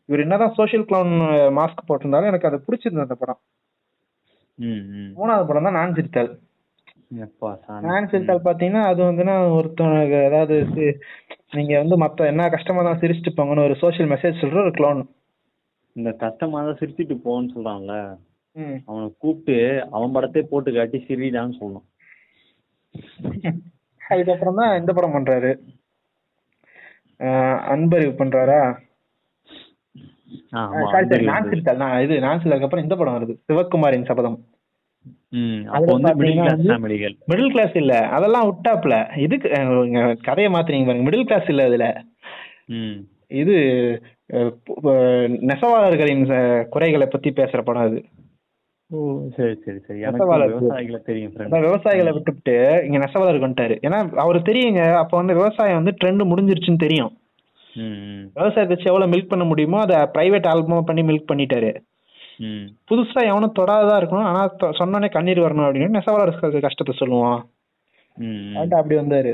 [0.10, 1.14] இவர் என்னதான் சோஷியல் கிளவுன்
[1.58, 3.40] மாஸ்க் போட்டிருந்தாலும் எனக்கு அது பிடிச்சிருந்தது அந்த படம்.
[5.18, 6.30] மூணாவது படம் தான் நான் சிரித்தாள்.
[7.86, 10.56] நான் சிரித்தாள் பாத்தீங்கன்னா அது வந்துன்னா ஒருத்தவனுக்கு அதாவது
[11.56, 15.04] நீங்க வந்து மத்த என்ன கஷ்டமா தான் சிரிச்சுட்டு போங்கன்னு ஒரு சோஷியல் மெசேஜ் சொல்ற ஒரு கிளவுன்
[15.96, 17.94] இந்த கஷ்டமா தான் சிரிச்சிட்டு போன்னு சொல்றான்ல.
[18.88, 19.58] அவனை கூப்பிட்டு
[19.96, 21.88] அவன் படத்தை போட்டு காட்டி சிரிடான்னு சொல்லணும்
[24.12, 25.52] அதுக்கப்புறம் தான் இந்த படம் பண்றாரு.
[27.74, 28.60] அன்பறிவு பண்றாரா?
[31.82, 33.34] நான் இது நான் அப்புறம் இந்த படம் வருது.
[33.48, 34.38] சிவகுமாரின் சபதம்.
[37.32, 37.94] மிடில் கிளாஸ் இல்ல.
[38.18, 38.96] அதெல்லாம் விட்டாப்ல
[39.26, 39.50] இதுக்கு
[40.28, 41.06] கதையை மாத்துறீங்க பாருங்க.
[41.08, 41.88] மிடில் கிளாஸ் இல்ல அதுல.
[43.42, 43.56] இது
[45.50, 46.24] நெசவாளர்களின்
[46.76, 48.00] குறைகளை பத்தி பேசுற படம் அது.
[51.66, 53.76] விவசாயிகளை விட்டுவிட்டு இங்க நெசவாளருக்கு வந்துட்டாரு.
[53.88, 54.82] ஏன்னா அவரு தெரியுங்க.
[55.02, 57.14] அப்ப வந்து விவசாயம் வந்து ட்ரெண்ட் முடிஞ்சிருச்சுன்னு தெரியும்.
[58.36, 61.72] விவசாயத்தை வச்சு எவ்வளவு மில்க் பண்ண முடியுமோ அதை பிரைவேட் ஆல்பம் பண்ணி மில்க் பண்ணிட்டாரு.
[62.92, 64.28] புதுசா எவனும் தொடாததா இருக்கணும்.
[64.30, 67.42] ஆனா சொன்னோனே கண்ணீர் வரணும் அப்படின்னு நெசவாளர் கஷ்டத்தை சொல்லுவான்.
[68.72, 69.34] அப்படி வந்தாரு.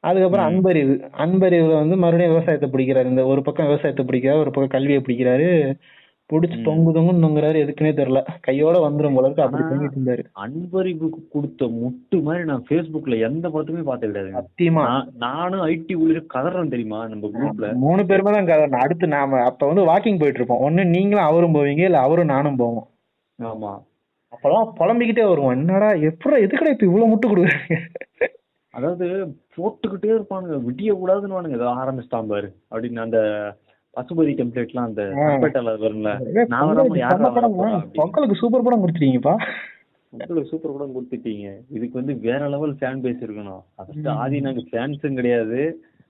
[0.00, 0.46] அதுக்கப்புறம்.
[0.46, 1.10] அன்பறிவு.
[1.18, 3.06] அன்பறிவுல வந்து மறுபடியும் விவசாயத்தை பிடிக்கிறாரு.
[3.06, 5.74] இந்த ஒரு பக்கம் விவசாயத்தை பிடிக்கிறாரு ஒரு பக்கம் கல்வியை பிடிக்கிறாரு.
[6.32, 6.64] புடிச்சு.
[6.64, 8.26] தொங்கு தொங்குன்னு தொங்குறாரு எதுக்குன்னே தெரியல.
[8.40, 10.24] கையோட வந்துரும் போல இருக்கு அப்படி தொங்கிட்டு இருந்தாரு.
[10.44, 14.84] அன்பறிவுக்கு கொடுத்த முட்டு மாதிரி நான் Facebookல எந்த படத்துமே பார்த்து கிடையாதுங்க சத்தியமா?
[14.84, 18.76] நான்- நானும் ஐடி ஊழியர் கதறேன் தெரியுமா நம்ம குரூப்ல மூணு பேருமே தான் கதறணும்.
[18.76, 22.88] அடுத்து நாம அப்ப வந்து வாக்கிங் போயிட்டு இருப்போம் ஒண்ணு நீங்களும் அவரும் போவீங்க இல்ல அவரும் நானும் போவோம்.
[23.42, 23.82] ஆமா.
[24.36, 25.50] அப்பெல்லாம் புலம்பிக்கிட்டே வருவோம்.
[25.50, 27.76] என்னடா எப்படா எதுக்கடா இப்ப இவ்வளவு முட்டு கொடுக்குறாங்க?
[28.70, 29.06] அதாவது
[29.56, 30.62] போட்டுக்கிட்டே இருப்பானுங்க.
[30.68, 32.54] விடிய கூடாதுன்னு ஏதோ ஆரம்பிச்சிட்டான் பாரு.
[32.70, 33.18] அப்படின்னு அந்த
[33.96, 35.22] பசுபதி டெம்ப்ளேட்லாம் அந்த ஆ.
[35.22, 36.10] கற்பேட்டால வரும்ல.
[37.94, 39.34] பொங்கலுக்கு சூப்பர் படம் கொடுத்துட்டீங்கப்பா.
[40.12, 41.48] உங்களுக்கு சூப்பர் படம் கொடுத்துட்டீங்க.
[41.68, 43.62] இதுக்கு வந்து வேற லெவல் ஃபேன் பேஸ் இருக்கணும்.
[43.76, 44.18] ஃபர்ஸ்ட் ம்.
[44.22, 45.58] ஆதினாக்கு ஃபேன்ஸும் கிடையாது.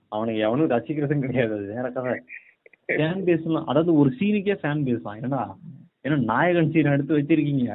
[0.09, 1.65] அவனுக்கு எவனும் ரசிக்கிறதும் கிடையாது.
[1.65, 2.13] வேற கதை.
[2.87, 5.15] ஃபேன் பேஸ்லாம் அதாவது ஒரு சீனுக்கே ஃபேன் பேஸ் தான்.
[5.15, 5.43] என்னடா?
[6.03, 7.71] ஏன்னா நாயகன் சீன் எடுத்து வச்சிருக்கீங்க?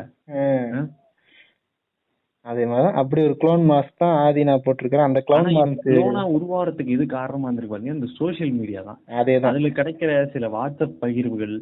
[2.47, 2.99] அதே மாதிரிதான்.
[3.01, 5.09] அப்படி ஒரு க்ளோன் மாஸ்க் தான் ஆதி நான் போட்டிருக்கிறேன்.
[5.09, 9.01] அந்த க்ளோன் மாஸ்க் கொரோனா உருவாகிறதுக்கு இது காரணமா இருந்திருக்கு பாத்தீங்கன்னா இந்த சோஷியல் மீடியா தான்.
[9.21, 9.51] அதேதான்.
[9.51, 11.55] அதுல கிடைக்கிற சில வாட்ஸ்அப் பகிர்வுகள்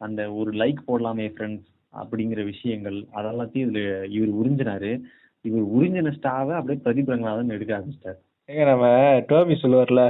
[0.00, 4.92] அந்த ஒரு லைக் போடலாமே ஃப்ரெண்ட்ஸ் அப்படிங்கிற விஷயங்கள் அதெல்லாத்தையும் இதுல இவர் உறிஞ்சினாரு.
[5.44, 8.18] இவர் உறிஞ்சின ஸ்டாவை அப்படியே பிரதீப் ரங்கநாதன் எடுக்க ஆரம்பிச்சிட்டாரு
[8.48, 8.86] ஏங்க நம்ம
[9.28, 10.02] டோபி சொல்லுவார்ல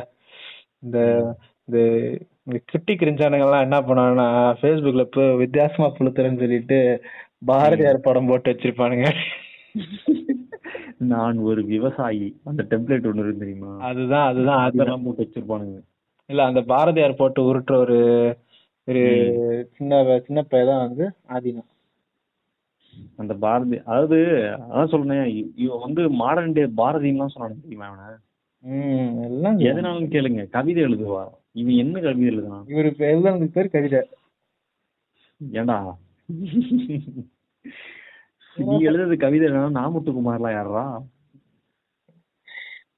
[0.83, 0.99] இந்த
[1.68, 1.79] இந்த
[2.72, 4.27] குட்டி கிரிஞ்சானுங்க எல்லாம் என்ன பண்ணாங்கன்னா
[4.59, 6.79] ஃபேஸ்புக்ல இப்போ வித்தியாசமா புளுத்துறேன்னு சொல்லிட்டு
[7.47, 9.07] பாரதியார் படம் போட்டு வச்சிருப்பானுங்க.
[11.11, 12.27] நான் ஒரு விவசாயி.
[12.45, 13.70] அந்த டெம்ப்ளேட் ஒண்ணு இருக்கு தெரியுமா?
[13.89, 14.61] அதுதான் அதுதான்.
[14.66, 15.79] அதெல்லாம் போட்டு வச்சிருப்பானுங்க.
[16.31, 17.99] இல்ல அந்த பாரதியார் போட்டு உருட்டுற ஒரு
[18.89, 19.03] ஒரு
[19.77, 19.93] சின்ன
[20.27, 21.05] சின்ன பையன் தான் வந்து
[21.35, 21.62] ஆதினா.
[23.18, 24.18] அந்த பாரதி அதாவது
[24.64, 25.25] அதான் சொல்றேன்
[25.64, 28.09] இவன் வந்து மாடர்ன் டே பாரதின்லாம் சொன்னானு தெரியுமா அவனை
[29.27, 31.22] எல்லாம் எதனாலும் கேளுங்க கவிதை எழுதுவா?
[31.61, 34.01] இவன் என்ன கவிதை எழுதுனான் இவரு எழுதுனதுக்கு பேர் கவிதை.
[35.41, 35.79] ஏண்டா?
[38.57, 40.85] நீ எழுதுறது கவிதை இல்லைன்னா நாமுத்துக்குமார்லாம் யாரா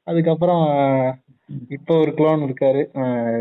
[0.04, 0.66] அதுக்கப்புறம்
[1.68, 2.82] இப்போ ஒரு க்ளோன் இருக்காரு.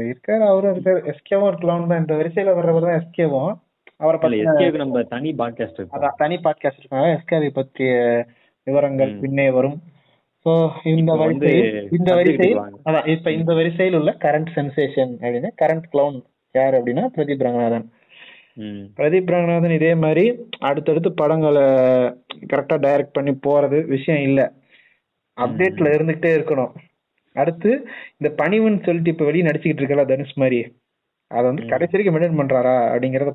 [0.09, 0.99] இருக்காரு அவரும் இருக்காரு.
[1.11, 2.01] எஸ்கேவும் ஒரு க்ளோன் தான்.
[2.03, 3.53] இந்த வரிசையில வர்றவர் தான் எஸ்கேவும்
[3.97, 7.91] அவரை பத்தி எஸ்கேக்கு நம்ம தனி பாட்காஸ்ட் அதான் தனி பாட்காஸ்ட் இருக்காங்க எஸ்கேவை பற்றிய
[8.68, 9.11] விவரங்கள்.
[9.24, 9.78] பின்னே வரும்.
[10.45, 10.51] சோ
[10.93, 12.61] இந்த வரிசையில் இந்த வரிசையில்.
[12.88, 16.18] அதான் இப்ப இந்த வரிசையில் உள்ள கரண்ட் சென்சேஷன் அப்படின்னா கரண்ட் க்ளோன்
[16.55, 17.88] யார் அப்படின்னா பிரதீப் ரங்கநாதன்.
[18.97, 21.62] பிரதீப் ரங்கநாதன் இதே மாதிரி அடுத்தடுத்து படங்களை
[22.53, 24.53] கரெக்டா டைரக்ட் பண்ணி போறது விஷயம் இல்ல.
[25.41, 26.72] அப்டேட்ல இருந்துகிட்டே இருக்கணும்.
[27.34, 27.88] அடுத்து
[28.18, 30.78] இந்த பணிவுன்னு சொல்லிட்டு இப்ப வெளியே நடிச்சுக்கிட்டு இருக்கல தனுஷ் மாதிரி.
[31.28, 31.66] அதை வந்து.
[31.66, 33.32] கடைசி வரைக்கும் மெயின்டைன் பண்றாரா அப்படிங்கறத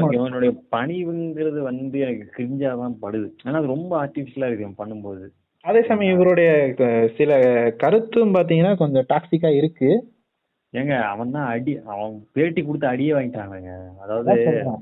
[0.00, 3.30] mode- இவனுடைய பணிவுங்கிறது வந்து எனக்கு கிரிஞ்சா தான் படுது.
[3.42, 5.28] ஆனா அது ரொம்ப ஆர்டிபிஷியலா இருக்கு இவன் பண்ணும்போது.
[5.60, 6.74] அதே சமயம் இவருடைய
[7.16, 7.40] சில
[7.76, 10.14] கருத்தும் பாத்தீங்கன்னா கொஞ்சம் டாக்ஸிக்கா இருக்கு.
[10.76, 13.70] ஏங்க அவன் தான் அடி அவன் பேட்டி கொடுத்து அடியே வாங்கிட்டானுங்க.
[13.98, 14.34] அதாவது.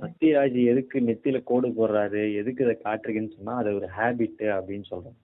[0.03, 5.17] சத்யராஜ் எதுக்கு நெத்தியில கோடு போடுறாரு எதுக்கு இதை காட்டுறீங்கன்னு சொன்னா அது ஒரு ஹேபிட் அப்படின்னு சொல்றேன்.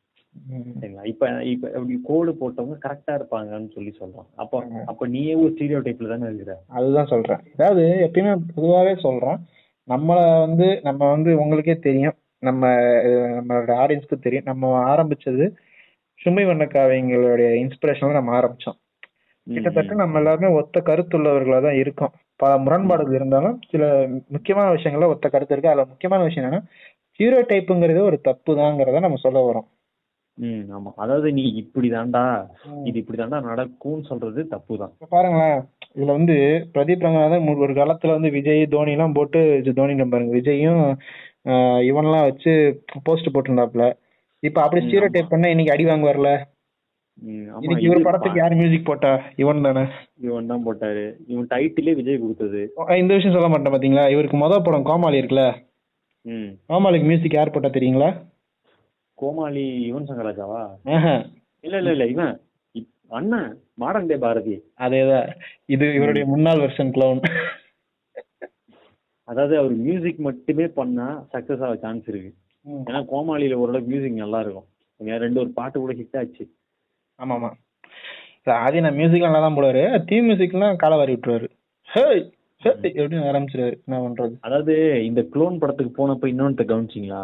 [0.81, 1.05] சரிங்களா?
[1.05, 4.61] இப்ப இப்ப அப்படி கோடு போட்டவங்க கரெக்டா இருப்பாங்கன்னு சொல்லி சொல்றான் அப்ப.
[4.87, 6.55] அப்ப நீயே ஒரு ஸ்டீரியோ டைப்ல தானே இருக்கிற?
[6.68, 7.43] அதுதான் சொல்றேன்.
[7.57, 9.41] அதாவது எப்பயுமே பொதுவாவே சொல்றேன்
[9.89, 12.16] நம்மள வந்து நம்ம வந்து உங்களுக்கே தெரியும்.
[12.43, 12.66] நம்ம
[13.39, 14.47] நம்மளோட ஆடியன்ஸ்க்கு தெரியும்.
[14.47, 15.47] நம்ம ஆரம்பிச்சது
[16.21, 18.80] சுமை வண்ணக்காவிங்களுடைய இன்ஸ்பிரேஷன்ல நம்ம ஆரம்பிச்சோம்.
[19.51, 22.12] கிட்டத்தட்ட நம்ம எல்லாருமே ஒத்த கருத்துள்ளவர்களா தான் இருக்கோம்.
[22.40, 23.84] பல முரண்பாடுகள் இருந்தாலும் சில
[24.30, 25.72] முக்கியமான விஷயங்கள்ல ஒத்த கருத்து இருக்கு.
[25.72, 26.62] அதுல முக்கியமான விஷயம் என்னன்னா
[27.20, 29.68] ஹீரோ டைப்புங்கிறது ஒரு தப்பு தாங்கிறத நம்ம சொல்ல வரோம்
[30.38, 30.90] ம் ஆமா.
[30.96, 32.22] அதாவது நீ இப்படி தாண்டா
[32.84, 35.59] இது இப்படி தாண்டா நடக்கும்னு சொல்றது தப்பு தான் பாருங்களேன்
[35.94, 36.36] இதுல வந்து
[36.74, 39.40] பிரதீப் ரங்கநாதன் ஒரு காலத்துல வந்து விஜய் தோனி எல்லாம் போட்டு
[39.78, 40.82] தோனி பாருங்க விஜயும்
[41.88, 42.53] இவன்லாம் வச்சு
[43.05, 43.84] போஸ்ட் போட்டிருந்தாப்ல
[44.42, 45.14] இப்ப அப்படி ம், ஸ்டீரோ ஆமா.
[45.14, 46.30] டைப் பண்ணா இன்னைக்கு அடி வாங்குவார்ல?
[47.29, 49.11] இன்னைக்கு இவர் படத்துக்கு யார் மியூசிக் போட்டா?
[49.43, 49.83] இவன் தானே?
[50.27, 51.05] இவன் தான் போட்டாரு.
[51.33, 52.61] இவன் டைட்டிலே விஜய் கொடுத்தது.
[53.03, 54.05] இந்த விஷயம் சொல்ல மாட்டேன் பாத்தீங்களா?
[54.14, 55.45] இவருக்கு மொதல் படம் கோமாளி இருக்குல்ல?
[56.71, 58.11] கோமாளிக்கு மியூசிக் யார் போட்டா தெரியுங்களா?
[59.23, 60.61] கோமாளி யுவன் சங்கராஜாவா?
[60.97, 61.14] ஆஹா,
[61.66, 62.35] இல்ல இல்ல இல்ல இவன்.
[63.18, 63.49] அண்ணன்
[63.83, 64.55] மாடர்ன் டே பாரதி.
[64.85, 65.29] அதேதான்.
[65.75, 67.23] இது இவருடைய முன்னாள் வெர்ஷன் கிளவுன்
[69.29, 72.31] அதாவது அவர் மியூசிக் மட்டுமே பண்ணா சக்சஸ் ஆக சான்ஸ் இருக்கு.
[72.87, 74.66] ஏன்னா கோமாளியில ஓரளவுக்கு மியூசிக் நல்லா இருக்கும்.
[75.25, 76.45] ரெண்டு ஒரு பாட்டு கூட ஹிட் ஆச்சு.
[77.21, 77.51] ஆமா ஆமா
[78.66, 79.83] ஆதி நான் மியூசிக் நல்லா தான் போடுவாரு.
[80.09, 81.49] தீம் மியூசிக்லாம் காலை வாரி விட்டுருவாரு.
[81.89, 82.23] ஹேய்
[82.62, 83.77] எப்படின்னு ஆரம்பிச்சிருவாரு.
[83.87, 84.35] என்ன பண்றது?
[84.47, 84.75] அதாவது
[85.09, 87.21] இந்த க்ளோன் படத்துக்கு போனப்ப இன்னொன்னு கவனிச்சிங்களா?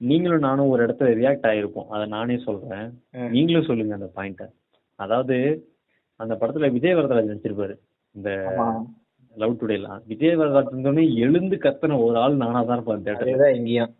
[0.00, 1.88] நீங்களும் நானும் ஒரு இடத்துல ரியாக்ட் ஆயிருப்போம்.
[1.94, 2.86] அதை நானே சொல்றேன்.
[3.34, 4.46] நீங்களும் சொல்லுங்க அந்த பாயிண்ட
[4.98, 5.36] அதாவது
[6.20, 7.74] அந்த படத்துல விஜய் வரதராஜ் நடிச்சிருப்பாரு.
[8.14, 8.30] இந்த
[9.36, 13.92] லவ் டுடேலாம் விஜய் வரதராஜ் எழுந்து கத்துன ஒரு ஆள் நானா தான் இருப்பேன் தேட்டர் இங்கேயும்.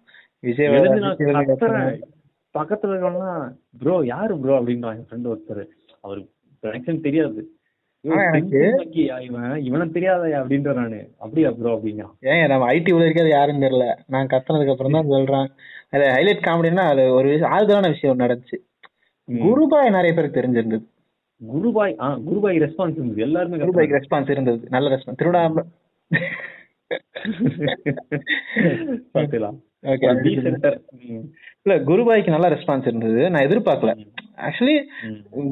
[0.48, 0.72] விஜய்
[2.58, 5.66] பக்கத்துல இருக்கவங்கலாம் ப்ரோ யாரு ப்ரோ அப்படின்றான் என் ஃப்ரெண்ட் ஒருத்தர்.
[6.00, 6.30] அவருக்கு
[6.62, 7.50] கனெக்ஷன் தெரியாது.
[8.02, 9.60] ஐயோ, ஆனா எனக்கு- பென்சில் மக்கியா இவன்?
[9.60, 10.42] இவனுக்கு தெரியாதயா?
[10.42, 11.10] அப்படின்ற நானு.
[11.18, 13.96] அப்படியா ப்ரோ அப்படிங்கிறான் நம்ம ஐடி உள்ள இருக்கிறது யாருன்னு தெரியல.
[14.06, 15.50] நான் கத்துனதுக்கு அப்புறம் தான் சொல்றேன்.
[15.90, 18.68] அது ஹைலைட் காமெடினா அது ஒரு விஷயம் ஆறுதலான விஷயம் நடந்துச்சு.
[19.32, 20.84] குருபாய் நிறைய பேருக்கு தெரிஞ்சிருந்தது.
[21.54, 23.22] குருபாய் ஆ குருபாய் ரெஸ்பான்ஸ் இருந்தது.
[23.22, 24.66] எல்லாருமே குருபாய்க்கு ரெஸ்பான்ஸ் இருந்தது.
[24.70, 25.52] நல்ல ரெஸ்பான்ஸ் திருவிழா
[29.14, 30.80] பாத்துலாம் ஓகே
[31.66, 33.22] இல்ல குருபாய்க்கு நல்ல ரெஸ்பான்ஸ் இருந்தது.
[33.32, 33.92] நான் எதிர்பார்க்கல.
[34.46, 34.74] ஆக்சுவலி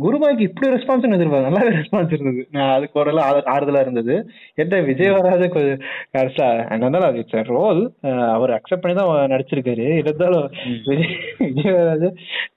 [0.04, 2.42] குருபாய்க்கு இப்படி ரெஸ்பான்ஸ் எதிர்பார்க்க நல்லாவே ரெஸ்பான்ஸ் இருந்தது.
[2.56, 3.10] நான் அதுக்கு ஒரு
[3.54, 4.14] ஆறுதலா இருந்தது.
[4.62, 5.82] என்ன விஜய் வராது கொஞ்சம்
[6.16, 7.82] கடைசியா இருந்தாலும் அது இட்ஸ் ரோல்
[8.36, 9.86] அவர் அக்செப்ட் பண்ணி தான் நடிச்சிருக்காரு.
[10.02, 10.46] இருந்தாலும்
[10.88, 11.12] விஜய்
[11.44, 12.08] விஜய் வராது.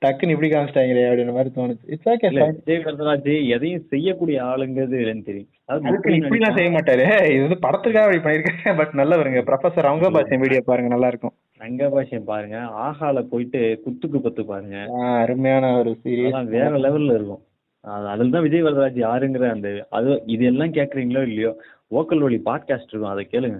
[0.05, 4.97] டக்குன்னு இப்படி காமிச்சிட்டாங்களே அப்படின்ற மாதிரி தோணுச்சு இட்ஸ் ஓகே விஜய் வரதராஜ் எதையும் செய்யக்கூடிய ஆளுங்கிறது
[5.29, 5.51] தெரியும்.
[5.89, 7.03] மக்கள் இப்படிலாம் செய்ய மாட்டாரு.
[7.33, 9.41] இது வந்து படத்துக்காக அப்படி பண்ணிருக்காங்க பட் நல்லவருங்க.
[9.49, 10.91] ப்ரொஃபசர் அவங்க பாஷன் வீடியோ பாருங்க.
[10.95, 11.35] நல்லா இருக்கும்.
[11.61, 12.57] ரங்கபாஷியம் பாருங்க.
[12.85, 14.77] ஆஹால போயிட்டு குத்துக்கு பத்து பாருங்க.
[15.23, 17.43] அருமையான ஒரு சீரியஸ் அதெல்லாம் வேற லெவல்ல இருக்கும்.
[17.83, 21.51] அது அதுல தான் விஜய் வரதராஜ் யாருங்கிற அந்த அது இது எல்லாம் கேக்குறீங்களோ இல்லையோ
[21.99, 23.59] ஓக்கல் வழி பாட்காஸ்ட் இருக்கும் அதை கேளுங்க.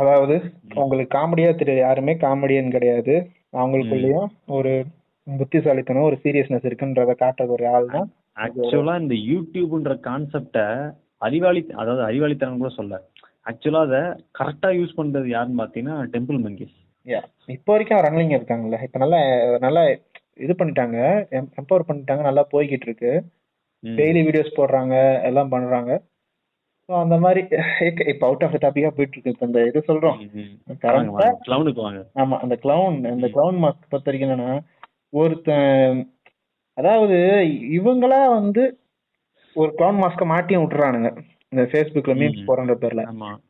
[0.00, 0.36] அதாவது
[0.82, 1.82] உங்களுக்கு காமெடியா தெரியாது.
[1.86, 3.14] யாருமே காமெடியன் கிடையாது.
[3.58, 4.72] அவங்களுக்குள்ளயும் ஒரு
[5.26, 8.08] புத்திசாலித்தனம் ஒரு சீரியஸ்னஸ் இருக்குன்றத காட்டுறது ஒரு ஆள் தான்.
[8.44, 10.64] ஆக்சுவலா இந்த யூடியூப்ன்ற கான்செப்ட
[11.26, 13.02] அறிவாளி அதாவது அறிவாளித்தனம் கூட சொல்ல.
[13.50, 14.02] ஆக்சுவலா அதை
[14.40, 16.76] கரெக்டா யூஸ் பண்றது யாருன்னு பாத்தீங்கன்னா டெம்பிள் மங்கேஷ்
[17.06, 17.24] Yeah.
[17.54, 18.78] இப்போ வரைக்கும் ரன்லிங் இருக்காங்கல்ல.
[18.86, 19.18] இப்ப நல்லா
[19.64, 19.82] நல்லா
[20.44, 20.96] இது பண்ணிட்டாங்க.
[21.58, 22.22] எம்பவர் பண்ணிட்டாங்க.
[22.22, 23.12] நல்லா போய்கிட்டு இருக்கு.
[23.84, 24.94] டெய்லி வீடியோஸ் போடுறாங்க.
[25.28, 25.92] எல்லாம் பண்றாங்க.
[26.88, 27.40] ஸோ அந்த மாதிரி
[28.12, 29.34] இப்ப அவுட் ஆஃப் த டாபிக்கா போயிட்டு இருக்கு.
[29.34, 30.18] இப்ப இந்த இது சொல்றோம்.
[32.22, 34.50] ஆமா அந்த கிளவுன் அந்த கிளவுன் மாஸ்க் பொறுத்த வரைக்கும் என்னன்னா
[35.12, 36.00] ஒருத்தன்
[36.78, 37.18] அதாவது
[37.78, 38.64] இவங்களா வந்து
[39.56, 41.10] ஒரு கிளவுன் மாஸ்க மாட்டியும் விட்டுறானுங்க.
[41.56, 42.42] இந்த ஃபேஸ்புக்ல மீம்ஸ்.
[42.46, 43.02] போறன்ற பேர்ல.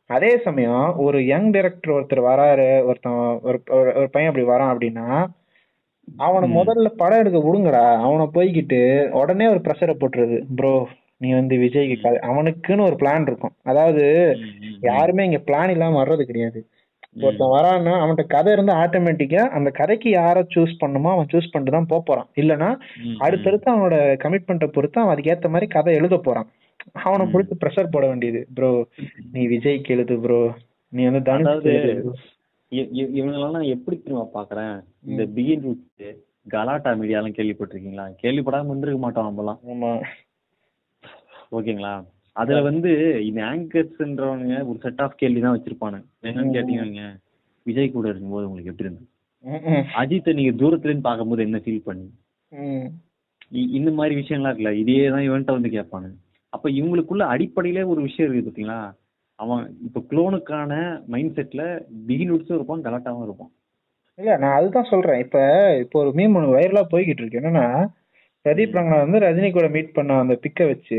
[0.07, 5.25] அதே சமயம் ஒரு யங் டைரக்டர் ஒருத்தர் வராரு ஒருத்தன் ஒரு ஒரு- பையன் அப்படி வரான் அப்படின்னா
[6.17, 6.49] அவனை.
[6.55, 8.01] முதல்ல படம் எடுக்க விடுங்கடா.
[8.01, 10.43] அவனை போய்கிட்டு உடனே ஒரு ப்ரெஷரை போட்டுருது.
[10.55, 10.87] ப்ரோ
[11.17, 13.51] நீ வந்து விஜய்க்கு அவனுக்குன்னு ஒரு பிளான் இருக்கும்.
[13.63, 14.35] அதாவது
[14.81, 16.67] யாருமே இங்க பிளான் இல்லாம வர்றது கிடையாது.
[17.21, 22.01] ஒருத்தன் வரான்னா அவன்கிட்ட கதை இருந்து ஆட்டோமேட்டிக்கா அந்த கதைக்கு யாரை சூஸ் பண்ணுமோ அவன் சூஸ் பண்ணிட்டு தான்
[22.05, 22.27] போறான்.
[22.35, 26.47] இல்லனா ம், அடுத்தடுத்து அவனோட கமிட்மெண்ட்டை பொறுத்து அவன் அதுக்கு ஏத்த மாதிரி கதை எழுத போறான்.
[27.01, 27.25] அவனை.
[27.31, 28.71] பிடிச்சி ப்ரெஷர் போட வேண்டியது ப்ரோ
[29.33, 30.39] நீ விஜய்க்கு எழுது ப்ரோ
[30.93, 31.67] நீ வந்து தனுஷ்
[33.13, 34.73] இவங்களெல்லாம் நான் எப்படி தெரியுமா பாக்குறேன்
[35.07, 35.83] இந்த பிகின் ரூட்
[36.53, 38.05] கலாட்டா மீடியாலாம் கேள்விப்பட்டிருக்கீங்களா?
[38.21, 39.91] கேள்விப்படாம இருந்திருக்க மாட்டோம் நம்மலாம் ஆமா.
[41.51, 41.93] ஓகேங்களா?
[42.35, 42.89] அதுல வந்து
[43.27, 47.05] இந்த ஆங்கர்ஸ்ன்றவங்க ஒரு செட் ஆஃப் கேள்வி தான் வச்சிருப்பானுங்க என்னன்னு கேட்டீங்க
[47.65, 49.07] விஜய் கூட இருக்கும்போது உங்களுக்கு எப்படி இருந்தது?
[50.01, 52.07] அஜித்தை நீங்க தூரத்துல இருந்து பார்க்கும்போது என்ன ஃபீல் பண்ணி
[53.75, 56.17] இந்த மாதிரி விஷயம்லாம் இருக்குல்ல இதே தான் இவன்ட்ட வந்து கேட்பானுங்க
[56.57, 58.79] அப்ப இவங்களுக்குள்ள அடிப்படையிலே ஒரு விஷயம் இருக்குது பாத்தீங்களா?
[59.39, 60.73] அவன் இப்ப குளோனுக்கான
[61.13, 61.63] மைண்ட் செட்ல
[62.07, 63.51] பிகினுட்ஸும் இருப்பான் கலாட்டாவும் இருப்பான்.
[64.19, 65.19] இல்ல நான் அதுதான் சொல்றேன்.
[65.25, 65.39] இப்ப
[65.83, 67.39] இப்போ ஒரு மீம் ஒன்று வைரலா போய்கிட்டு இருக்கு.
[67.41, 67.65] என்னன்னா
[68.45, 70.97] பிரதீப் ரங்கனா வந்து ரஜினி கூட மீட் பண்ண அந்த பிக்கை வச்சு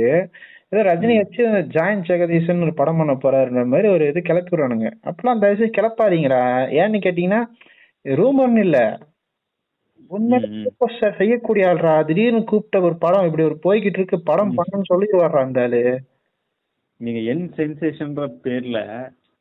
[0.72, 1.42] ஏதோ ரஜினி வச்சு
[1.76, 6.40] ஜாயின் ஜெகதீசன் ஒரு படம் பண்ண போறாருன்ற மாதிரி ஒரு இது கிளப்பி விடுறானுங்க அப்பெல்லாம் தயவுசெய்து கிளப்பாதீங்கடா.
[6.80, 7.40] ஏன்னு கேட்டீங்கன்னா
[8.04, 8.78] ரூமர்னு இல்ல.
[10.10, 10.46] உண்மையில
[11.20, 11.94] செய்யக்கூடிய ஆள்ரா.
[12.08, 15.82] திடீர்னு கூப்பிட்ட ஒரு படம் இப்படி ஒரு போய்கிட்டு இருக்கு படம் பண்ணுன்னு சொல்லி வர்றா அந்த ஆளு.
[17.00, 18.78] நீங்க என் சென்சேஷன்ற பேர்ல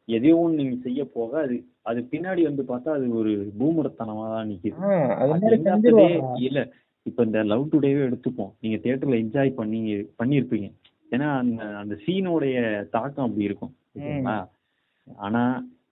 [0.07, 1.55] எதையோ ஒண்ணு நீங்க செய்ய போக அது
[1.89, 4.75] அது பின்னாடி வந்து பார்த்தா அது ஒரு பூமுரத்தனமா தான் நிக்குது
[6.47, 6.59] இல்ல
[7.05, 8.51] இப்ப இந்த லவ் டுடேவே எடுத்துப்போம்.
[8.61, 9.79] நீங்க தியேட்டர்ல என்ஜாய் பண்ணி
[10.19, 10.67] பண்ணியிருப்பீங்க.
[11.09, 12.57] ஏன்னா அந்த அந்த சீனோடைய
[12.95, 13.73] தாக்கம் அப்படி இருக்கும்.
[15.07, 15.43] ஆனா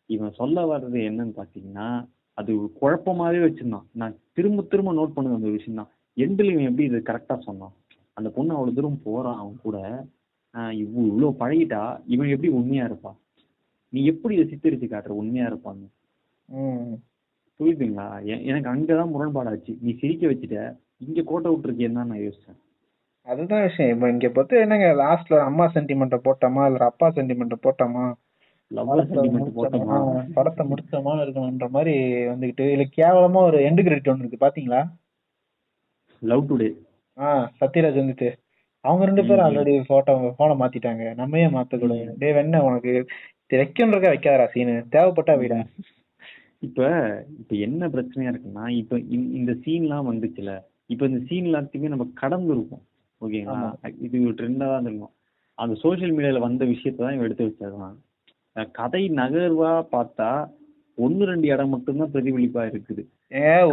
[0.09, 1.87] இவன் சொல்ல வர்றது என்னன்னு பாத்தீங்கன்னா
[2.37, 3.85] அது குழப்பமாவே வச்சிருந்தான்.
[3.91, 5.89] நான் திரும்ப திரும்ப நோட் பண்ணது அந்த விஷயம் தான்.
[6.17, 7.73] எண்டில் இவன் எப்படி இது கரெக்டா சொன்னான்?
[8.13, 9.77] அந்த பொண்ணு அவ்வளவு தூரம் போறான் அவன் கூட.
[10.53, 13.17] ஆஹ் இவ்வளவு இவ்வளவு பழகிட்டா இவன் எப்படி உண்மையா இருப்பான்
[13.89, 15.07] நீ எப்படி இதை சித்தரிச்சு காட்டுற?
[15.07, 15.87] உண்மையா இருப்பான்னு.
[16.49, 16.93] ம்.
[17.59, 18.07] புரியுதுங்களா?
[18.43, 19.77] எனக்கு அங்கதான் முரண்பாடாச்சு.
[19.81, 20.57] நீ சிரிக்க வச்சுட்ட
[20.97, 22.59] இங்க கோட்டை விட்டுருக்கேன்னு தான் நான் யோசிச்சேன்.
[23.27, 23.95] அதுதான் விஷயம்.
[23.95, 28.05] இப்ப இங்க பொறுத்து என்னங்க லாஸ்ட்ல அம்மா சென்டிமெண்ட்ட போட்டோமா இல்ல அப்பா சென்டிமெண்ட்ட போட்டோமா?
[30.35, 31.93] படத்தை முடிச்சோமா இருக்கணும்ன்ற மாதிரி
[32.31, 34.81] வந்துகிட்டு இல்ல கேவலமா ஒரு எண்டு கிரெடிட் ஒன்று இருக்கு பாத்தீங்களா?
[36.21, 36.69] லவ் டுடே
[37.17, 38.29] ஆஹ் சத்யராஜ் வந்துட்டு
[38.85, 41.03] அவங்க ரெண்டு பேரும் ஆல்ரெடி போட்டோ போனை மாத்திட்டாங்க.
[41.15, 42.03] நம்ம ஏன் மாத்தக்கூடாது?
[42.17, 42.91] டே என்ன உனக்கு
[43.49, 45.57] இது வைக்கணுன்றக்கா வைக்காதடா சீனு தேவைப்பட்டா வீடா.
[46.59, 46.81] இப்ப
[47.39, 48.97] இப்ப என்ன பிரச்சனையா இருக்குன்னா இப்ப
[49.37, 50.51] இந்த- சீன்லாம் வந்துச்சுல
[50.89, 52.83] இப்ப இந்த சீன் எல்லாத்தையுமே நம்ம கடந்து இருக்கோம்.
[53.21, 53.59] ஓகேங்களா?
[54.05, 55.13] இது ஒரு ட்ரெண்டா தான் இருக்கும்
[55.57, 57.95] அந்த சோஷியல் மீடியால வந்த விஷயத்தை தான் இவன் எடுத்து அஹ்
[58.77, 60.29] கதை நகர்வா பார்த்தா
[60.97, 63.01] ஒன்னு ரெண்டு இடம் மட்டும்தான் பிரதிபலிப்பா இருக்குது.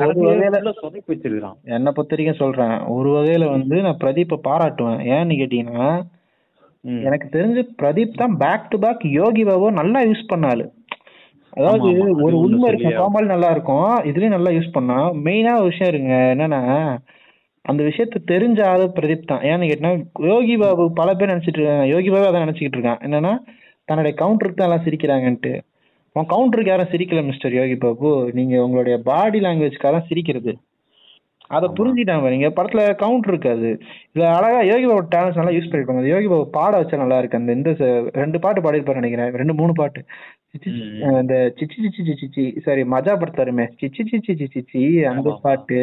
[0.04, 2.76] ஒரு வகையில சொதப்பி வச்சிருக்கான் என்னை பொறுத்த வரைக்கும் சொல்றேன்.
[2.94, 5.00] ஒரு வகையில வந்து நான் பிரதீப்பை பாராட்டுவேன்.
[5.16, 5.88] ஏன்னு கேட்டீங்கன்னா.
[7.06, 10.64] எனக்கு தெரிஞ்சு பிரதீப் தான் back to back Yogi Babu நல்லா யூஸ் பண்ணாரு.
[11.52, 11.88] அதாவது
[12.26, 14.98] ஒரு உண்மை இருக்கும் கோமாளி நல்லா இருக்கும் இதுலயும் நல்லா யூஸ் பண்ணா.
[15.26, 16.60] மெயினா ஒரு விஷயம் இருங்க என்னன்னா
[17.64, 19.44] அந்த விஷயத்த தெரிஞ்ச ஆளு பிரதீப் தான்.
[19.50, 19.90] ஏன்னு கேட்டா
[20.32, 21.86] யோகி பாபு பல பேர் நினைச்சிட்டு இருக்காங்க.
[21.94, 23.02] யோகி பாபு அதான் நினைச்சிட்டு இருக்கான்.
[23.08, 23.32] என்னன்னா
[23.88, 25.52] தன்னுடைய கவுண்டருக்கு தான் எல்லாம் சிரிக்கிறாங்கன்ட்டு.
[26.16, 28.10] உன் கவுண்டருக்கு யாரும் சிரிக்கல மிஸ்டர் யோகி பாபு?
[28.38, 30.52] நீங்க உங்களுடைய பாடி லாங்குவேஜ்க்காக தான் சிரிக்கிறது.
[31.56, 33.70] அதை புரிஞ்சுட்டாங்க நீங்க படத்துல கவுண்டர் இருக்காது.
[34.12, 37.40] இதுல அழகா யோகி பாபு டேலண்ட்ஸ் நல்லா யூஸ் பண்ணிருப்பாங்க அந்த யோகி பாபு பாட வச்சா நல்லா இருக்கு.
[37.40, 37.70] அந்த இந்த
[38.22, 39.32] ரெண்டு பாட்டு பாடிருப்பாரு நினைக்கிறேன்.
[39.42, 40.02] ரெண்டு மூணு பாட்டு.
[41.22, 45.28] இந்த சிச்சி சிச்சி சிச்சி சாரி மஜா படுத்தாருமே சிச்சி சிச்சி சிச்சி அந்த.
[45.46, 45.80] பாட்டு.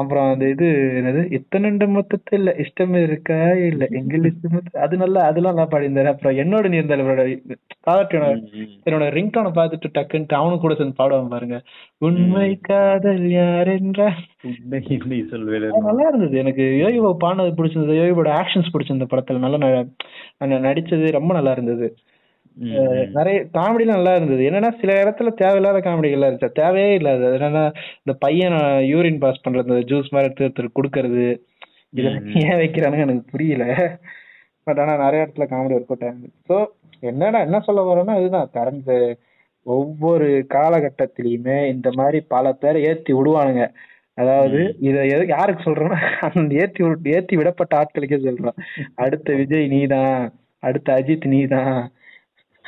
[0.00, 1.38] அப்புறம் அந்த இது என்னது?
[1.38, 3.86] இத்தனண்டு மொத்தத்தில் இஷ்டம் இருக்கா இல்ல.
[4.00, 7.40] எங்களுக்கு மொத்த- அது நல்லா அதெல்லாம் நல்லா பாடியிருந்தாரு அப்புறம் என்னோட நீ இருந்தாலும் இவரோட.
[8.84, 11.62] என்னோட ரிங்டோனை பார்த்துட்டு டக்குன்ட்டு அவனும் கூட சேர்ந்து பாடுவான் பாருங்க.
[11.98, 13.68] உண்மை காதல் யார்
[15.70, 16.38] அது நல்லா இருந்தது.
[16.38, 18.06] எனக்கு யோகி பாபு பாடினது பிடிச்சிருந்தது.
[18.06, 19.38] யோகி பாபோட ஆக்ஷன்ஸ் பிடிச்சிருந்த படத்துல.
[19.38, 19.84] நல்லா
[20.38, 21.96] நடிச்சது ரொம்ப நல்லா இருந்தது.
[23.16, 24.42] நிறைய காமெடிலாம் நல்லா இருந்தது.
[24.48, 26.58] என்னன்னா சில இடத்துல தேவையில்லாத காமெடிகள் இருந்துச்சு.
[26.60, 27.24] தேவையே இல்லாது.
[27.36, 27.64] என்னன்னா
[28.02, 28.56] இந்த பையன்
[28.92, 31.24] யூரின் பாஸ் பண்றது ஜூஸ் மாதிரி எடுத்து ஒருத்தர் கொடுக்கறது
[31.92, 32.26] இதெல்லாம்.
[32.42, 33.64] ஏன் வைக்கிறானுங்க எனக்கு புரியல.
[34.66, 36.28] பட் ஆனா நிறைய இடத்துல காமெடி ஒர்க் அவுட் ஆகுது.
[36.48, 36.56] ஸோ
[37.10, 38.50] என்னடா என்ன சொல்ல வரோம்னா இதுதான்.
[38.56, 38.92] கரண்ட்
[39.66, 43.64] ஒவ்வொரு காலகட்டத்திலயுமே இந்த மாதிரி பல பேரை ஏத்தி விடுவானுங்க.
[44.18, 45.98] அதாவது இத எது யாருக்கு சொல்றோம்னா
[46.40, 48.58] அந்த ஏத்தி ஏத்தி விடப்பட்ட ஆட்களுக்கே சொல்றோம்.
[49.04, 50.16] அடுத்த விஜய் நீதான்
[50.62, 51.78] அடுத்த அஜித் நீதான்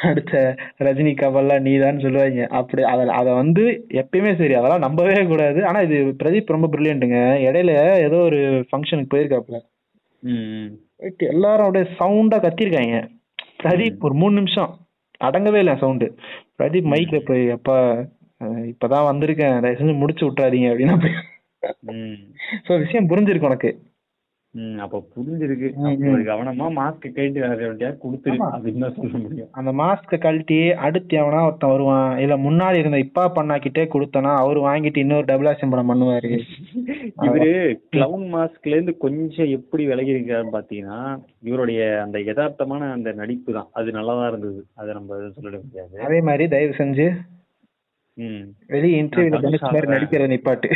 [0.02, 0.34] அடுத்த
[0.78, 2.46] ரஜினி கமல்லாம் நீதான் சொல்லுவாங்க.
[2.58, 5.60] அப்படி அத அத வந்து எப்பயுமே சரி அதெல்லாம் நம்பவே கூடாது.
[5.66, 7.72] ஆனா இது பிரதீப் ரொம்ப பிரில்லியன்ட்டுங்க இடையில
[8.06, 9.12] ஏதோ ஒரு ஃபங்க்ஷனுக்கு.
[9.12, 9.60] போயிட்டு
[11.30, 12.96] எல்லாரும் அப்படியே சவுண்டா கத்திருக்காங்க.
[13.62, 14.72] பிரதீப் ஒரு மூணு நிமிஷம்.
[15.20, 16.06] அடங்கவே இல்லை சவுண்டு
[16.58, 17.76] பிரதீப் மைக்ல போய் அப்பா
[18.70, 19.60] இப்பதான் வந்திருக்கேன்.
[19.60, 20.68] தயவு செஞ்சு முடிச்சு விட்டுறாதீங்க.
[20.72, 20.96] அப்படின்னா.
[22.66, 23.70] சோ விஷயம் புரிஞ்சிருக்கு உனக்கு.
[24.78, 25.68] அப்ப புரிஞ்சிருக்கு.
[26.30, 28.36] கவனமா மாஸ்க் கேட்டு வேற வேண்டியா கொடுத்துரு.
[28.48, 29.48] அப்படின்னு சொல்ல முடியும்.
[29.50, 34.96] அந்த மாஸ்க கழட்டி அடுத்து எவனா ஒருத்தன் வருவான் இல்ல முன்னாடி இருந்த இப்பா பண்ணாக்கிட்டே கொடுத்தனா அவரு வாங்கிட்டு
[34.96, 36.32] இன்னொரு டபுள் ஆக்ஷன் படம் பண்ணுவாரு.
[37.26, 37.52] இவரு
[37.92, 41.00] கிளவுன் மாஸ்க்ல இருந்து கொஞ்சம் எப்படி விலகி இருக்காருன்னு பாத்தீங்கன்னா
[41.42, 43.68] இவருடைய அந்த யதார்த்தமான அந்த நடிப்பு தான்.
[43.72, 44.66] அது நல்லாதான் இருந்தது.
[44.74, 46.00] அதை நம்ம சொல்லிட முடியாது.
[46.00, 47.08] அதே மாதிரி தயவு செஞ்சு
[48.66, 50.68] வெளியே இன்டர்வியூல தனுஷ் நடிக்கிற நிப்பாட்டு.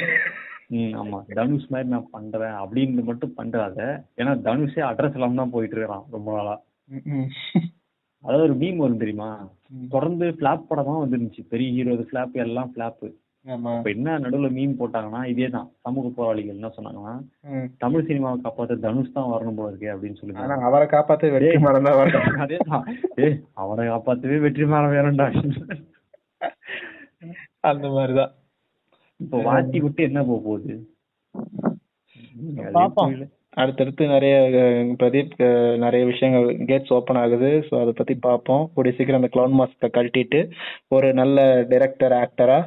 [0.70, 1.18] ம் ஆமா.
[1.36, 3.78] தனுஷ் மாதிரி நான் பண்றேன் அப்படின்னு மட்டும் பண்றாத.
[4.20, 6.54] ஏன்னா தனுஷே அட்ரஸ் இல்லாம தான் போயிட்டு இருக்கிறான் ரொம்ப நாளா.
[8.24, 9.28] அதாவது ஒரு மீம் வரும் தெரியுமா.
[9.90, 11.44] தொடர்ந்து ஃபிளாப் படமா வந்துருந்துச்சு.
[11.52, 13.04] பெரிய ஹீரோ ஃபிளாப் எல்லாம் ஃபிளாப்
[13.44, 13.72] ஆமா.
[13.74, 15.68] இப்ப என்ன நடுவுல மீம் போட்டாங்கன்னா இதே தான்.
[15.84, 17.12] சமூக போராளிகள் என்ன சொன்னாங்கன்னா.
[17.82, 21.98] தமிழ் சினிமாவை காப்பாத்த தனுஷ் தான் வரணும் போல இருக்கே அப்படின்னு சொல்லி அவரை காப்பாத்த வெற்றி மரம் தான்
[22.00, 22.14] வரும்
[22.44, 22.86] அதேதான்
[23.18, 25.28] ஏய் அவரை காப்பாத்தவே வெற்றி மாற வேறண்டா
[27.64, 28.32] அந்த மாதிரிதான்
[29.20, 30.74] இப்ப வாத்தி விட்டு என்ன போக போகுது?
[32.78, 33.12] பாப்போம்.
[33.62, 34.34] அடுத்தடுத்து நிறைய
[35.00, 35.36] பிரதீப்
[35.84, 37.50] நிறைய விஷயங்கள் கேட்ஸ் ஓப்பன் ஆகுது.
[37.68, 38.64] ஸோ அதை பத்தி பார்ப்போம்.
[38.74, 40.40] கூடிய சீக்கிரம் அந்த கிளவுன் மாஸ்க கழட்டிட்டு
[40.96, 42.58] ஒரு நல்ல டைரக்டர் ஆக்டரா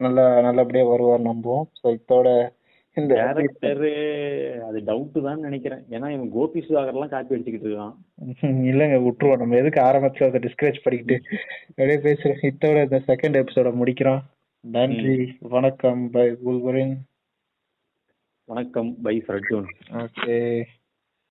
[0.00, 1.66] நல்ல நல்லபடியா வருவார் நம்புவோம்.
[1.80, 2.28] ஸோ இதோட
[2.96, 3.82] இந்த டேரக்டர்
[4.68, 5.82] அது டவுட் தான் நினைக்கிறேன்.
[5.94, 7.94] ஏன்னா இவன் கோபி சுதாகர் எல்லாம் காப்பி அடிச்சுக்கிட்டு இருக்கான்.
[8.70, 9.40] இல்லைங்க விட்டுருவோம்.
[9.42, 11.16] நம்ம எதுக்கு ஆரம்பத்துல அதை டிஸ்கரேஜ் பண்ணிக்கிட்டு
[11.68, 12.42] அப்படியே பேசுறோம்.
[12.50, 14.20] இதோட இந்த செகண்ட் எபிசோட முடிக்கிறோம்.
[14.64, 15.36] நன்றி.
[15.40, 16.94] வணக்கம் பை குல்பரின்
[18.44, 20.64] வணக்கம் பை ஃபர்ஜூன் ஓகே.